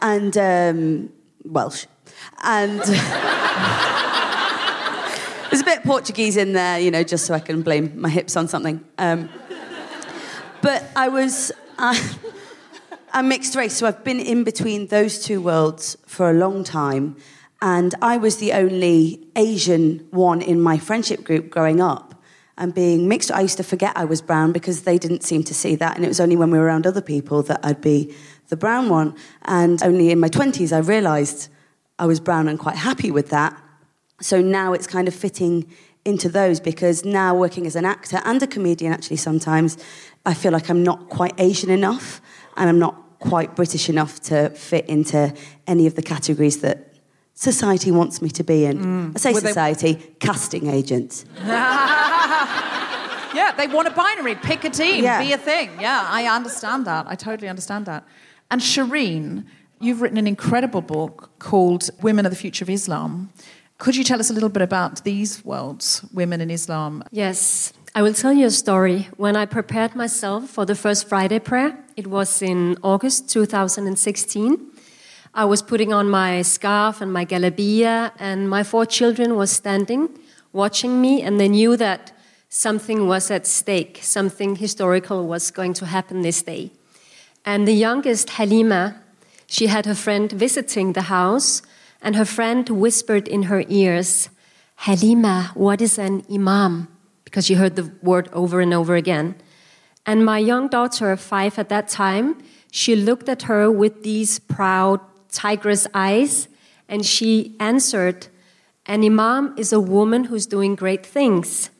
and 0.00 0.36
um, 0.38 1.10
Welsh. 1.44 1.86
And 2.42 2.80
there's 5.50 5.60
a 5.60 5.64
bit 5.64 5.82
Portuguese 5.84 6.36
in 6.36 6.52
there, 6.52 6.78
you 6.78 6.90
know, 6.90 7.02
just 7.02 7.26
so 7.26 7.34
I 7.34 7.40
can 7.40 7.62
blame 7.62 8.00
my 8.00 8.08
hips 8.08 8.36
on 8.36 8.48
something. 8.48 8.84
Um, 8.98 9.28
but 10.62 10.84
I 10.94 11.08
was. 11.08 11.52
Uh, 11.78 11.94
mixed 13.22 13.54
race, 13.54 13.74
so 13.74 13.86
I've 13.86 14.04
been 14.04 14.20
in 14.20 14.44
between 14.44 14.88
those 14.88 15.18
two 15.18 15.40
worlds 15.40 15.96
for 16.06 16.30
a 16.30 16.34
long 16.34 16.64
time. 16.64 17.16
And 17.62 17.94
I 18.02 18.18
was 18.18 18.36
the 18.36 18.52
only 18.52 19.26
Asian 19.34 20.06
one 20.10 20.42
in 20.42 20.60
my 20.60 20.78
friendship 20.78 21.24
group 21.24 21.48
growing 21.48 21.80
up. 21.80 22.05
And 22.58 22.74
being 22.74 23.06
mixed, 23.06 23.30
I 23.30 23.42
used 23.42 23.58
to 23.58 23.62
forget 23.62 23.92
I 23.96 24.06
was 24.06 24.22
brown 24.22 24.52
because 24.52 24.82
they 24.82 24.98
didn't 24.98 25.22
seem 25.22 25.42
to 25.44 25.54
see 25.54 25.74
that. 25.76 25.96
And 25.96 26.04
it 26.04 26.08
was 26.08 26.20
only 26.20 26.36
when 26.36 26.50
we 26.50 26.58
were 26.58 26.64
around 26.64 26.86
other 26.86 27.02
people 27.02 27.42
that 27.44 27.60
I'd 27.62 27.80
be 27.80 28.14
the 28.48 28.56
brown 28.56 28.88
one. 28.88 29.14
And 29.42 29.82
only 29.82 30.10
in 30.10 30.20
my 30.20 30.28
20s, 30.28 30.72
I 30.72 30.78
realized 30.78 31.48
I 31.98 32.06
was 32.06 32.20
brown 32.20 32.48
and 32.48 32.58
quite 32.58 32.76
happy 32.76 33.10
with 33.10 33.28
that. 33.30 33.60
So 34.20 34.40
now 34.40 34.72
it's 34.72 34.86
kind 34.86 35.06
of 35.06 35.14
fitting 35.14 35.70
into 36.06 36.28
those 36.28 36.60
because 36.60 37.04
now 37.04 37.34
working 37.34 37.66
as 37.66 37.76
an 37.76 37.84
actor 37.84 38.22
and 38.24 38.42
a 38.42 38.46
comedian, 38.46 38.92
actually, 38.92 39.16
sometimes 39.16 39.76
I 40.24 40.34
feel 40.34 40.52
like 40.52 40.70
I'm 40.70 40.82
not 40.82 41.08
quite 41.10 41.34
Asian 41.38 41.68
enough 41.68 42.22
and 42.56 42.68
I'm 42.70 42.78
not 42.78 43.18
quite 43.18 43.56
British 43.56 43.88
enough 43.88 44.20
to 44.20 44.50
fit 44.50 44.86
into 44.88 45.34
any 45.66 45.86
of 45.86 45.94
the 45.94 46.02
categories 46.02 46.60
that 46.60 46.85
society 47.36 47.90
wants 47.92 48.20
me 48.20 48.28
to 48.30 48.42
be 48.42 48.64
in. 48.64 48.78
Mm. 48.78 49.12
I 49.14 49.18
say 49.20 49.32
Well, 49.32 49.42
they- 49.42 49.48
society, 49.48 49.94
casting 50.18 50.66
agents. 50.68 51.24
yeah, 53.38 53.52
they 53.56 53.66
want 53.68 53.86
a 53.88 53.90
binary. 53.92 54.34
Pick 54.34 54.64
a 54.64 54.70
team, 54.70 55.04
Yeah. 55.04 55.20
be 55.22 55.32
a 55.32 55.38
thing. 55.38 55.70
Yeah, 55.80 56.06
I 56.08 56.26
understand 56.26 56.86
that. 56.86 57.06
I 57.08 57.14
totally 57.14 57.48
understand 57.48 57.86
that. 57.86 58.02
And 58.50 58.60
Sherin, 58.60 59.44
you've 59.80 60.00
written 60.00 60.18
an 60.18 60.26
incredible 60.26 60.80
book 60.80 61.30
called 61.38 61.90
Women 62.02 62.24
of 62.26 62.30
the 62.32 62.36
Future 62.36 62.64
of 62.64 62.70
Islam. 62.70 63.30
Could 63.78 63.94
you 63.96 64.04
tell 64.04 64.18
us 64.20 64.30
a 64.30 64.32
little 64.32 64.48
bit 64.48 64.62
about 64.62 65.04
these 65.04 65.44
worlds, 65.44 66.02
women 66.14 66.40
in 66.40 66.50
Islam? 66.50 67.02
Yes, 67.12 67.72
I 67.94 68.00
will 68.02 68.14
tell 68.14 68.32
you 68.32 68.46
a 68.46 68.50
story. 68.50 69.08
When 69.18 69.36
I 69.36 69.44
prepared 69.44 69.94
myself 69.94 70.48
for 70.48 70.64
the 70.64 70.74
first 70.74 71.06
Friday 71.08 71.38
prayer, 71.40 71.76
it 71.96 72.06
was 72.06 72.40
in 72.40 72.76
August 72.82 73.28
2016. 73.28 74.58
I 75.36 75.44
was 75.44 75.60
putting 75.60 75.92
on 75.92 76.08
my 76.08 76.40
scarf 76.40 77.02
and 77.02 77.12
my 77.12 77.26
galabia, 77.26 78.10
and 78.18 78.48
my 78.48 78.62
four 78.62 78.86
children 78.86 79.36
were 79.36 79.46
standing, 79.46 80.08
watching 80.54 80.98
me, 80.98 81.20
and 81.20 81.38
they 81.38 81.46
knew 81.46 81.76
that 81.76 82.12
something 82.48 83.06
was 83.06 83.30
at 83.30 83.46
stake, 83.46 84.00
something 84.00 84.56
historical 84.56 85.26
was 85.28 85.50
going 85.50 85.74
to 85.74 85.84
happen 85.84 86.22
this 86.22 86.42
day. 86.42 86.70
And 87.44 87.68
the 87.68 87.74
youngest, 87.74 88.30
Halima, 88.30 89.02
she 89.46 89.66
had 89.66 89.84
her 89.84 89.94
friend 89.94 90.32
visiting 90.32 90.94
the 90.94 91.02
house, 91.02 91.60
and 92.00 92.16
her 92.16 92.24
friend 92.24 92.66
whispered 92.70 93.28
in 93.28 93.42
her 93.42 93.62
ears, 93.68 94.30
Halima, 94.76 95.50
what 95.52 95.82
is 95.82 95.98
an 95.98 96.24
imam? 96.32 96.88
Because 97.24 97.44
she 97.44 97.54
heard 97.54 97.76
the 97.76 97.92
word 98.00 98.30
over 98.32 98.62
and 98.62 98.72
over 98.72 98.96
again. 98.96 99.34
And 100.06 100.24
my 100.24 100.38
young 100.38 100.68
daughter, 100.68 101.14
five 101.14 101.58
at 101.58 101.68
that 101.68 101.88
time, 101.88 102.42
she 102.70 102.96
looked 102.96 103.28
at 103.28 103.42
her 103.42 103.70
with 103.70 104.02
these 104.02 104.38
proud 104.38 105.00
tigress 105.32 105.86
eyes, 105.94 106.48
and 106.88 107.04
she 107.04 107.54
answered, 107.60 108.28
An 108.86 109.04
imam 109.04 109.54
is 109.56 109.72
a 109.72 109.80
woman 109.80 110.24
who's 110.24 110.46
doing 110.46 110.74
great 110.74 111.04
things. 111.04 111.70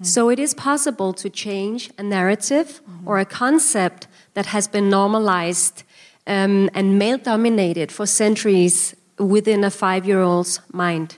So 0.00 0.28
it 0.28 0.38
is 0.38 0.54
possible 0.54 1.12
to 1.14 1.28
change 1.28 1.90
a 1.98 2.04
narrative 2.04 2.80
or 3.04 3.18
a 3.18 3.24
concept 3.24 4.06
that 4.34 4.46
has 4.46 4.68
been 4.68 4.88
normalized 4.88 5.82
um, 6.28 6.70
and 6.74 6.98
male 6.98 7.18
dominated 7.18 7.90
for 7.90 8.06
centuries 8.06 8.94
within 9.18 9.64
a 9.64 9.70
five 9.70 10.06
year 10.06 10.20
old's 10.20 10.60
mind. 10.72 11.16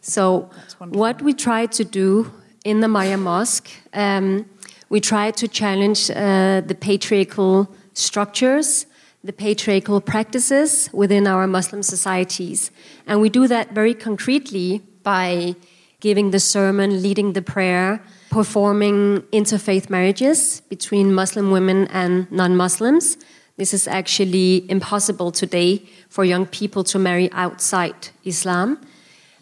So, 0.00 0.50
what 0.78 1.22
we 1.22 1.32
try 1.32 1.66
to 1.66 1.84
do 1.84 2.32
in 2.64 2.80
the 2.80 2.88
Mariam 2.88 3.22
Mosque, 3.22 3.70
um, 3.92 4.46
we 4.88 5.00
try 5.00 5.30
to 5.30 5.46
challenge 5.46 6.10
uh, 6.10 6.60
the 6.66 6.74
patriarchal 6.74 7.68
structures, 7.94 8.86
the 9.24 9.32
patriarchal 9.32 10.00
practices 10.00 10.90
within 10.92 11.26
our 11.26 11.46
Muslim 11.46 11.82
societies. 11.82 12.70
And 13.06 13.20
we 13.20 13.28
do 13.28 13.46
that 13.46 13.72
very 13.72 13.94
concretely 13.94 14.82
by 15.02 15.54
giving 16.00 16.32
the 16.32 16.40
sermon, 16.40 17.02
leading 17.02 17.32
the 17.32 17.42
prayer, 17.42 18.02
performing 18.30 19.20
interfaith 19.32 19.88
marriages 19.88 20.60
between 20.62 21.14
Muslim 21.14 21.52
women 21.52 21.86
and 21.88 22.30
non 22.32 22.56
Muslims. 22.56 23.16
This 23.56 23.72
is 23.72 23.86
actually 23.86 24.68
impossible 24.68 25.30
today 25.30 25.86
for 26.08 26.24
young 26.24 26.46
people 26.46 26.82
to 26.84 26.98
marry 26.98 27.30
outside 27.32 28.08
Islam 28.24 28.80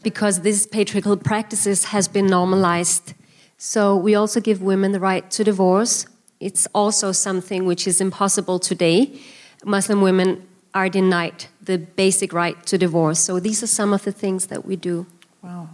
because 0.02 0.40
this 0.40 0.66
patriarchal 0.66 1.16
practices 1.16 1.84
has 1.84 2.08
been 2.08 2.26
normalized. 2.26 3.14
So 3.56 3.96
we 3.96 4.14
also 4.14 4.40
give 4.40 4.60
women 4.60 4.92
the 4.92 5.00
right 5.00 5.30
to 5.30 5.44
divorce. 5.44 6.06
It's 6.40 6.66
also 6.74 7.12
something 7.12 7.64
which 7.64 7.86
is 7.86 8.00
impossible 8.00 8.58
today. 8.58 9.20
Muslim 9.64 10.00
women 10.00 10.46
are 10.74 10.88
denied 10.88 11.46
the 11.62 11.78
basic 11.78 12.32
right 12.32 12.66
to 12.66 12.78
divorce. 12.78 13.20
So 13.20 13.40
these 13.40 13.62
are 13.62 13.66
some 13.66 13.92
of 13.92 14.02
the 14.02 14.12
things 14.12 14.46
that 14.46 14.64
we 14.64 14.76
do. 14.76 15.06
Wow. 15.42 15.68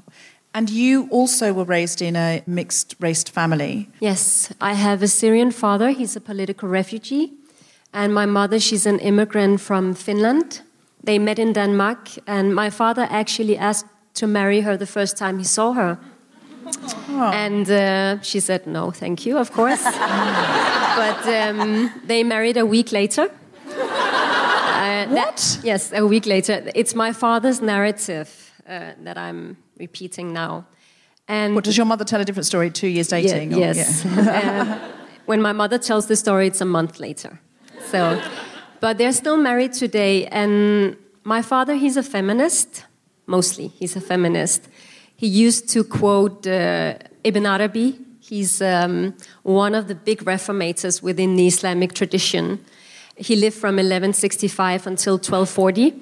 And 0.54 0.70
you 0.70 1.08
also 1.10 1.52
were 1.52 1.64
raised 1.64 2.00
in 2.00 2.16
a 2.16 2.42
mixed 2.46 2.94
raced 2.98 3.30
family. 3.30 3.88
Yes, 4.00 4.52
I 4.60 4.72
have 4.72 5.02
a 5.02 5.08
Syrian 5.08 5.50
father, 5.50 5.90
he's 5.90 6.16
a 6.16 6.20
political 6.20 6.68
refugee. 6.68 7.32
And 7.92 8.14
my 8.14 8.26
mother, 8.26 8.58
she's 8.58 8.86
an 8.86 8.98
immigrant 8.98 9.60
from 9.60 9.94
Finland. 9.94 10.62
They 11.04 11.18
met 11.18 11.38
in 11.38 11.52
Denmark, 11.52 12.08
and 12.26 12.54
my 12.54 12.70
father 12.70 13.06
actually 13.10 13.56
asked 13.56 13.86
to 14.14 14.26
marry 14.26 14.62
her 14.62 14.76
the 14.76 14.86
first 14.86 15.16
time 15.16 15.38
he 15.38 15.44
saw 15.44 15.72
her. 15.72 15.98
And 17.06 17.70
uh, 17.70 18.20
she 18.22 18.40
said, 18.40 18.66
no, 18.66 18.90
thank 18.90 19.24
you, 19.24 19.38
of 19.38 19.52
course. 19.52 19.84
but 20.96 21.26
um, 21.26 21.90
they 22.06 22.24
married 22.24 22.56
a 22.56 22.66
week 22.66 22.92
later. 22.92 23.30
What? 25.04 25.60
yes, 25.62 25.92
a 25.92 26.06
week 26.06 26.26
later. 26.26 26.62
It's 26.74 26.94
my 26.94 27.12
father's 27.12 27.60
narrative 27.60 28.28
uh, 28.68 28.92
that 29.04 29.16
I'm 29.18 29.56
repeating 29.78 30.32
now. 30.32 30.64
And 31.28 31.54
What 31.54 31.64
does 31.64 31.76
your 31.76 31.86
mother 31.86 32.04
tell 32.04 32.20
a 32.20 32.24
different 32.24 32.46
story 32.46 32.70
two 32.70 32.86
years 32.88 33.08
dating? 33.08 33.50
yeah, 33.52 33.56
or- 33.70 33.74
yes. 33.74 34.04
yeah. 34.04 34.78
Uh, 34.88 34.92
when 35.26 35.42
my 35.42 35.52
mother 35.52 35.78
tells 35.78 36.06
the 36.06 36.14
story, 36.16 36.46
it's 36.46 36.60
a 36.60 36.64
month 36.64 37.00
later. 37.00 37.40
So, 37.90 38.20
but 38.80 38.96
they're 38.98 39.12
still 39.12 39.36
married 39.36 39.72
today. 39.72 40.26
And 40.26 40.96
my 41.24 41.42
father, 41.42 41.74
he's 41.74 41.96
a 41.96 42.02
feminist, 42.02 42.84
mostly. 43.26 43.68
He's 43.68 43.96
a 43.96 44.00
feminist. 44.00 44.68
He 45.16 45.26
used 45.26 45.68
to 45.70 45.82
quote 45.82 46.46
uh, 46.46 46.94
Ibn 47.24 47.44
Arabi. 47.46 47.98
He's 48.20 48.60
um, 48.62 49.14
one 49.42 49.74
of 49.74 49.88
the 49.88 49.94
big 49.96 50.24
reformators 50.24 51.02
within 51.02 51.34
the 51.36 51.46
Islamic 51.48 51.92
tradition. 51.94 52.64
He 53.16 53.36
lived 53.36 53.56
from 53.56 53.76
1165 53.76 54.86
until 54.86 55.14
1240. 55.14 55.94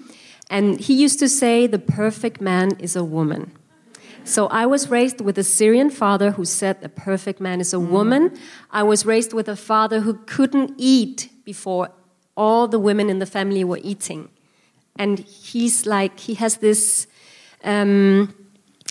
And 0.50 0.78
he 0.78 0.94
used 0.94 1.18
to 1.20 1.28
say, 1.28 1.66
the 1.66 1.78
perfect 1.78 2.40
man 2.40 2.72
is 2.78 2.96
a 2.96 3.04
woman. 3.04 3.52
So 4.24 4.46
I 4.46 4.66
was 4.66 4.90
raised 4.90 5.20
with 5.20 5.38
a 5.38 5.44
Syrian 5.44 5.90
father 5.90 6.32
who 6.32 6.44
said 6.44 6.80
the 6.80 6.88
perfect 6.88 7.40
man 7.40 7.60
is 7.60 7.72
a 7.72 7.80
woman. 7.80 8.36
I 8.70 8.82
was 8.82 9.04
raised 9.04 9.32
with 9.32 9.48
a 9.48 9.56
father 9.56 10.00
who 10.00 10.14
couldn't 10.26 10.72
eat 10.78 11.28
before 11.44 11.90
all 12.36 12.66
the 12.66 12.78
women 12.78 13.10
in 13.10 13.18
the 13.18 13.26
family 13.26 13.64
were 13.64 13.80
eating. 13.82 14.30
And 14.96 15.18
he's 15.18 15.86
like, 15.86 16.20
he 16.20 16.34
has 16.34 16.56
this 16.58 17.06
um, 17.64 18.34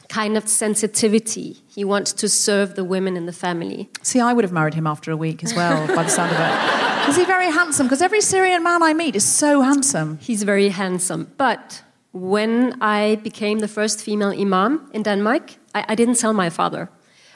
kind 0.10 0.38
of 0.38 0.48
sensitivity. 0.48 1.63
He 1.74 1.84
wants 1.84 2.14
to 2.14 2.30
serve 2.30 2.76
the 2.76 2.84
women 2.84 3.18
in 3.18 3.26
the 3.26 3.34
family. 3.34 3.90
See, 4.04 4.20
I 4.20 4.32
would 4.32 4.44
have 4.44 4.52
married 4.52 4.76
him 4.76 4.86
after 4.86 5.12
a 5.12 5.18
week 5.18 5.44
as 5.44 5.56
well, 5.56 5.88
by 5.88 6.04
the 6.04 6.10
sound 6.10 6.32
of 6.32 6.40
it. 6.40 7.10
Is 7.10 7.18
he 7.18 7.26
very 7.26 7.52
handsome? 7.52 7.88
Because 7.88 8.04
every 8.04 8.22
Syrian 8.22 8.62
man 8.62 8.84
I 8.84 8.94
meet 8.94 9.16
is 9.16 9.26
so 9.26 9.62
handsome. 9.62 10.20
He's 10.22 10.44
very 10.44 10.70
handsome. 10.70 11.32
But 11.38 11.84
when 12.12 12.78
I 12.80 13.16
became 13.24 13.60
the 13.60 13.68
first 13.68 14.04
female 14.04 14.40
imam 14.40 14.88
in 14.94 15.02
Denmark, 15.02 15.56
I, 15.74 15.86
I 15.90 15.96
didn't 15.96 16.20
tell 16.20 16.32
my 16.34 16.52
father. 16.52 16.90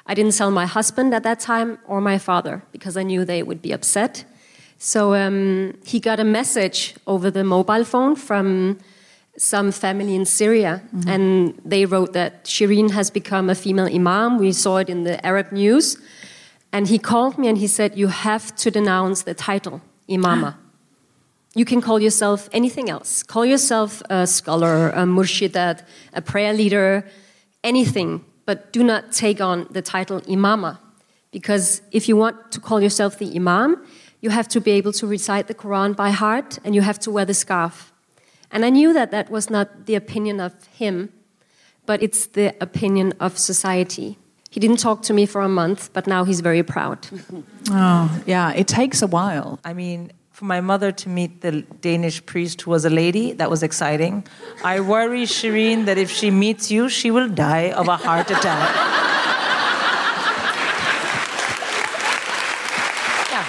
I 0.06 0.14
didn't 0.14 0.36
tell 0.38 0.52
my 0.52 0.68
husband 0.68 1.14
at 1.16 1.24
that 1.24 1.40
time 1.40 1.80
or 1.88 2.00
my 2.00 2.20
father 2.20 2.64
because 2.72 2.96
I 2.96 3.04
knew 3.04 3.26
they 3.26 3.42
would 3.42 3.62
be 3.62 3.72
upset. 3.72 4.24
So 4.78 5.16
um, 5.16 5.74
he 5.84 6.00
got 6.00 6.20
a 6.20 6.24
message 6.24 6.96
over 7.08 7.32
the 7.32 7.44
mobile 7.44 7.84
phone 7.84 8.16
from 8.16 8.78
some 9.38 9.72
family 9.72 10.16
in 10.16 10.26
Syria, 10.26 10.82
mm-hmm. 10.94 11.10
and 11.10 11.62
they 11.64 11.86
wrote 11.86 12.14
that 12.14 12.44
Sherin 12.46 12.92
has 12.92 13.10
become 13.12 13.50
a 13.50 13.56
female 13.56 13.86
imam. 13.86 14.38
We 14.38 14.52
saw 14.52 14.78
it 14.78 14.90
in 14.90 15.04
the 15.04 15.24
Arab 15.26 15.52
news. 15.52 15.98
And 16.74 16.88
he 16.88 17.00
called 17.00 17.38
me 17.38 17.48
and 17.48 17.58
he 17.58 17.68
said, 17.68 17.98
You 17.98 18.08
have 18.08 18.56
to 18.58 18.72
denounce 18.72 19.24
the 19.24 19.34
title, 19.34 19.82
imama. 20.10 20.56
Ah. 20.56 20.58
You 21.56 21.66
can 21.66 21.82
call 21.82 22.00
yourself 22.00 22.50
anything 22.52 22.90
else. 22.90 23.24
Call 23.24 23.46
yourself 23.46 24.04
a 24.10 24.28
scholar, 24.28 24.90
a 24.90 25.06
murshidat, 25.06 25.84
a 26.14 26.22
prayer 26.22 26.54
leader, 26.54 27.06
anything, 27.64 28.24
but 28.46 28.72
do 28.74 28.84
not 28.84 29.12
take 29.12 29.42
on 29.42 29.68
the 29.72 29.82
title 29.82 30.22
imama. 30.22 30.78
Because 31.32 31.82
if 31.92 32.08
you 32.08 32.16
want 32.16 32.52
to 32.52 32.60
call 32.60 32.82
yourself 32.82 33.18
the 33.18 33.36
imam, 33.36 33.84
you 34.22 34.30
have 34.30 34.48
to 34.50 34.62
be 34.62 34.72
able 34.72 34.92
to 34.94 35.08
recite 35.08 35.48
the 35.48 35.54
Quran 35.54 35.96
by 35.96 36.10
heart 36.12 36.60
and 36.64 36.76
you 36.76 36.82
have 36.82 37.00
to 37.00 37.12
wear 37.12 37.26
the 37.26 37.34
scarf. 37.34 37.92
And 38.52 38.66
I 38.66 38.70
knew 38.70 38.94
that 38.94 39.12
that 39.12 39.30
was 39.30 39.50
not 39.50 39.86
the 39.86 39.96
opinion 39.96 40.40
of 40.40 40.54
him, 40.68 41.10
but 41.86 42.02
it's 42.02 42.28
the 42.28 42.56
opinion 42.62 43.14
of 43.20 43.38
society. 43.38 44.18
He 44.50 44.60
didn't 44.60 44.78
talk 44.78 45.02
to 45.04 45.14
me 45.14 45.26
for 45.26 45.42
a 45.42 45.50
month, 45.50 45.92
but 45.94 46.08
now 46.08 46.24
he's 46.24 46.42
very 46.42 46.64
proud. 46.64 47.08
Oh, 47.70 48.24
yeah, 48.26 48.54
it 48.54 48.66
takes 48.66 49.02
a 49.02 49.08
while. 49.08 49.60
I 49.66 49.74
mean, 49.74 50.14
for 50.32 50.46
my 50.46 50.62
mother 50.62 50.94
to 50.94 51.10
meet 51.10 51.42
the 51.42 51.64
Danish 51.82 52.26
priest 52.26 52.62
who 52.62 52.72
was 52.72 52.86
a 52.86 52.90
lady, 52.90 53.34
that 53.34 53.50
was 53.50 53.62
exciting. 53.62 54.24
I 54.64 54.80
worry, 54.80 55.24
Sherin, 55.24 55.84
that 55.86 55.98
if 55.98 56.10
she 56.10 56.32
meets 56.32 56.72
you, 56.72 56.88
she 56.88 57.12
will 57.12 57.28
die 57.28 57.72
of 57.72 57.90
a 57.90 57.98
heart 57.98 58.32
attack. 58.32 58.74
yeah. 63.34 63.44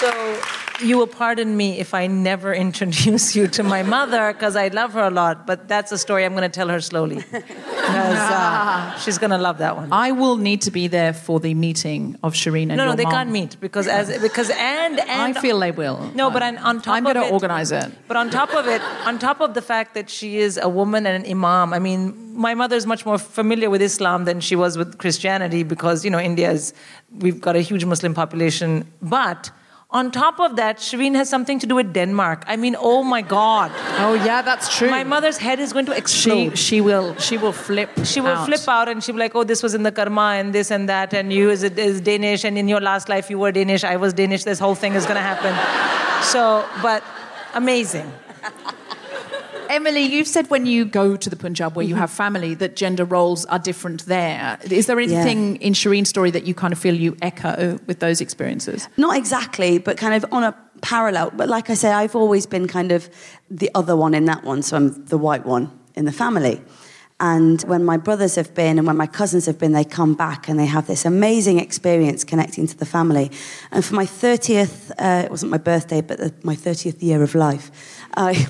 So 0.00 0.40
you 0.82 0.98
will 0.98 1.06
pardon 1.06 1.56
me 1.56 1.78
if 1.78 1.94
I 1.94 2.06
never 2.06 2.52
introduce 2.54 3.36
you 3.36 3.46
to 3.48 3.62
my 3.62 3.82
mother 3.82 4.32
because 4.32 4.56
I 4.56 4.68
love 4.68 4.92
her 4.94 5.02
a 5.02 5.10
lot, 5.10 5.46
but 5.46 5.68
that's 5.68 5.92
a 5.92 5.98
story 5.98 6.24
I'm 6.24 6.32
going 6.32 6.42
to 6.42 6.48
tell 6.48 6.68
her 6.68 6.80
slowly. 6.80 7.16
Because 7.16 8.18
uh, 8.30 8.98
she's 9.02 9.18
going 9.18 9.30
to 9.30 9.38
love 9.38 9.58
that 9.58 9.76
one. 9.76 9.88
I 9.92 10.12
will 10.12 10.36
need 10.36 10.62
to 10.62 10.70
be 10.70 10.88
there 10.88 11.12
for 11.12 11.40
the 11.40 11.54
meeting 11.54 12.16
of 12.22 12.34
Sherin 12.34 12.68
and 12.70 12.76
No, 12.76 12.84
no, 12.86 12.94
they 12.94 13.04
mom. 13.04 13.12
can't 13.12 13.30
meet 13.30 13.56
because 13.60 13.86
as 13.86 14.20
because 14.20 14.50
and 14.50 15.00
and 15.00 15.36
I 15.36 15.40
feel 15.40 15.58
they 15.58 15.70
will. 15.70 16.10
No, 16.14 16.30
but 16.30 16.42
on, 16.42 16.58
on 16.58 16.82
top 16.82 16.94
I'm 16.94 17.06
of 17.06 17.14
going 17.14 17.26
to 17.26 17.32
organize 17.32 17.72
it. 17.72 17.90
But 18.08 18.16
on 18.16 18.30
top 18.30 18.54
of 18.54 18.66
it, 18.66 18.82
on 19.04 19.18
top 19.18 19.40
of 19.40 19.54
the 19.54 19.62
fact 19.62 19.94
that 19.94 20.10
she 20.10 20.38
is 20.38 20.58
a 20.58 20.68
woman 20.68 21.06
and 21.06 21.24
an 21.24 21.30
imam, 21.30 21.72
I 21.72 21.78
mean, 21.78 22.34
my 22.34 22.54
mother 22.54 22.76
is 22.76 22.86
much 22.86 23.04
more 23.06 23.18
familiar 23.18 23.70
with 23.70 23.82
Islam 23.82 24.24
than 24.24 24.40
she 24.40 24.56
was 24.56 24.78
with 24.78 24.98
Christianity 24.98 25.62
because, 25.62 26.04
you 26.04 26.10
know, 26.10 26.18
India 26.18 26.50
is, 26.50 26.72
we've 27.18 27.40
got 27.40 27.56
a 27.56 27.60
huge 27.60 27.84
Muslim 27.84 28.14
population. 28.14 28.90
But 29.02 29.50
on 29.92 30.10
top 30.10 30.40
of 30.40 30.56
that, 30.56 30.78
Sherin 30.78 31.14
has 31.14 31.28
something 31.28 31.58
to 31.58 31.66
do 31.66 31.74
with 31.74 31.92
Denmark. 31.92 32.44
I 32.46 32.56
mean, 32.56 32.76
oh 32.78 33.02
my 33.02 33.20
God. 33.20 33.70
Oh 33.98 34.14
yeah, 34.14 34.40
that's 34.40 34.74
true. 34.76 34.88
My 34.90 35.04
mother's 35.04 35.36
head 35.36 35.60
is 35.60 35.72
going 35.72 35.86
to 35.86 35.92
she 35.92 35.98
explode. 35.98 36.58
she 36.58 36.80
will 36.80 37.14
she 37.16 37.36
will 37.36 37.52
flip. 37.52 37.90
She 38.04 38.20
will 38.20 38.28
out. 38.28 38.46
flip 38.46 38.66
out 38.66 38.88
and 38.88 39.04
she'll 39.04 39.14
be 39.14 39.20
like, 39.20 39.34
oh, 39.34 39.44
this 39.44 39.62
was 39.62 39.74
in 39.74 39.82
the 39.82 39.92
karma 39.92 40.28
and 40.40 40.54
this 40.54 40.70
and 40.70 40.88
that, 40.88 41.12
and 41.12 41.32
you 41.32 41.50
is, 41.50 41.62
is 41.62 42.00
Danish, 42.00 42.44
and 42.44 42.56
in 42.56 42.68
your 42.68 42.80
last 42.80 43.08
life 43.08 43.28
you 43.28 43.38
were 43.38 43.52
Danish, 43.52 43.84
I 43.84 43.96
was 43.96 44.14
Danish, 44.14 44.44
this 44.44 44.58
whole 44.58 44.74
thing 44.74 44.94
is 44.94 45.04
going 45.04 45.16
to 45.16 45.28
happen. 45.32 45.54
so, 46.24 46.64
but 46.82 47.04
amazing. 47.54 48.10
Emily, 49.72 50.02
you've 50.02 50.28
said 50.28 50.50
when 50.50 50.66
you 50.66 50.84
go 50.84 51.16
to 51.16 51.30
the 51.30 51.36
Punjab 51.36 51.74
where 51.76 51.86
you 51.86 51.94
have 51.94 52.10
family 52.10 52.52
that 52.56 52.76
gender 52.76 53.06
roles 53.06 53.46
are 53.46 53.58
different 53.58 54.04
there. 54.04 54.58
Is 54.70 54.84
there 54.84 55.00
anything 55.00 55.56
in 55.62 55.72
Sherin's 55.72 56.10
story 56.10 56.30
that 56.30 56.44
you 56.44 56.52
kind 56.52 56.74
of 56.74 56.78
feel 56.78 56.94
you 56.94 57.16
echo 57.22 57.78
with 57.86 57.98
those 57.98 58.20
experiences? 58.20 58.86
Not 58.98 59.16
exactly, 59.16 59.78
but 59.78 59.96
kind 59.96 60.12
of 60.12 60.30
on 60.30 60.44
a 60.44 60.54
parallel. 60.82 61.30
But 61.30 61.48
like 61.48 61.70
I 61.70 61.74
say, 61.74 61.90
I've 61.90 62.14
always 62.14 62.44
been 62.44 62.68
kind 62.68 62.92
of 62.92 63.08
the 63.50 63.70
other 63.74 63.96
one 63.96 64.12
in 64.12 64.26
that 64.26 64.44
one, 64.44 64.60
so 64.60 64.76
I'm 64.76 65.06
the 65.06 65.16
white 65.16 65.46
one 65.46 65.70
in 65.94 66.04
the 66.04 66.12
family. 66.12 66.60
And 67.18 67.62
when 67.62 67.82
my 67.82 67.96
brothers 67.96 68.34
have 68.34 68.52
been 68.52 68.76
and 68.76 68.86
when 68.86 68.98
my 68.98 69.06
cousins 69.06 69.46
have 69.46 69.58
been, 69.58 69.72
they 69.72 69.84
come 69.84 70.12
back 70.12 70.50
and 70.50 70.58
they 70.58 70.66
have 70.66 70.86
this 70.86 71.06
amazing 71.06 71.58
experience 71.58 72.24
connecting 72.24 72.66
to 72.66 72.76
the 72.76 72.84
family. 72.84 73.30
And 73.70 73.82
for 73.82 73.94
my 73.94 74.04
30th, 74.04 74.90
uh, 74.98 75.24
it 75.24 75.30
wasn't 75.30 75.50
my 75.50 75.58
birthday, 75.58 76.02
but 76.02 76.18
the, 76.18 76.34
my 76.42 76.56
30th 76.56 77.00
year 77.00 77.22
of 77.22 77.34
life, 77.34 77.70
I, 78.16 78.46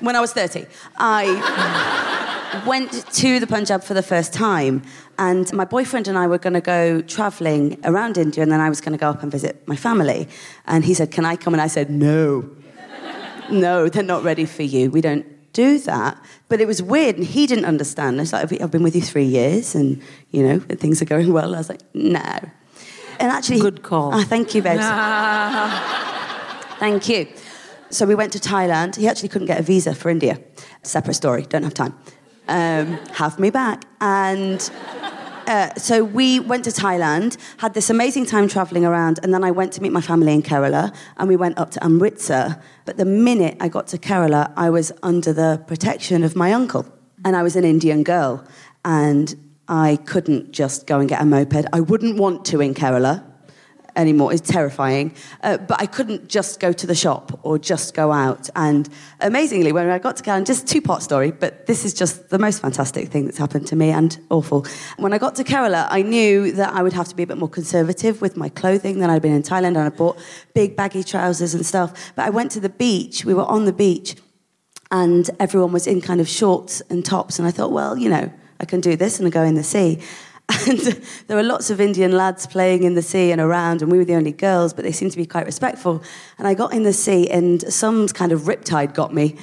when 0.00 0.16
I 0.16 0.20
was 0.20 0.32
30, 0.32 0.66
I 0.96 2.62
went 2.66 2.92
to 3.14 3.40
the 3.40 3.46
Punjab 3.46 3.82
for 3.82 3.94
the 3.94 4.02
first 4.02 4.32
time, 4.32 4.82
and 5.18 5.52
my 5.52 5.64
boyfriend 5.64 6.08
and 6.08 6.16
I 6.18 6.26
were 6.26 6.38
going 6.38 6.54
to 6.54 6.60
go 6.60 7.00
traveling 7.02 7.78
around 7.84 8.18
India, 8.18 8.42
and 8.42 8.50
then 8.50 8.60
I 8.60 8.68
was 8.68 8.80
going 8.80 8.92
to 8.92 8.98
go 8.98 9.10
up 9.10 9.22
and 9.22 9.30
visit 9.30 9.66
my 9.68 9.76
family. 9.76 10.28
And 10.66 10.84
he 10.84 10.94
said, 10.94 11.10
Can 11.10 11.24
I 11.24 11.36
come? 11.36 11.54
And 11.54 11.60
I 11.60 11.66
said, 11.68 11.90
No. 11.90 12.48
No, 13.50 13.88
they're 13.88 14.02
not 14.02 14.22
ready 14.22 14.44
for 14.46 14.62
you. 14.62 14.90
We 14.90 15.00
don't 15.00 15.26
do 15.52 15.78
that. 15.80 16.16
But 16.48 16.60
it 16.60 16.66
was 16.66 16.82
weird, 16.82 17.16
and 17.16 17.24
he 17.24 17.46
didn't 17.46 17.64
understand. 17.64 18.20
It's 18.20 18.32
like, 18.32 18.60
I've 18.62 18.70
been 18.70 18.82
with 18.82 18.94
you 18.94 19.02
three 19.02 19.24
years, 19.24 19.74
and, 19.74 20.00
you 20.30 20.46
know, 20.46 20.58
things 20.60 21.02
are 21.02 21.06
going 21.06 21.32
well. 21.32 21.54
I 21.54 21.58
was 21.58 21.68
like, 21.68 21.82
No. 21.94 22.20
And 23.18 23.30
actually, 23.30 23.60
Good 23.60 23.82
call. 23.82 24.14
Ah, 24.14 24.24
thank 24.24 24.54
you, 24.54 24.62
babes. 24.62 24.80
Thank 26.80 27.10
you. 27.10 27.28
So 27.90 28.06
we 28.06 28.14
went 28.14 28.32
to 28.32 28.38
Thailand. 28.38 28.94
He 28.96 29.08
actually 29.08 29.28
couldn't 29.28 29.48
get 29.48 29.58
a 29.58 29.62
visa 29.62 29.94
for 29.94 30.10
India. 30.10 30.38
Separate 30.82 31.14
story, 31.14 31.42
don't 31.42 31.64
have 31.64 31.74
time. 31.74 31.94
Um, 32.46 32.98
have 33.12 33.38
me 33.40 33.50
back. 33.50 33.84
And 34.00 34.70
uh, 35.48 35.74
so 35.74 36.04
we 36.04 36.38
went 36.38 36.64
to 36.64 36.70
Thailand, 36.70 37.36
had 37.58 37.74
this 37.74 37.90
amazing 37.90 38.26
time 38.26 38.46
traveling 38.46 38.84
around, 38.84 39.18
and 39.24 39.34
then 39.34 39.42
I 39.42 39.50
went 39.50 39.72
to 39.72 39.82
meet 39.82 39.90
my 39.90 40.00
family 40.00 40.32
in 40.32 40.42
Kerala, 40.42 40.94
and 41.16 41.28
we 41.28 41.34
went 41.34 41.58
up 41.58 41.72
to 41.72 41.84
Amritsar. 41.84 42.62
But 42.84 42.96
the 42.96 43.04
minute 43.04 43.56
I 43.58 43.68
got 43.68 43.88
to 43.88 43.98
Kerala, 43.98 44.52
I 44.56 44.70
was 44.70 44.92
under 45.02 45.32
the 45.32 45.62
protection 45.66 46.22
of 46.22 46.36
my 46.36 46.52
uncle, 46.52 46.86
and 47.24 47.34
I 47.34 47.42
was 47.42 47.56
an 47.56 47.64
Indian 47.64 48.04
girl, 48.04 48.44
and 48.84 49.34
I 49.66 49.96
couldn't 50.04 50.52
just 50.52 50.86
go 50.86 51.00
and 51.00 51.08
get 51.08 51.20
a 51.20 51.24
moped. 51.24 51.66
I 51.72 51.80
wouldn't 51.80 52.18
want 52.18 52.44
to 52.46 52.60
in 52.60 52.74
Kerala 52.74 53.29
anymore. 54.00 54.32
It's 54.32 54.48
terrifying. 54.48 55.14
Uh, 55.42 55.58
but 55.58 55.80
I 55.80 55.86
couldn't 55.86 56.28
just 56.28 56.58
go 56.58 56.72
to 56.72 56.86
the 56.86 56.94
shop 56.94 57.38
or 57.42 57.58
just 57.58 57.94
go 57.94 58.10
out. 58.10 58.48
And 58.56 58.88
amazingly, 59.20 59.72
when 59.72 59.88
I 59.88 59.98
got 59.98 60.16
to 60.16 60.22
Kerala, 60.22 60.46
just 60.46 60.66
two 60.66 60.82
part 60.82 61.02
story, 61.02 61.30
but 61.30 61.66
this 61.66 61.84
is 61.84 61.94
just 61.94 62.30
the 62.30 62.38
most 62.38 62.60
fantastic 62.60 63.08
thing 63.08 63.26
that's 63.26 63.38
happened 63.38 63.66
to 63.68 63.76
me 63.76 63.90
and 63.90 64.18
awful. 64.30 64.66
When 64.96 65.12
I 65.12 65.18
got 65.18 65.34
to 65.36 65.44
Kerala, 65.44 65.86
I 65.90 66.02
knew 66.02 66.52
that 66.52 66.72
I 66.72 66.82
would 66.82 66.94
have 66.94 67.08
to 67.08 67.14
be 67.14 67.22
a 67.22 67.26
bit 67.26 67.38
more 67.38 67.48
conservative 67.48 68.20
with 68.20 68.36
my 68.36 68.48
clothing 68.48 68.98
than 68.98 69.10
I'd 69.10 69.22
been 69.22 69.34
in 69.34 69.42
Thailand, 69.42 69.76
and 69.76 69.78
I 69.78 69.88
bought 69.90 70.18
big 70.54 70.76
baggy 70.76 71.04
trousers 71.04 71.54
and 71.54 71.64
stuff. 71.64 72.12
But 72.16 72.26
I 72.26 72.30
went 72.30 72.50
to 72.52 72.60
the 72.60 72.68
beach. 72.68 73.24
We 73.24 73.34
were 73.34 73.44
on 73.44 73.66
the 73.66 73.72
beach, 73.72 74.16
and 74.90 75.30
everyone 75.38 75.72
was 75.72 75.86
in 75.86 76.00
kind 76.00 76.20
of 76.20 76.28
shorts 76.28 76.80
and 76.90 77.04
tops. 77.04 77.38
And 77.38 77.46
I 77.46 77.50
thought, 77.50 77.72
well, 77.72 77.96
you 77.96 78.08
know, 78.08 78.32
I 78.60 78.64
can 78.64 78.80
do 78.80 78.96
this 78.96 79.18
and 79.18 79.26
I 79.26 79.30
go 79.30 79.42
in 79.42 79.54
the 79.54 79.64
sea. 79.64 80.00
And 80.68 80.78
there 81.26 81.36
were 81.36 81.42
lots 81.42 81.70
of 81.70 81.80
Indian 81.80 82.12
lads 82.12 82.46
playing 82.46 82.82
in 82.82 82.94
the 82.94 83.02
sea 83.02 83.30
and 83.32 83.40
around, 83.40 83.82
and 83.82 83.90
we 83.90 83.98
were 83.98 84.04
the 84.04 84.14
only 84.16 84.32
girls, 84.32 84.72
but 84.72 84.84
they 84.84 84.92
seemed 84.92 85.12
to 85.12 85.16
be 85.16 85.26
quite 85.26 85.46
respectful. 85.46 86.02
And 86.38 86.48
I 86.48 86.54
got 86.54 86.72
in 86.72 86.82
the 86.82 86.92
sea, 86.92 87.28
and 87.30 87.60
some 87.72 88.08
kind 88.08 88.32
of 88.32 88.42
riptide 88.42 88.94
got 88.94 89.14
me 89.14 89.36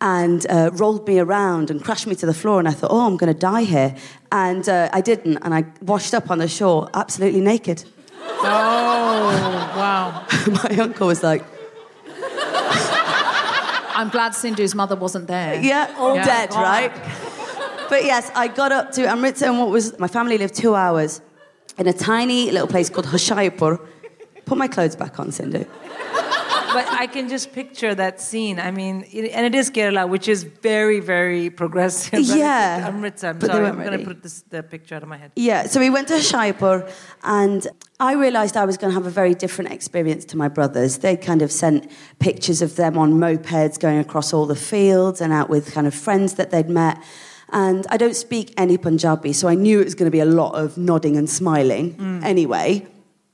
and 0.00 0.46
uh, 0.50 0.70
rolled 0.74 1.06
me 1.08 1.18
around 1.18 1.70
and 1.70 1.82
crashed 1.82 2.06
me 2.06 2.14
to 2.16 2.26
the 2.26 2.34
floor. 2.34 2.58
And 2.58 2.68
I 2.68 2.72
thought, 2.72 2.90
oh, 2.90 3.06
I'm 3.06 3.16
going 3.16 3.32
to 3.32 3.38
die 3.38 3.62
here. 3.64 3.94
And 4.32 4.68
uh, 4.68 4.88
I 4.92 5.00
didn't, 5.00 5.38
and 5.38 5.54
I 5.54 5.64
washed 5.82 6.12
up 6.14 6.30
on 6.30 6.38
the 6.38 6.48
shore 6.48 6.88
absolutely 6.94 7.40
naked. 7.40 7.84
Oh, 8.22 9.66
wow. 9.76 10.26
My 10.46 10.76
uncle 10.82 11.06
was 11.06 11.22
like, 11.22 11.42
I'm 13.98 14.10
glad 14.10 14.32
Sindhu's 14.32 14.74
mother 14.74 14.94
wasn't 14.96 15.26
there. 15.26 15.58
Yeah, 15.60 15.94
all 15.96 16.14
Yeah. 16.14 16.24
dead, 16.26 16.50
God. 16.50 16.62
right? 16.62 16.92
But 17.88 18.04
yes, 18.04 18.30
I 18.34 18.48
got 18.48 18.72
up 18.72 18.92
to 18.92 19.08
Amritsar, 19.08 19.46
and 19.46 19.58
what 19.58 19.70
was 19.70 19.98
my 19.98 20.08
family 20.08 20.38
lived 20.38 20.54
two 20.54 20.74
hours 20.74 21.20
in 21.78 21.86
a 21.86 21.92
tiny 21.92 22.50
little 22.50 22.68
place 22.68 22.90
called 22.90 23.06
Hoshiarpur. 23.06 23.80
Put 24.44 24.58
my 24.58 24.68
clothes 24.68 24.96
back 24.96 25.18
on, 25.18 25.32
Sindhu. 25.32 25.64
but 26.72 26.86
I 26.88 27.06
can 27.06 27.28
just 27.28 27.52
picture 27.52 27.94
that 27.94 28.20
scene. 28.20 28.58
I 28.60 28.70
mean, 28.70 29.04
it, 29.10 29.30
and 29.32 29.46
it 29.46 29.54
is 29.54 29.70
Kerala, 29.70 30.08
which 30.08 30.28
is 30.28 30.44
very, 30.44 31.00
very 31.00 31.50
progressive. 31.50 32.20
Yeah, 32.36 32.88
Amritsar. 32.88 33.30
I'm 33.30 33.38
but 33.38 33.50
sorry, 33.50 33.66
I'm 33.66 33.76
going 33.76 33.98
to 33.98 34.04
put 34.04 34.22
this, 34.22 34.42
the 34.42 34.62
picture 34.62 34.94
out 34.94 35.02
of 35.02 35.08
my 35.08 35.16
head. 35.16 35.32
Yeah, 35.36 35.66
so 35.66 35.80
we 35.80 35.90
went 35.90 36.08
to 36.08 36.14
Shaipur, 36.14 36.90
and 37.22 37.66
I 37.98 38.12
realised 38.14 38.56
I 38.56 38.64
was 38.64 38.76
going 38.76 38.90
to 38.90 38.94
have 38.94 39.06
a 39.06 39.10
very 39.10 39.34
different 39.34 39.72
experience 39.72 40.24
to 40.26 40.36
my 40.36 40.48
brothers. 40.48 40.98
They 40.98 41.16
kind 41.16 41.42
of 41.42 41.50
sent 41.50 41.90
pictures 42.18 42.62
of 42.62 42.76
them 42.76 42.98
on 42.98 43.14
mopeds 43.14 43.78
going 43.78 43.98
across 43.98 44.32
all 44.32 44.46
the 44.46 44.56
fields 44.56 45.20
and 45.20 45.32
out 45.32 45.48
with 45.48 45.72
kind 45.72 45.86
of 45.86 45.94
friends 45.94 46.34
that 46.34 46.50
they'd 46.50 46.68
met. 46.68 47.02
And 47.50 47.86
I 47.90 47.96
don't 47.96 48.16
speak 48.16 48.52
any 48.56 48.76
Punjabi, 48.76 49.32
so 49.32 49.48
I 49.48 49.54
knew 49.54 49.80
it 49.80 49.84
was 49.84 49.94
going 49.94 50.10
to 50.10 50.12
be 50.12 50.20
a 50.20 50.24
lot 50.26 50.54
of 50.54 50.76
nodding 50.76 51.16
and 51.16 51.30
smiling 51.30 51.94
mm. 51.94 52.22
anyway. 52.24 52.86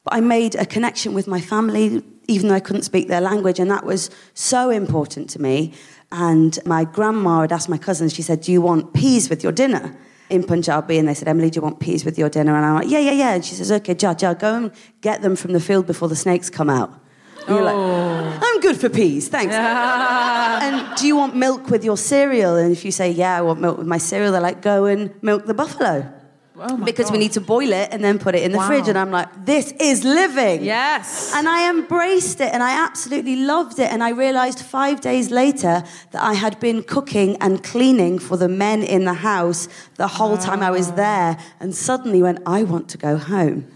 But 0.05 0.15
I 0.15 0.21
made 0.21 0.55
a 0.55 0.67
connection 0.67 1.15
with 1.15 1.27
my 1.27 1.41
family, 1.41 2.03
even 2.29 2.49
though 2.49 2.55
I 2.55 2.61
couldn't 2.61 2.83
speak 2.83 3.09
their 3.09 3.21
language, 3.21 3.59
and 3.59 3.71
that 3.71 3.87
was 3.87 4.11
so 4.35 4.71
important 4.71 5.31
to 5.31 5.41
me. 5.41 5.73
And 6.11 6.59
my 6.67 6.85
grandma 6.85 7.43
had 7.43 7.53
asked 7.53 7.71
my 7.71 7.79
cousins, 7.79 8.13
she 8.13 8.23
said, 8.23 8.43
Do 8.43 8.53
you 8.53 8.61
want 8.61 8.93
peas 8.93 9.31
with 9.31 9.43
your 9.43 9.53
dinner? 9.53 9.97
In 10.29 10.45
Punjabi, 10.45 10.97
and 10.99 11.07
they 11.07 11.15
said, 11.15 11.29
Emily, 11.29 11.51
do 11.51 11.59
you 11.59 11.63
want 11.63 11.79
peas 11.79 12.07
with 12.07 12.19
your 12.19 12.31
dinner? 12.31 12.57
And 12.57 12.65
I'm 12.65 12.75
like, 12.77 12.89
Yeah, 12.89 13.01
yeah, 13.01 13.13
yeah. 13.13 13.35
And 13.35 13.45
she 13.45 13.55
says, 13.55 13.71
Okay, 13.73 13.97
Ja, 14.01 14.15
Ja, 14.19 14.35
go 14.35 14.55
and 14.55 14.73
get 15.01 15.23
them 15.23 15.37
from 15.37 15.53
the 15.53 15.61
field 15.61 15.87
before 15.87 16.09
the 16.09 16.17
snakes 16.17 16.49
come 16.51 16.71
out. 16.71 17.02
You're 17.49 17.63
like, 17.63 17.75
oh. 17.75 18.41
I'm 18.43 18.61
good 18.61 18.77
for 18.77 18.89
peas, 18.89 19.29
thanks. 19.29 19.55
and 20.65 20.97
do 20.97 21.07
you 21.07 21.17
want 21.17 21.37
milk 21.37 21.71
with 21.71 21.85
your 21.85 21.97
cereal? 21.97 22.57
And 22.57 22.73
if 22.73 22.85
you 22.85 22.93
say, 22.93 23.11
Yeah, 23.11 23.39
I 23.39 23.43
want 23.43 23.61
milk 23.61 23.79
with 23.79 23.87
my 23.87 23.99
cereal, 23.99 24.33
they're 24.33 24.41
like, 24.41 24.63
Go 24.63 24.87
and 24.87 25.11
milk 25.23 25.47
the 25.47 25.55
buffalo. 25.55 26.13
Oh 26.65 26.77
because 26.77 27.11
we 27.11 27.19
need 27.19 27.33
to 27.33 27.41
boil 27.41 27.73
it 27.73 27.89
and 27.91 28.05
then 28.05 28.19
put 28.19 28.35
it 28.35 28.43
in 28.43 28.53
the 28.53 28.59
Wow. 28.59 28.67
fridge. 28.67 28.87
And 28.87 28.99
I'm 28.99 29.11
like, 29.11 29.47
this 29.47 29.73
is 29.81 30.05
living. 30.05 30.63
Yes. 30.63 31.33
And 31.35 31.49
I 31.49 31.69
embraced 31.69 32.41
it 32.41 32.53
and 32.53 32.63
I 32.63 32.85
absolutely 32.85 33.37
loved 33.37 33.79
it. 33.79 33.91
And 33.91 34.03
I 34.03 34.11
realized 34.11 34.61
five 34.61 35.01
days 35.01 35.31
later 35.31 35.83
that 36.13 36.23
I 36.23 36.35
had 36.35 36.61
been 36.61 36.83
cooking 36.83 37.37
and 37.41 37.63
cleaning 37.65 38.19
for 38.19 38.37
the 38.37 38.49
men 38.49 38.83
in 38.83 39.07
the 39.07 39.15
house 39.15 39.69
the 39.97 40.07
whole 40.07 40.37
time 40.37 40.63
I 40.63 40.71
was 40.71 40.91
ah. 40.91 40.95
there. 40.95 41.39
And 41.59 41.75
suddenly 41.75 42.23
went, 42.23 42.39
I 42.47 42.63
want 42.63 42.89
to 42.91 42.99
go 42.99 43.17
home. 43.17 43.67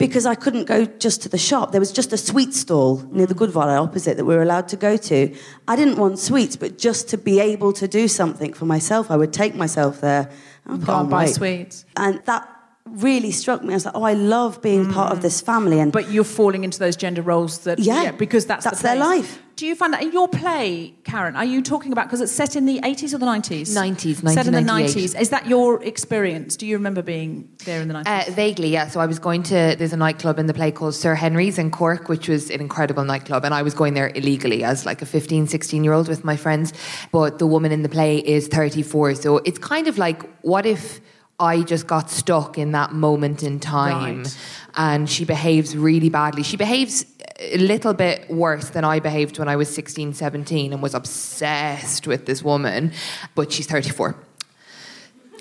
Because 0.00 0.24
I 0.24 0.34
couldn't 0.34 0.64
go 0.64 0.86
just 0.86 1.22
to 1.22 1.28
the 1.28 1.38
shop. 1.38 1.72
There 1.72 1.80
was 1.80 1.92
just 1.92 2.12
a 2.12 2.16
sweet 2.16 2.54
stall 2.54 3.06
near 3.10 3.26
the 3.26 3.34
gurdwara 3.34 3.80
opposite 3.80 4.16
that 4.16 4.24
we 4.24 4.34
were 4.34 4.42
allowed 4.42 4.66
to 4.68 4.76
go 4.76 4.96
to. 4.96 5.36
I 5.68 5.76
didn't 5.76 5.98
want 5.98 6.18
sweets, 6.18 6.56
but 6.56 6.78
just 6.78 7.08
to 7.10 7.18
be 7.18 7.38
able 7.38 7.72
to 7.74 7.86
do 7.86 8.08
something 8.08 8.54
for 8.54 8.64
myself, 8.64 9.10
I 9.10 9.16
would 9.16 9.32
take 9.32 9.54
myself 9.54 10.00
there 10.00 10.30
and 10.64 10.80
put 10.80 10.86
Go 10.86 11.00
and 11.00 11.10
buy 11.10 11.26
sweets. 11.26 11.84
And 11.96 12.22
that 12.24 12.48
really 12.86 13.30
struck 13.30 13.62
me. 13.62 13.74
I 13.74 13.76
was 13.76 13.84
like, 13.84 13.94
oh, 13.94 14.02
I 14.02 14.14
love 14.14 14.62
being 14.62 14.90
part 14.90 15.12
of 15.12 15.18
mm. 15.18 15.22
this 15.22 15.40
family. 15.40 15.78
And 15.80 15.92
But 15.92 16.10
you're 16.10 16.24
falling 16.24 16.64
into 16.64 16.78
those 16.78 16.96
gender 16.96 17.22
roles 17.22 17.58
that 17.60 17.78
Yeah, 17.78 18.12
because 18.12 18.46
that's 18.46 18.64
that's 18.64 18.78
the 18.78 18.88
their 18.88 18.96
life. 18.96 19.38
Do 19.60 19.66
you 19.66 19.76
find 19.76 19.92
that 19.92 20.02
in 20.02 20.10
your 20.10 20.26
play, 20.26 20.94
Karen? 21.04 21.36
Are 21.36 21.44
you 21.44 21.60
talking 21.60 21.92
about 21.92 22.06
because 22.06 22.22
it's 22.22 22.32
set 22.32 22.56
in 22.56 22.64
the 22.64 22.80
80s 22.80 23.12
or 23.12 23.18
the 23.18 23.26
90s? 23.26 23.76
90s, 23.76 24.32
Set 24.32 24.46
in 24.46 24.54
the 24.54 24.60
90s. 24.60 25.20
Is 25.20 25.28
that 25.28 25.48
your 25.48 25.84
experience? 25.84 26.56
Do 26.56 26.66
you 26.66 26.78
remember 26.78 27.02
being 27.02 27.46
there 27.66 27.82
in 27.82 27.88
the 27.88 27.92
90s? 27.92 28.28
Uh, 28.28 28.32
vaguely, 28.32 28.68
yeah. 28.70 28.88
So 28.88 29.00
I 29.00 29.04
was 29.04 29.18
going 29.18 29.42
to, 29.42 29.76
there's 29.78 29.92
a 29.92 29.98
nightclub 29.98 30.38
in 30.38 30.46
the 30.46 30.54
play 30.54 30.72
called 30.72 30.94
Sir 30.94 31.14
Henry's 31.14 31.58
in 31.58 31.70
Cork, 31.70 32.08
which 32.08 32.26
was 32.26 32.48
an 32.50 32.62
incredible 32.62 33.04
nightclub. 33.04 33.44
And 33.44 33.52
I 33.52 33.60
was 33.60 33.74
going 33.74 33.92
there 33.92 34.10
illegally 34.14 34.64
as 34.64 34.86
like 34.86 35.02
a 35.02 35.06
15, 35.06 35.46
16 35.46 35.84
year 35.84 35.92
old 35.92 36.08
with 36.08 36.24
my 36.24 36.38
friends. 36.38 36.72
But 37.12 37.38
the 37.38 37.46
woman 37.46 37.70
in 37.70 37.82
the 37.82 37.90
play 37.90 38.16
is 38.16 38.48
34. 38.48 39.16
So 39.16 39.36
it's 39.44 39.58
kind 39.58 39.88
of 39.88 39.98
like, 39.98 40.22
what 40.40 40.64
if 40.64 41.02
I 41.40 41.62
just 41.62 41.86
got 41.86 42.10
stuck 42.10 42.58
in 42.58 42.72
that 42.72 42.92
moment 42.92 43.42
in 43.42 43.58
time 43.58 44.18
Right. 44.18 44.36
and 44.76 45.08
she 45.08 45.24
behaves 45.24 45.76
really 45.76 46.10
badly? 46.10 46.42
She 46.42 46.56
behaves 46.56 47.06
a 47.40 47.56
little 47.56 47.94
bit 47.94 48.28
worse 48.30 48.68
than 48.70 48.84
I 48.84 49.00
behaved 49.00 49.38
when 49.38 49.48
I 49.48 49.56
was 49.56 49.74
16, 49.74 50.12
17 50.12 50.72
and 50.72 50.82
was 50.82 50.94
obsessed 50.94 52.06
with 52.06 52.26
this 52.26 52.42
woman. 52.44 52.92
But 53.34 53.50
she's 53.50 53.66
34. 53.66 54.14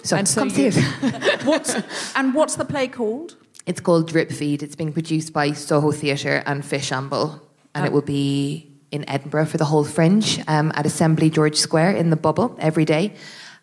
So, 0.03 0.15
And 0.15 0.27
so 0.27 0.41
come 0.41 0.49
see 0.49 0.67
it. 0.67 0.75
what's, 1.43 1.75
and 2.15 2.33
what's 2.33 2.55
the 2.55 2.65
play 2.65 2.87
called? 2.87 3.35
It's 3.65 3.81
called 3.81 4.07
Drip 4.07 4.31
Feed. 4.31 4.63
It's 4.63 4.75
being 4.75 4.93
produced 4.93 5.33
by 5.33 5.51
Soho 5.51 5.91
Theatre 5.91 6.41
and 6.45 6.63
Fishamble, 6.63 7.41
and 7.75 7.85
it 7.85 7.91
will 7.91 8.01
be 8.01 8.71
in 8.91 9.07
Edinburgh 9.07 9.45
for 9.45 9.57
the 9.57 9.65
whole 9.65 9.83
Fringe 9.83 10.39
um, 10.47 10.71
at 10.73 10.85
Assembly 10.85 11.29
George 11.29 11.57
Square 11.57 11.91
in 11.97 12.09
the 12.09 12.15
Bubble 12.15 12.55
every 12.59 12.85
day. 12.85 13.13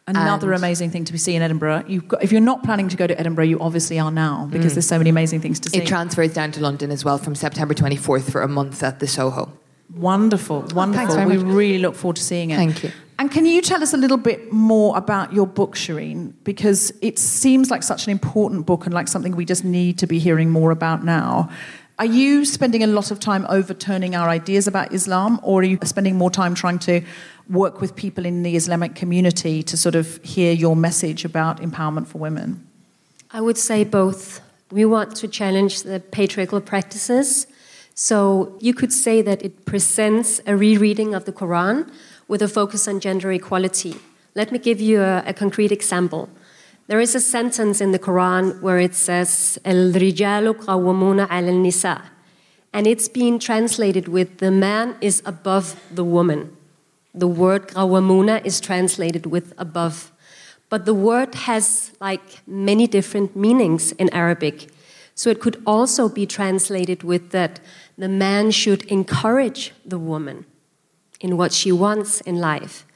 Another 0.09 0.53
And- 0.53 0.63
amazing 0.63 0.91
thing 0.91 1.05
to 1.05 1.13
be 1.13 1.19
seen 1.19 1.37
in 1.37 1.43
Edinburgh. 1.43 1.85
You've 1.89 2.07
got, 2.07 2.23
if 2.23 2.31
you're 2.31 2.41
not 2.41 2.63
planning 2.63 2.89
to 2.89 2.97
go 2.97 3.07
to 3.07 3.19
Edinburgh, 3.19 3.47
you 3.47 3.59
obviously 3.59 3.99
are 3.99 4.13
now 4.13 4.49
because 4.51 4.73
mm. 4.73 4.75
there's 4.77 4.87
so 4.87 4.99
many 4.99 5.11
amazing 5.11 5.41
things 5.41 5.59
to 5.61 5.71
see. 5.71 5.79
It 5.79 5.87
transfers 5.87 6.33
down 6.33 6.53
to 6.53 6.61
London 6.61 6.93
as 6.93 7.05
well 7.05 7.19
from 7.19 7.35
September 7.35 7.75
24th 7.75 8.31
for 8.31 8.43
a 8.43 8.49
month 8.49 8.83
at 8.85 9.01
the 9.01 9.09
Soho. 9.09 9.53
Wonderful, 9.95 10.67
oh, 10.71 10.75
wonderful. 10.75 11.15
very 11.15 11.37
we 11.37 11.43
much. 11.43 11.55
really 11.55 11.79
look 11.79 11.95
forward 11.95 12.17
to 12.17 12.23
seeing 12.23 12.51
it. 12.51 12.57
Thank 12.57 12.85
you. 12.85 12.93
And 13.19 13.31
can 13.31 13.47
you 13.47 13.63
tell 13.63 13.83
us 13.83 13.95
a 13.95 13.97
little 13.97 14.19
bit 14.19 14.53
more 14.53 14.97
about 14.97 15.33
your 15.33 15.47
book, 15.47 15.75
Sherin? 15.75 16.35
Because 16.45 16.93
it 17.01 17.19
seems 17.19 17.71
like 17.71 17.83
such 17.83 18.07
an 18.07 18.11
important 18.11 18.67
book 18.67 18.85
and 18.85 18.93
like 18.93 19.09
something 19.09 19.35
we 19.35 19.47
just 19.47 19.65
need 19.65 19.99
to 19.99 20.07
be 20.07 20.19
hearing 20.19 20.51
more 20.51 20.71
about 20.71 21.03
now. 21.03 21.49
Are 21.99 22.05
you 22.05 22.45
spending 22.45 22.83
a 22.83 22.87
lot 22.87 23.11
of 23.11 23.21
time 23.21 23.47
overturning 23.49 24.15
our 24.15 24.29
ideas 24.29 24.67
about 24.67 24.93
Islam, 24.93 25.41
or 25.43 25.61
are 25.61 25.65
you 25.65 25.79
spending 25.85 26.17
more 26.17 26.31
time 26.31 26.55
trying 26.55 26.79
to 26.81 27.01
work 27.49 27.81
with 27.81 27.97
people 27.97 28.27
in 28.27 28.43
the 28.43 28.55
Islamic 28.55 28.95
community 28.95 29.63
to 29.63 29.77
sort 29.79 29.95
of 29.95 30.23
hear 30.23 30.53
your 30.53 30.77
message 30.77 31.25
about 31.25 31.63
empowerment 31.63 32.07
for 32.07 32.19
women? 32.19 32.67
I 33.31 33.41
would 33.41 33.57
say 33.57 33.83
both. 33.83 34.43
We 34.71 34.85
want 34.85 35.17
to 35.17 35.29
challenge 35.29 35.85
the 35.85 36.01
patriarchal 36.01 36.61
practices. 36.61 37.47
So 37.95 38.59
you 38.61 38.75
could 38.75 38.93
say 38.93 39.23
that 39.23 39.43
it 39.43 39.65
presents 39.65 40.41
a 40.47 40.55
rereading 40.55 41.15
of 41.15 41.25
the 41.25 41.33
Quran 41.33 41.91
with 42.29 42.43
a 42.43 42.49
focus 42.49 42.87
on 42.87 43.01
gender 43.01 43.33
equality. 43.33 43.95
Let 44.35 44.53
me 44.53 44.59
give 44.59 44.83
you 44.83 45.01
a, 45.01 45.23
a 45.27 45.33
concrete 45.33 45.73
example. 45.73 46.29
There 46.89 47.01
is 47.01 47.15
a 47.17 47.21
sentence 47.21 47.81
in 47.81 47.91
the 47.91 47.99
Quran 47.99 48.61
where 48.61 48.79
it 48.79 48.95
says, 48.95 49.59
El 49.65 49.93
rijalu 49.93 50.55
al 50.69 51.43
nisa. 51.43 52.03
And 52.73 52.87
it's 52.87 53.09
being 53.09 53.39
translated 53.39 54.07
with 54.07 54.39
the 54.39 54.51
man 54.51 54.97
is 55.01 55.23
above 55.25 55.81
the 55.91 56.05
woman. 56.05 56.57
The 57.13 57.27
word 57.27 57.69
qawwamuna 57.69 58.45
is 58.45 58.61
translated 58.61 59.27
with 59.27 59.53
above. 59.59 60.13
But 60.69 60.85
the 60.85 60.95
word 60.95 61.35
has 61.35 61.93
like 62.01 62.47
many 62.47 62.87
different 62.87 63.35
meanings 63.35 63.93
in 63.93 64.09
Arabic. 64.11 64.69
So 65.15 65.31
it 65.31 65.41
could 65.41 65.63
also 65.67 66.09
be 66.09 66.27
translated 66.27 67.03
with 67.03 67.31
that 67.31 67.59
the 67.97 68.09
man 68.09 68.51
should 68.51 68.85
encourage 68.85 69.73
the 69.85 69.99
woman 69.99 70.45
in 71.19 71.37
what 71.37 71.53
she 71.53 71.73
wants 71.73 72.21
in 72.21 72.37
life. 72.37 72.87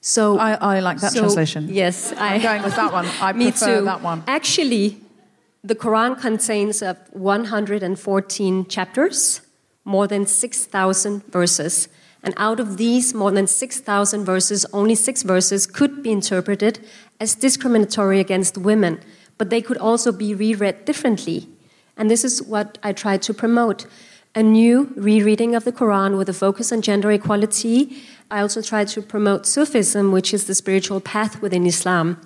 So 0.00 0.38
I, 0.38 0.76
I 0.76 0.80
like 0.80 0.98
that 1.00 1.12
so- 1.12 1.20
translation. 1.20 1.68
Yes, 1.70 2.12
I, 2.12 2.34
I'm 2.34 2.42
going 2.42 2.62
with 2.62 2.76
that 2.76 2.92
one. 2.92 3.06
I 3.20 3.32
me 3.32 3.50
prefer 3.50 3.80
too. 3.80 3.84
that 3.84 4.02
one. 4.02 4.22
Actually, 4.26 5.00
the 5.64 5.74
Quran 5.74 6.20
contains 6.20 6.82
of 6.82 6.96
114 7.12 8.66
chapters, 8.66 9.40
more 9.84 10.06
than 10.06 10.26
6,000 10.26 11.24
verses. 11.26 11.88
And 12.22 12.34
out 12.36 12.60
of 12.60 12.76
these 12.76 13.14
more 13.14 13.30
than 13.30 13.46
6,000 13.46 14.24
verses, 14.24 14.66
only 14.72 14.94
six 14.94 15.22
verses 15.22 15.66
could 15.66 16.02
be 16.02 16.10
interpreted 16.10 16.80
as 17.20 17.34
discriminatory 17.34 18.20
against 18.20 18.58
women, 18.58 19.00
but 19.36 19.50
they 19.50 19.60
could 19.60 19.78
also 19.78 20.12
be 20.12 20.34
reread 20.34 20.84
differently. 20.84 21.48
And 21.96 22.10
this 22.10 22.24
is 22.24 22.42
what 22.42 22.78
I 22.82 22.92
try 22.92 23.18
to 23.18 23.34
promote 23.34 23.86
a 24.34 24.42
new 24.42 24.92
rereading 24.94 25.54
of 25.54 25.64
the 25.64 25.72
Quran 25.72 26.16
with 26.16 26.28
a 26.28 26.32
focus 26.32 26.70
on 26.72 26.82
gender 26.82 27.10
equality. 27.10 28.02
I 28.30 28.40
also 28.40 28.60
try 28.60 28.84
to 28.84 29.00
promote 29.00 29.46
Sufism, 29.46 30.12
which 30.12 30.34
is 30.34 30.46
the 30.46 30.54
spiritual 30.54 31.00
path 31.00 31.40
within 31.40 31.66
Islam. 31.66 32.20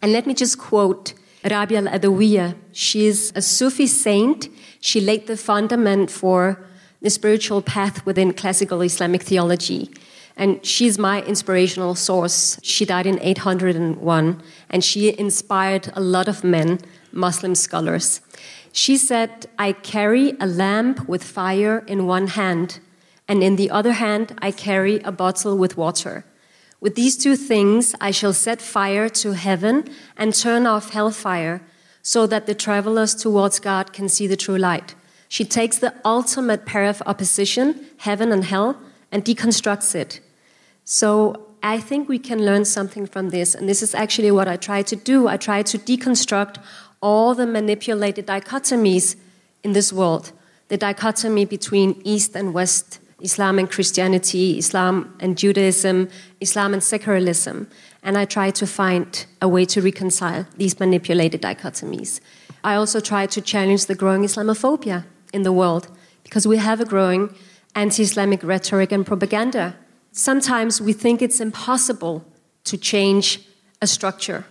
And 0.00 0.12
let 0.12 0.26
me 0.26 0.34
just 0.34 0.58
quote 0.58 1.14
Rabia 1.44 1.78
al 1.78 1.98
Adawiya. 1.98 2.54
She 2.72 3.06
is 3.06 3.32
a 3.34 3.42
Sufi 3.42 3.88
saint. 3.88 4.48
She 4.80 5.00
laid 5.00 5.26
the 5.26 5.36
fundament 5.36 6.10
for 6.10 6.64
the 7.02 7.10
spiritual 7.10 7.60
path 7.62 8.06
within 8.06 8.32
classical 8.32 8.82
Islamic 8.82 9.22
theology. 9.22 9.90
And 10.36 10.64
she's 10.64 10.96
my 10.96 11.22
inspirational 11.22 11.96
source. 11.96 12.60
She 12.62 12.84
died 12.84 13.06
in 13.06 13.18
801, 13.20 14.42
and 14.70 14.84
she 14.84 15.18
inspired 15.18 15.90
a 15.94 16.00
lot 16.00 16.28
of 16.28 16.44
men, 16.44 16.78
Muslim 17.10 17.56
scholars. 17.56 18.20
She 18.72 18.96
said, 18.96 19.46
I 19.58 19.72
carry 19.72 20.36
a 20.38 20.46
lamp 20.46 21.08
with 21.08 21.24
fire 21.24 21.84
in 21.88 22.06
one 22.06 22.28
hand, 22.28 22.78
and 23.28 23.42
in 23.42 23.56
the 23.56 23.70
other 23.70 23.92
hand, 23.92 24.34
I 24.40 24.50
carry 24.50 25.00
a 25.00 25.12
bottle 25.12 25.56
with 25.56 25.76
water. 25.76 26.24
With 26.80 26.94
these 26.94 27.16
two 27.16 27.36
things, 27.36 27.94
I 28.00 28.10
shall 28.10 28.32
set 28.32 28.62
fire 28.62 29.08
to 29.10 29.32
heaven 29.32 29.84
and 30.16 30.34
turn 30.34 30.66
off 30.66 30.90
hellfire, 30.90 31.60
so 32.02 32.26
that 32.26 32.46
the 32.46 32.54
travelers 32.54 33.14
towards 33.14 33.60
God 33.60 33.92
can 33.92 34.08
see 34.08 34.26
the 34.26 34.36
true 34.36 34.56
light. 34.56 34.94
She 35.28 35.44
takes 35.44 35.78
the 35.78 35.94
ultimate 36.04 36.64
pair 36.64 36.84
of 36.84 37.02
opposition, 37.04 37.86
heaven 37.98 38.32
and 38.32 38.44
hell, 38.44 38.80
and 39.12 39.24
deconstructs 39.24 39.94
it. 39.94 40.20
So 40.84 41.48
I 41.62 41.80
think 41.80 42.08
we 42.08 42.18
can 42.18 42.46
learn 42.46 42.64
something 42.64 43.06
from 43.06 43.28
this, 43.28 43.54
and 43.54 43.68
this 43.68 43.82
is 43.82 43.94
actually 43.94 44.30
what 44.30 44.48
I 44.48 44.56
try 44.56 44.80
to 44.82 44.96
do. 44.96 45.28
I 45.28 45.36
try 45.36 45.62
to 45.62 45.78
deconstruct 45.78 46.56
all 47.02 47.34
the 47.34 47.46
manipulated 47.46 48.26
dichotomies 48.26 49.16
in 49.62 49.72
this 49.72 49.92
world 49.92 50.32
the 50.68 50.76
dichotomy 50.76 51.46
between 51.46 51.98
East 52.04 52.36
and 52.36 52.52
West, 52.52 53.00
Islam 53.20 53.58
and 53.58 53.70
Christianity, 53.70 54.58
Islam 54.58 55.14
and 55.18 55.36
Judaism, 55.36 56.08
Islam 56.40 56.72
and 56.72 56.82
secularism. 56.82 57.68
And 58.02 58.16
I 58.16 58.24
try 58.24 58.50
to 58.50 58.66
find 58.66 59.26
a 59.42 59.48
way 59.48 59.64
to 59.66 59.82
reconcile 59.82 60.46
these 60.56 60.78
manipulated 60.78 61.42
dichotomies. 61.42 62.20
I 62.62 62.74
also 62.74 63.00
try 63.00 63.26
to 63.26 63.40
challenge 63.40 63.86
the 63.86 63.94
growing 63.94 64.22
Islamophobia 64.22 65.04
in 65.32 65.42
the 65.42 65.52
world 65.52 65.88
because 66.22 66.46
we 66.46 66.58
have 66.58 66.80
a 66.80 66.84
growing 66.84 67.34
anti 67.74 68.02
Islamic 68.02 68.42
rhetoric 68.42 68.92
and 68.92 69.04
propaganda. 69.04 69.76
Sometimes 70.12 70.80
we 70.80 70.92
think 70.92 71.20
it's 71.20 71.40
impossible 71.40 72.24
to 72.64 72.76
change 72.76 73.40
a 73.82 73.86
structure. 73.86 74.44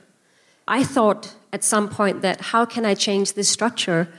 I 0.68 0.84
thought 0.84 1.36
at 1.54 1.64
some 1.64 1.88
point 1.88 2.22
that 2.22 2.42
how 2.52 2.66
can 2.66 2.86
I 2.86 2.94
change 2.94 3.34
this 3.34 3.50
structure? 3.50 4.10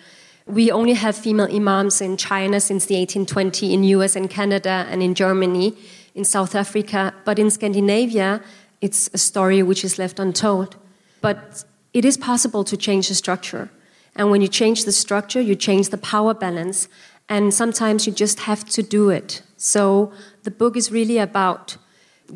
We 0.48 0.70
only 0.72 0.94
have 0.94 1.14
female 1.14 1.54
imams 1.54 2.00
in 2.00 2.16
China 2.16 2.58
since 2.58 2.86
the 2.86 2.94
1820, 2.94 3.74
in 3.74 3.84
US 3.84 4.16
and 4.16 4.30
Canada, 4.30 4.86
and 4.88 5.02
in 5.02 5.14
Germany, 5.14 5.76
in 6.14 6.24
South 6.24 6.54
Africa. 6.54 7.12
But 7.26 7.38
in 7.38 7.50
Scandinavia, 7.50 8.40
it's 8.80 9.10
a 9.12 9.18
story 9.18 9.62
which 9.62 9.84
is 9.84 9.98
left 9.98 10.18
untold. 10.18 10.76
But 11.20 11.64
it 11.92 12.06
is 12.06 12.16
possible 12.16 12.64
to 12.64 12.78
change 12.78 13.08
the 13.08 13.14
structure. 13.14 13.68
And 14.16 14.30
when 14.30 14.40
you 14.40 14.48
change 14.48 14.86
the 14.86 14.92
structure, 14.92 15.40
you 15.40 15.54
change 15.54 15.90
the 15.90 15.98
power 15.98 16.32
balance. 16.32 16.88
And 17.28 17.52
sometimes 17.52 18.06
you 18.06 18.12
just 18.12 18.40
have 18.40 18.64
to 18.70 18.82
do 18.82 19.10
it. 19.10 19.42
So 19.58 20.12
the 20.44 20.50
book 20.50 20.78
is 20.78 20.90
really 20.90 21.18
about 21.18 21.76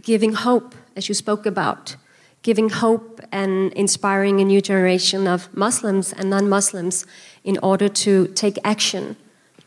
giving 0.03 0.35
hope, 0.35 0.75
as 0.97 1.09
you 1.09 1.15
spoke 1.15 1.47
about, 1.47 1.97
giving 2.43 2.69
hope 2.69 3.21
and 3.31 3.73
inspiring 3.73 4.41
a 4.41 4.45
new 4.45 4.61
generation 4.61 5.27
of 5.27 5.49
Muslims 5.57 6.13
and 6.13 6.29
non 6.29 6.49
Muslims 6.49 7.07
in 7.45 7.59
order 7.63 7.89
to 7.89 8.27
take 8.29 8.59
action. 8.65 9.17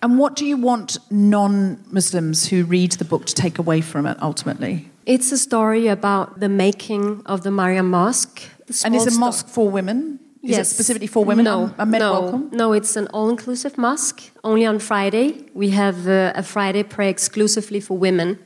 And 0.01 0.19
what 0.19 0.35
do 0.35 0.45
you 0.45 0.57
want 0.57 0.97
non 1.09 1.83
Muslims 1.91 2.47
who 2.47 2.63
read 2.65 2.93
the 2.93 3.05
book 3.05 3.25
to 3.25 3.33
take 3.33 3.57
away 3.57 3.81
from 3.81 4.05
it 4.05 4.17
ultimately? 4.21 4.89
It's 5.05 5.31
a 5.31 5.37
story 5.37 5.87
about 5.87 6.39
the 6.39 6.49
making 6.49 7.21
of 7.25 7.41
the 7.43 7.51
Mariam 7.51 7.89
Mosque. 7.89 8.41
And 8.83 8.95
it's 8.95 9.05
a 9.05 9.19
mosque 9.19 9.47
for 9.47 9.69
women? 9.69 10.19
Is 10.43 10.57
it 10.57 10.65
specifically 10.65 11.07
for 11.07 11.25
women? 11.25 11.45
No, 11.45 11.73
and 11.77 11.91
men 11.91 11.99
no, 11.99 12.11
welcome? 12.11 12.49
no. 12.51 12.73
It's 12.73 12.95
an 12.95 13.07
all-inclusive 13.07 13.77
mosque. 13.77 14.21
Only 14.43 14.65
on 14.65 14.79
Friday 14.79 15.45
we 15.53 15.71
have 15.71 16.07
uh, 16.07 16.33
a 16.35 16.43
Friday 16.43 16.83
prayer 16.83 17.09
exclusively 17.09 17.79
for 17.79 17.97
women. 17.97 18.37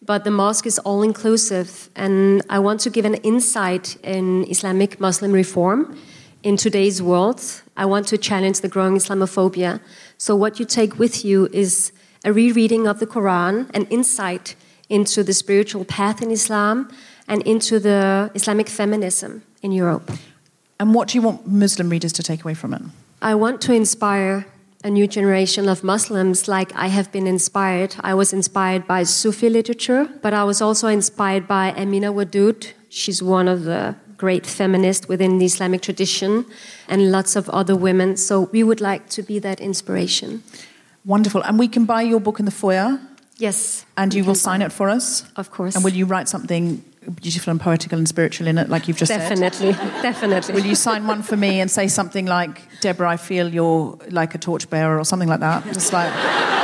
But 0.00 0.24
the 0.24 0.30
mosque 0.30 0.66
is 0.66 0.78
all-inclusive, 0.78 1.90
and 1.96 2.42
I 2.48 2.60
want 2.60 2.80
to 2.80 2.90
give 2.90 3.04
an 3.04 3.16
insight 3.16 3.96
in 4.02 4.46
Islamic 4.48 5.00
Muslim 5.00 5.32
reform 5.32 5.98
in 6.42 6.56
today's 6.56 7.02
world. 7.02 7.62
I 7.76 7.84
want 7.86 8.06
to 8.08 8.18
challenge 8.18 8.60
the 8.60 8.68
growing 8.68 8.96
Islamophobia. 8.96 9.80
So 10.18 10.36
what 10.36 10.58
you 10.58 10.64
take 10.64 10.98
with 10.98 11.24
you 11.24 11.48
is 11.52 11.92
a 12.24 12.32
rereading 12.32 12.86
of 12.86 12.98
the 13.00 13.06
Quran, 13.06 13.70
an 13.74 13.84
insight 13.86 14.54
into 14.88 15.22
the 15.22 15.32
spiritual 15.32 15.84
path 15.84 16.22
in 16.22 16.30
Islam, 16.30 16.90
and 17.26 17.42
into 17.42 17.78
the 17.78 18.30
Islamic 18.34 18.68
feminism 18.68 19.42
in 19.62 19.72
Europe. 19.72 20.10
And 20.80 20.94
what 20.94 21.08
do 21.08 21.18
you 21.18 21.22
want 21.22 21.46
Muslim 21.46 21.90
readers 21.90 22.12
to 22.14 22.22
take 22.22 22.42
away 22.44 22.54
from 22.54 22.72
it? 22.72 22.82
I 23.20 23.34
want 23.34 23.60
to 23.62 23.72
inspire 23.72 24.46
a 24.84 24.90
new 24.90 25.08
generation 25.08 25.68
of 25.68 25.82
Muslims 25.82 26.46
like 26.46 26.74
I 26.76 26.86
have 26.86 27.10
been 27.10 27.26
inspired. 27.26 27.96
I 28.00 28.14
was 28.14 28.32
inspired 28.32 28.86
by 28.86 29.02
Sufi 29.02 29.50
literature, 29.50 30.08
but 30.22 30.32
I 30.32 30.44
was 30.44 30.62
also 30.62 30.86
inspired 30.86 31.48
by 31.48 31.72
Amina 31.72 32.12
Wadud. 32.12 32.72
She's 32.88 33.20
one 33.20 33.48
of 33.48 33.64
the 33.64 33.96
great 34.18 34.44
feminist 34.46 35.08
within 35.08 35.38
the 35.38 35.46
Islamic 35.46 35.80
tradition, 35.80 36.44
and 36.88 37.10
lots 37.10 37.36
of 37.36 37.48
other 37.50 37.74
women. 37.76 38.16
So 38.16 38.48
we 38.52 38.62
would 38.62 38.80
like 38.80 39.08
to 39.10 39.22
be 39.22 39.38
that 39.38 39.60
inspiration. 39.60 40.42
Wonderful. 41.04 41.42
And 41.42 41.58
we 41.58 41.68
can 41.68 41.84
buy 41.86 42.02
your 42.02 42.20
book 42.20 42.38
in 42.38 42.44
the 42.44 42.50
foyer, 42.50 42.98
Yes. 43.38 43.86
and 43.96 44.12
you 44.12 44.24
will 44.24 44.34
sign 44.34 44.60
it 44.62 44.72
for 44.72 44.90
us. 44.90 45.24
Of 45.36 45.50
course. 45.50 45.74
And 45.76 45.84
will 45.84 45.94
you 45.94 46.04
write 46.06 46.28
something 46.28 46.82
beautiful 47.22 47.50
and 47.52 47.60
poetical 47.60 47.96
and 47.98 48.06
spiritual 48.08 48.48
in 48.48 48.58
it, 48.58 48.68
like 48.68 48.88
you've 48.88 48.98
just 48.98 49.10
said? 49.12 49.20
Definitely, 49.20 49.72
definitely. 50.02 50.54
Will 50.54 50.66
you 50.66 50.74
sign 50.74 51.06
one 51.06 51.22
for 51.22 51.36
me 51.36 51.60
and 51.60 51.70
say 51.70 51.88
something 51.88 52.26
like, 52.26 52.60
Deborah, 52.82 53.08
I 53.08 53.16
feel 53.16 53.48
you're 53.48 53.96
like 54.10 54.34
a 54.34 54.38
torchbearer 54.38 54.98
or 54.98 55.04
something 55.04 55.28
like 55.28 55.40
that? 55.40 55.64
Just 55.72 55.92
like, 55.92 56.12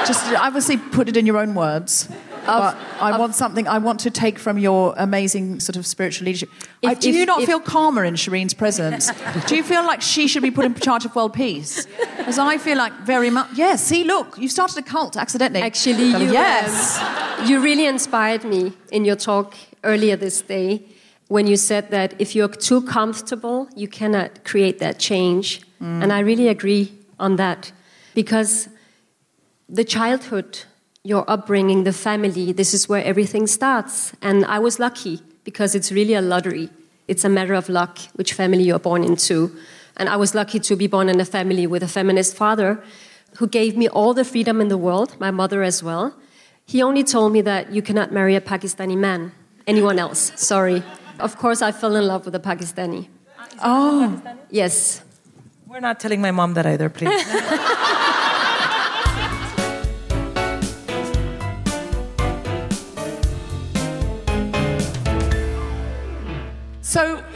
just 0.06 0.26
obviously 0.34 0.76
put 0.76 1.08
it 1.08 1.16
in 1.16 1.24
your 1.24 1.38
own 1.38 1.54
words. 1.54 2.08
But 2.46 2.76
I 3.00 3.18
want 3.18 3.34
something, 3.34 3.66
I 3.66 3.78
want 3.78 4.00
to 4.00 4.10
take 4.10 4.38
from 4.38 4.58
your 4.58 4.94
amazing 4.96 5.60
sort 5.60 5.76
of 5.76 5.86
spiritual 5.86 6.26
leadership. 6.26 6.50
If- 6.82 6.90
I- 6.90 6.94
do 6.94 7.08
if- 7.08 7.16
you 7.16 7.26
not 7.26 7.40
if- 7.40 7.46
feel 7.46 7.60
calmer 7.60 8.04
in 8.04 8.16
Sherin's 8.16 8.54
presence? 8.54 9.10
do 9.46 9.56
you 9.56 9.62
feel 9.62 9.84
like 9.84 10.02
she 10.02 10.26
should 10.28 10.42
be 10.42 10.50
put 10.50 10.64
in 10.64 10.74
charge 10.74 11.04
of 11.04 11.14
world 11.14 11.32
peace? 11.32 11.86
Because 12.18 12.38
I 12.38 12.58
feel 12.58 12.78
like 12.78 12.92
very 13.04 13.30
much, 13.30 13.48
yes, 13.54 13.84
see, 13.84 14.04
look, 14.04 14.38
you 14.38 14.48
started 14.48 14.78
a 14.78 14.82
cult 14.82 15.16
accidentally. 15.16 15.62
Actually, 15.62 16.08
you, 16.10 16.32
yes. 16.32 16.98
um, 16.98 17.46
you 17.48 17.60
really 17.60 17.86
inspired 17.86 18.44
me 18.44 18.72
in 18.90 19.04
your 19.04 19.16
talk 19.16 19.54
earlier 19.82 20.16
this 20.16 20.40
day 20.40 20.82
when 21.28 21.46
you 21.46 21.56
said 21.56 21.90
that 21.90 22.14
if 22.18 22.34
you're 22.34 22.48
too 22.48 22.82
comfortable, 22.82 23.68
you 23.74 23.88
cannot 23.88 24.44
create 24.44 24.78
that 24.78 24.98
change. 24.98 25.60
And 25.80 26.14
I 26.14 26.20
really 26.20 26.48
agree 26.48 26.92
on 27.18 27.36
that 27.36 27.70
because 28.14 28.70
the 29.68 29.84
childhood, 29.84 30.60
your 31.04 31.30
upbringing, 31.30 31.84
the 31.84 31.92
family, 31.92 32.50
this 32.52 32.72
is 32.72 32.88
where 32.88 33.04
everything 33.04 33.46
starts. 33.46 34.12
And 34.22 34.44
I 34.46 34.58
was 34.58 34.80
lucky 34.80 35.20
because 35.44 35.74
it's 35.74 35.92
really 35.92 36.14
a 36.14 36.22
lottery. 36.22 36.70
It's 37.08 37.24
a 37.24 37.28
matter 37.28 37.52
of 37.52 37.68
luck 37.68 37.98
which 38.14 38.32
family 38.32 38.62
you're 38.62 38.78
born 38.78 39.04
into. 39.04 39.54
And 39.98 40.08
I 40.08 40.16
was 40.16 40.34
lucky 40.34 40.58
to 40.60 40.74
be 40.74 40.86
born 40.86 41.10
in 41.10 41.20
a 41.20 41.26
family 41.26 41.66
with 41.66 41.82
a 41.82 41.88
feminist 41.88 42.34
father 42.34 42.82
who 43.36 43.46
gave 43.46 43.76
me 43.76 43.86
all 43.86 44.14
the 44.14 44.24
freedom 44.24 44.62
in 44.62 44.68
the 44.68 44.78
world, 44.78 45.14
my 45.20 45.30
mother 45.30 45.62
as 45.62 45.82
well. 45.82 46.16
He 46.64 46.82
only 46.82 47.04
told 47.04 47.34
me 47.34 47.42
that 47.42 47.70
you 47.70 47.82
cannot 47.82 48.10
marry 48.10 48.34
a 48.34 48.40
Pakistani 48.40 48.96
man, 48.96 49.32
anyone 49.66 49.98
else, 49.98 50.32
sorry. 50.36 50.82
Of 51.20 51.36
course, 51.36 51.60
I 51.60 51.72
fell 51.72 51.94
in 51.96 52.06
love 52.06 52.24
with 52.24 52.34
a 52.34 52.40
Pakistani. 52.40 53.08
Oh. 53.62 54.22
Yes. 54.48 55.02
We're 55.66 55.80
not 55.80 56.00
telling 56.00 56.22
my 56.22 56.30
mom 56.30 56.54
that 56.54 56.64
either, 56.64 56.88
please. 56.88 57.10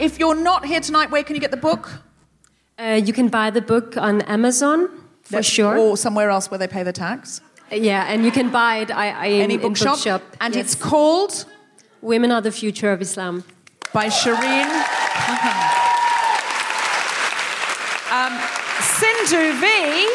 if 0.08 0.18
you're 0.18 0.34
not 0.50 0.64
here 0.64 0.80
tonight, 0.80 1.10
where 1.10 1.22
can 1.26 1.34
you 1.36 1.40
get 1.46 1.50
the 1.50 1.62
book? 1.70 1.84
Uh, 2.78 3.00
you 3.08 3.12
can 3.12 3.28
buy 3.28 3.50
the 3.58 3.60
book 3.60 3.96
on 3.96 4.14
Amazon 4.22 4.88
for 5.22 5.36
That- 5.36 5.44
sure. 5.56 5.76
Or 5.78 5.96
somewhere 5.96 6.30
else 6.30 6.50
where 6.50 6.58
they 6.58 6.68
pay 6.78 6.82
the 6.90 6.92
tax? 7.06 7.40
Yeah, 7.70 8.10
and 8.10 8.24
you 8.24 8.30
can 8.38 8.48
buy 8.50 8.72
it 8.82 8.90
I, 8.90 9.06
I, 9.10 9.26
in, 9.26 9.42
Any 9.42 9.54
in 9.54 9.60
bookshop? 9.60 9.94
bookshop. 9.96 10.22
And 10.40 10.54
Yes. 10.54 10.60
it's 10.64 10.74
called 10.90 11.44
Women 12.00 12.30
Are 12.32 12.40
the 12.40 12.50
Future 12.62 12.90
of 12.96 13.00
Islam. 13.08 13.44
by 13.92 14.06
Sherin. 14.20 14.68
um, 18.18 18.34
Sindhu 18.98 19.42
Vee, 19.62 20.08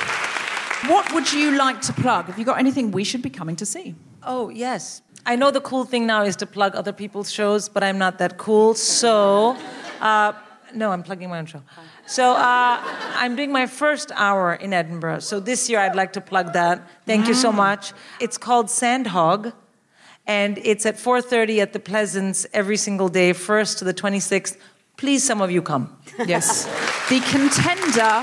what 0.91 1.05
would 1.13 1.31
you 1.33 1.47
like 1.65 1.79
to 1.81 1.93
plug? 1.93 2.25
Have 2.29 2.37
you 2.39 2.45
got 2.45 2.59
anything 2.59 2.91
we 2.91 3.03
should 3.03 3.21
be 3.21 3.29
coming 3.39 3.55
to 3.57 3.65
see? 3.65 3.95
Oh, 4.23 4.49
yes. 4.49 5.01
I 5.25 5.35
know 5.35 5.51
the 5.51 5.61
cool 5.61 5.85
thing 5.85 6.05
now 6.05 6.21
is 6.23 6.35
to 6.37 6.45
plug 6.45 6.75
other 6.75 6.91
people's 6.93 7.31
shows, 7.31 7.69
but 7.69 7.81
I'm 7.83 7.97
not 7.97 8.17
that 8.19 8.37
cool. 8.37 8.73
So, 8.75 9.55
uh, 10.03 10.33
no, 10.75 10.91
I'm 10.91 11.03
plugging 11.03 11.29
my 11.29 11.37
own 11.39 11.45
show. 11.45 11.61
So, 12.07 12.31
uh, 12.33 12.77
I'm 13.21 13.35
doing 13.35 13.51
my 13.51 13.67
first 13.67 14.11
hour 14.15 14.53
in 14.65 14.73
Edinburgh. 14.73 15.19
So, 15.19 15.39
this 15.39 15.69
year 15.69 15.79
I'd 15.79 15.95
like 15.95 16.13
to 16.13 16.21
plug 16.21 16.53
that. 16.53 16.81
Thank 17.05 17.27
you 17.27 17.33
so 17.45 17.51
much. 17.51 17.93
It's 18.19 18.37
called 18.37 18.67
Sandhog, 18.67 19.53
and 20.25 20.57
it's 20.71 20.85
at 20.85 20.95
4.30 20.95 21.61
at 21.61 21.73
the 21.73 21.79
Pleasance 21.79 22.45
every 22.53 22.77
single 22.77 23.09
day, 23.09 23.33
1st 23.33 23.77
to 23.79 23.83
the 23.85 23.93
26th. 23.93 24.57
Please, 24.97 25.23
some 25.23 25.41
of 25.41 25.49
you 25.51 25.61
come. 25.61 25.95
Yes. 26.25 26.65
the 27.09 27.19
contender 27.35 28.15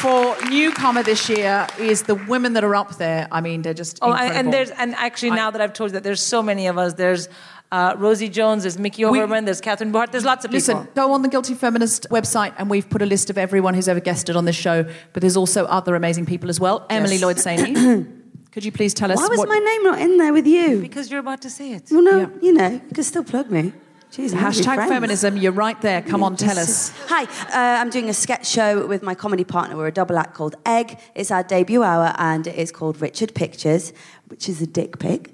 for 0.00 0.36
newcomer 0.48 1.02
this 1.02 1.28
year 1.28 1.66
is 1.78 2.02
the 2.04 2.14
women 2.14 2.52
that 2.54 2.64
are 2.64 2.74
up 2.74 2.96
there. 2.96 3.28
I 3.30 3.40
mean, 3.40 3.62
they're 3.62 3.74
just 3.74 3.98
Oh, 4.02 4.10
incredible. 4.12 4.38
and 4.38 4.52
there's 4.52 4.70
and 4.70 4.94
actually 4.94 5.32
I- 5.32 5.36
now 5.42 5.50
that 5.52 5.60
I've 5.60 5.72
told 5.74 5.90
you 5.90 5.94
that 5.94 6.02
there's 6.04 6.22
so 6.22 6.42
many 6.42 6.68
of 6.68 6.78
us. 6.78 6.94
There's 6.94 7.28
uh, 7.72 7.94
Rosie 7.98 8.28
Jones, 8.28 8.62
there's 8.64 8.78
Mickey 8.78 9.04
Overman, 9.04 9.44
there's 9.44 9.60
Catherine 9.60 9.92
Bohart, 9.92 10.10
there's 10.12 10.24
lots 10.24 10.44
of 10.44 10.50
people. 10.50 10.74
Listen, 10.76 10.88
go 10.94 11.12
on 11.12 11.22
the 11.22 11.28
Guilty 11.28 11.54
Feminist 11.54 12.08
website 12.10 12.52
and 12.58 12.68
we've 12.68 12.88
put 12.88 13.00
a 13.02 13.06
list 13.06 13.30
of 13.30 13.38
everyone 13.38 13.74
who's 13.74 13.88
ever 13.88 14.00
guested 14.00 14.36
on 14.36 14.44
this 14.44 14.56
show, 14.56 14.84
but 15.12 15.20
there's 15.20 15.36
also 15.36 15.66
other 15.66 15.94
amazing 15.94 16.26
people 16.26 16.50
as 16.50 16.58
well. 16.58 16.86
Emily 16.90 17.18
Lloyd 17.18 17.36
Saini. 17.36 18.16
Could 18.52 18.64
you 18.64 18.72
please 18.72 18.92
tell 18.94 19.12
us 19.12 19.16
Why 19.18 19.28
was 19.28 19.38
what 19.38 19.48
my 19.48 19.58
name 19.58 19.82
not 19.84 20.00
in 20.00 20.18
there 20.18 20.32
with 20.32 20.46
you? 20.46 20.80
because 20.80 21.08
you're 21.10 21.20
about 21.20 21.40
to 21.42 21.50
say 21.50 21.72
it. 21.72 21.84
Well, 21.90 22.02
no, 22.02 22.18
Yeah. 22.20 22.28
you 22.42 22.52
know, 22.52 22.68
you 22.70 22.94
can 22.94 23.04
still 23.04 23.22
plug 23.22 23.48
me. 23.50 23.72
Jeez, 24.10 24.34
I 24.34 24.38
haven't 24.38 24.64
been 24.64 24.72
hashtag 24.76 24.88
feminism? 24.88 25.36
You're 25.36 25.52
right 25.52 25.80
there. 25.80 26.02
Come 26.02 26.24
on, 26.24 26.34
tell 26.34 26.58
us. 26.58 26.90
Hi, 27.06 27.22
uh, 27.22 27.80
I'm 27.80 27.90
doing 27.90 28.08
a 28.08 28.12
sketch 28.12 28.44
show 28.44 28.84
with 28.88 29.04
my 29.04 29.14
comedy 29.14 29.44
partner. 29.44 29.76
We're 29.76 29.86
a 29.86 29.92
double 29.92 30.18
act 30.18 30.34
called 30.34 30.56
Egg. 30.66 30.98
It's 31.14 31.30
our 31.30 31.44
debut 31.44 31.84
hour, 31.84 32.12
and 32.18 32.44
it 32.48 32.56
is 32.56 32.72
called 32.72 33.00
Richard 33.00 33.36
Pictures, 33.36 33.92
which 34.26 34.48
is 34.48 34.60
a 34.60 34.66
dick 34.66 34.98
pic. 34.98 35.30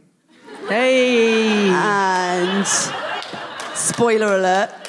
Hey. 0.69 1.69
And 1.71 2.67
spoiler 3.75 4.35
alert. 4.35 4.86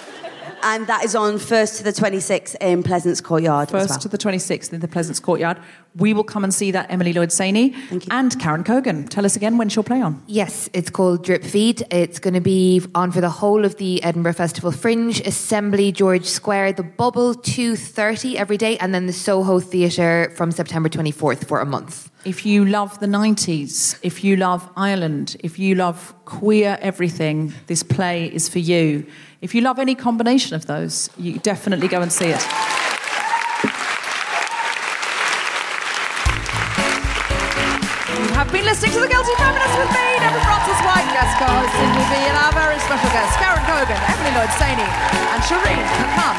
And 0.64 0.88
that 0.88 1.04
is 1.04 1.16
on 1.16 1.36
1st 1.36 1.78
to 1.78 1.84
the 1.84 1.91
26th 1.91 2.56
in 2.62 2.84
Pleasance 2.84 3.22
Courtyard. 3.22 3.70
First 3.70 3.89
well. 3.89 4.00
to 4.00 4.08
the 4.08 4.18
26th 4.18 4.74
in 4.74 4.80
the 4.80 4.88
Pleasance 4.88 5.20
Courtyard. 5.20 5.60
We 5.95 6.14
will 6.14 6.24
come 6.24 6.43
and 6.43 6.54
see 6.54 6.72
that 6.72 6.91
Emily 6.91 7.14
Lloyd 7.14 7.30
Saini 7.30 7.76
and 8.12 8.39
Karen 8.39 8.64
Cogan. 8.64 9.08
Tell 9.08 9.26
us 9.26 9.36
again 9.36 9.58
when 9.58 9.70
she'll 9.70 9.84
play 9.84 10.02
on? 10.02 10.22
Yes, 10.28 10.70
it's 10.74 10.89
called 10.89 11.24
Drip 11.24 11.43
Feed. 11.43 11.86
It's 11.91 12.20
going 12.20 12.36
to 12.36 12.41
be 12.41 12.84
on 12.93 13.12
for 13.12 13.22
the 13.22 13.30
whole 13.30 13.66
of 13.66 13.78
the 13.78 14.04
Edinburgh 14.04 14.34
Festival 14.34 14.72
Fringe, 14.72 15.20
Assembly, 15.22 15.91
George 15.91 16.26
Square, 16.26 16.74
the 16.74 16.84
Bubble, 16.84 17.34
2.30 17.34 18.36
every 18.36 18.58
day, 18.58 18.78
and 18.78 18.93
then 18.93 19.08
the 19.08 19.14
Soho 19.14 19.60
Theatre 19.60 20.32
from 20.36 20.52
September 20.52 20.89
24th 20.89 21.48
for 21.48 21.60
a 21.60 21.66
month. 21.66 22.12
If 22.26 22.45
you 22.45 22.66
love 22.66 23.00
the 23.00 23.08
90s, 23.08 23.98
if 24.02 24.24
you 24.24 24.36
love 24.36 24.70
Ireland, 24.76 25.38
if 25.39 25.58
you 25.58 25.76
love 25.76 26.14
queer 26.26 26.78
everything, 26.82 27.54
this 27.68 27.84
play 27.84 28.26
is 28.26 28.50
for 28.50 28.60
you. 28.60 29.06
If 29.42 29.54
you 29.54 29.62
love 29.62 29.78
any 29.78 29.94
combination 29.94 30.56
of 30.56 30.66
those, 30.66 31.10
you 31.18 31.38
definitely 31.40 31.88
go 31.88 32.02
and 32.02 32.12
see 32.12 32.28
it. 32.28 32.76
Listening 38.68 38.99
to 38.99 39.07
The 39.07 39.07
Guilty 39.07 39.32
Feminist 39.39 39.80
with 39.80 39.88
me, 39.95 40.20
Deborah 40.20 40.43
Frances-White, 40.43 41.07
guest 41.15 41.39
co-host 41.39 41.72
Sindhu 41.72 42.03
Vee, 42.11 42.28
and 42.28 42.36
our 42.36 42.51
very 42.51 42.76
special 42.84 43.07
guests, 43.15 43.39
Karen 43.39 43.63
Cogan, 43.63 43.95
Emily 44.11 44.36
Lloyd 44.36 44.51
Saini, 44.59 44.84
and 44.84 45.39
Sherin 45.47 45.80
Khan. 46.20 46.36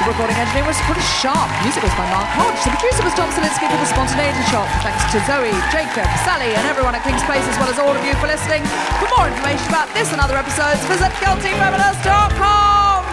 The 0.00 0.08
recording 0.08 0.40
engineer 0.40 0.64
was 0.64 0.80
pretty 0.88 1.04
sharp. 1.20 1.44
Music 1.60 1.84
was 1.84 1.92
by 2.00 2.08
Mark 2.08 2.32
Hodge. 2.32 2.64
The 2.64 2.72
producer 2.80 3.04
was 3.04 3.12
Tom 3.12 3.28
Salinsky 3.28 3.68
for 3.68 3.76
the 3.76 3.84
Spontaneity 3.92 4.40
Shop. 4.48 4.64
Thanks 4.80 5.04
to 5.12 5.20
Zoe, 5.28 5.52
Jacob, 5.68 6.08
Sally, 6.24 6.56
and 6.56 6.64
everyone 6.64 6.96
at 6.96 7.04
King's 7.04 7.20
Place, 7.28 7.44
as 7.44 7.60
well 7.60 7.68
as 7.68 7.76
all 7.76 7.92
of 7.92 8.00
you 8.08 8.16
for 8.24 8.26
listening. 8.32 8.64
For 8.96 9.12
more 9.12 9.28
information 9.28 9.68
about 9.68 9.92
this 9.92 10.16
and 10.16 10.18
other 10.24 10.40
episodes, 10.40 10.80
visit 10.88 11.12
guiltyfeminist.com. 11.20 13.04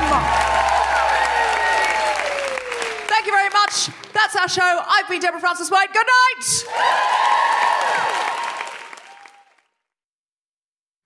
Thank 3.11 3.27
you 3.27 3.35
very 3.35 3.51
much. 3.51 3.91
That's 4.15 4.39
our 4.39 4.47
show. 4.47 4.87
I've 4.87 5.11
been 5.11 5.19
Deborah 5.19 5.43
Frances-White. 5.43 5.91
Good 5.91 6.07
night. 6.07 7.82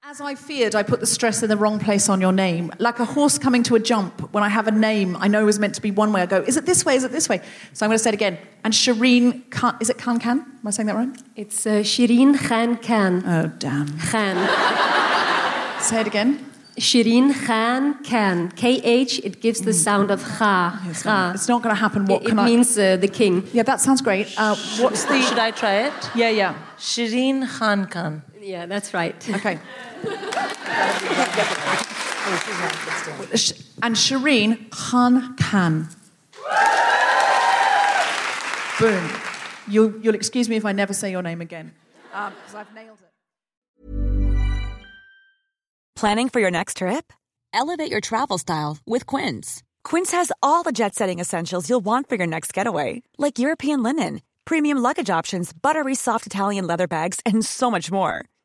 As 0.09 0.21
I 0.21 0.35
feared, 0.35 0.73
I 0.73 0.83
put 0.83 1.01
the 1.01 1.05
stress 1.05 1.43
in 1.43 1.49
the 1.49 1.57
wrong 1.57 1.79
place 1.79 2.07
on 2.07 2.21
your 2.21 2.31
name. 2.31 2.71
Like 2.79 2.99
a 2.99 3.03
horse 3.03 3.37
coming 3.37 3.61
to 3.63 3.75
a 3.75 3.79
jump, 3.79 4.33
when 4.33 4.41
I 4.41 4.47
have 4.47 4.65
a 4.65 4.71
name 4.71 5.17
I 5.17 5.27
know 5.27 5.49
is 5.49 5.59
meant 5.59 5.75
to 5.75 5.81
be 5.81 5.91
one 5.91 6.13
way, 6.13 6.21
I 6.21 6.25
go, 6.25 6.41
is 6.43 6.55
it 6.55 6.65
this 6.65 6.85
way, 6.85 6.95
is 6.95 7.03
it 7.03 7.11
this 7.11 7.27
way? 7.27 7.41
So 7.73 7.85
I'm 7.85 7.89
going 7.89 7.97
to 7.97 8.03
say 8.05 8.11
it 8.11 8.13
again. 8.13 8.37
And 8.63 8.73
Sherin 8.73 9.49
Khan, 9.49 9.75
is 9.81 9.89
it 9.89 9.97
Khan 9.97 10.17
Khan? 10.17 10.39
Am 10.39 10.65
I 10.65 10.69
saying 10.69 10.87
that 10.87 10.95
right? 10.95 11.09
It's 11.35 11.67
uh, 11.67 11.81
Sherin 11.83 12.35
Khankan. 12.35 13.23
Oh, 13.27 13.51
damn. 13.59 13.99
Khan. 13.99 14.37
Say 15.81 15.99
it 15.99 16.07
again. 16.07 16.39
Shireen 16.77 17.33
Khan 17.45 18.01
Khan. 18.03 18.51
K-H, 18.51 19.19
it 19.25 19.41
gives 19.41 19.59
the 19.61 19.73
sound 19.73 20.09
of 20.09 20.23
Kha. 20.23 20.79
It's 20.85 21.03
Kha. 21.03 21.09
not, 21.09 21.35
it's 21.35 21.47
not 21.49 21.61
going 21.63 21.75
to 21.75 21.79
happen. 21.81 22.05
What 22.05 22.21
It, 22.21 22.29
can 22.29 22.39
it 22.39 22.43
I... 22.43 22.45
means 22.45 22.77
uh, 22.77 22.95
the 22.95 23.07
king. 23.09 23.45
Yeah, 23.51 23.63
that 23.63 23.81
sounds 23.81 24.01
great. 24.01 24.33
Uh, 24.37 24.55
what's 24.79 25.03
the... 25.03 25.19
Should 25.21 25.39
I 25.39 25.51
try 25.51 25.87
it? 25.87 25.93
Yeah, 26.15 26.29
yeah. 26.29 26.55
Sherin 26.77 27.45
Khankan. 27.45 28.21
Yeah, 28.47 28.65
that's 28.65 28.93
right. 28.93 29.15
Okay. 29.29 29.59
And 33.81 33.95
Sherin 33.95 34.69
Khankan. 34.69 35.87
Boom. 38.79 39.09
You'll, 39.67 40.01
you'll 40.01 40.15
excuse 40.15 40.49
me 40.49 40.55
if 40.55 40.65
I 40.65 40.71
never 40.71 40.93
say 40.93 41.11
your 41.11 41.21
name 41.21 41.41
again. 41.41 41.73
Um, 42.13 42.33
because 42.33 42.55
I've 42.55 42.73
nailed 42.73 42.97
it. 42.99 43.11
Planning 45.95 46.29
for 46.29 46.39
your 46.39 46.51
next 46.51 46.77
trip? 46.77 47.13
Elevate 47.53 47.91
your 47.91 48.01
travel 48.01 48.37
style 48.37 48.77
with 48.85 49.05
Quince. 49.05 49.63
Quince 49.83 50.11
has 50.11 50.31
all 50.41 50.63
the 50.63 50.71
jet 50.71 50.95
setting 50.95 51.19
essentials 51.19 51.69
you'll 51.69 51.81
want 51.81 52.09
for 52.09 52.15
your 52.15 52.27
next 52.27 52.53
getaway, 52.53 53.03
like 53.17 53.39
European 53.39 53.83
linen, 53.83 54.21
premium 54.45 54.79
luggage 54.79 55.09
options, 55.09 55.53
buttery 55.53 55.95
soft 55.95 56.25
Italian 56.25 56.67
leather 56.67 56.87
bags, 56.87 57.19
and 57.25 57.45
so 57.45 57.71
much 57.71 57.91
more. 57.91 58.25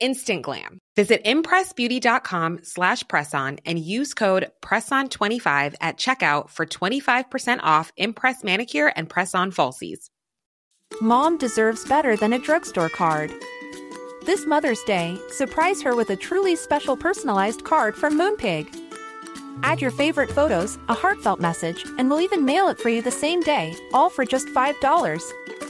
Instant 0.00 0.42
glam. 0.42 0.78
Visit 0.96 1.24
impressbeauty.com 1.24 2.60
slash 2.62 3.04
presson 3.04 3.58
and 3.64 3.78
use 3.78 4.12
code 4.14 4.50
PRESSON25 4.62 5.74
at 5.80 5.96
checkout 5.98 6.50
for 6.50 6.66
25% 6.66 7.60
off 7.62 7.92
Impress 7.96 8.42
Manicure 8.42 8.92
and 8.96 9.08
Press-On 9.08 9.52
Falsies. 9.52 10.08
Mom 11.00 11.38
deserves 11.38 11.84
better 11.84 12.16
than 12.16 12.32
a 12.32 12.38
drugstore 12.38 12.88
card. 12.88 13.32
This 14.26 14.46
Mother's 14.46 14.82
Day, 14.82 15.18
surprise 15.30 15.80
her 15.82 15.96
with 15.96 16.10
a 16.10 16.16
truly 16.16 16.56
special 16.56 16.96
personalized 16.96 17.64
card 17.64 17.94
from 17.94 18.18
Moonpig. 18.18 18.68
Add 19.62 19.80
your 19.80 19.90
favorite 19.90 20.30
photos, 20.30 20.78
a 20.88 20.94
heartfelt 20.94 21.40
message, 21.40 21.84
and 21.98 22.10
we'll 22.10 22.20
even 22.20 22.44
mail 22.44 22.68
it 22.68 22.78
for 22.78 22.88
you 22.88 23.02
the 23.02 23.10
same 23.10 23.40
day, 23.40 23.74
all 23.92 24.10
for 24.10 24.24
just 24.24 24.48
$5. 24.48 25.69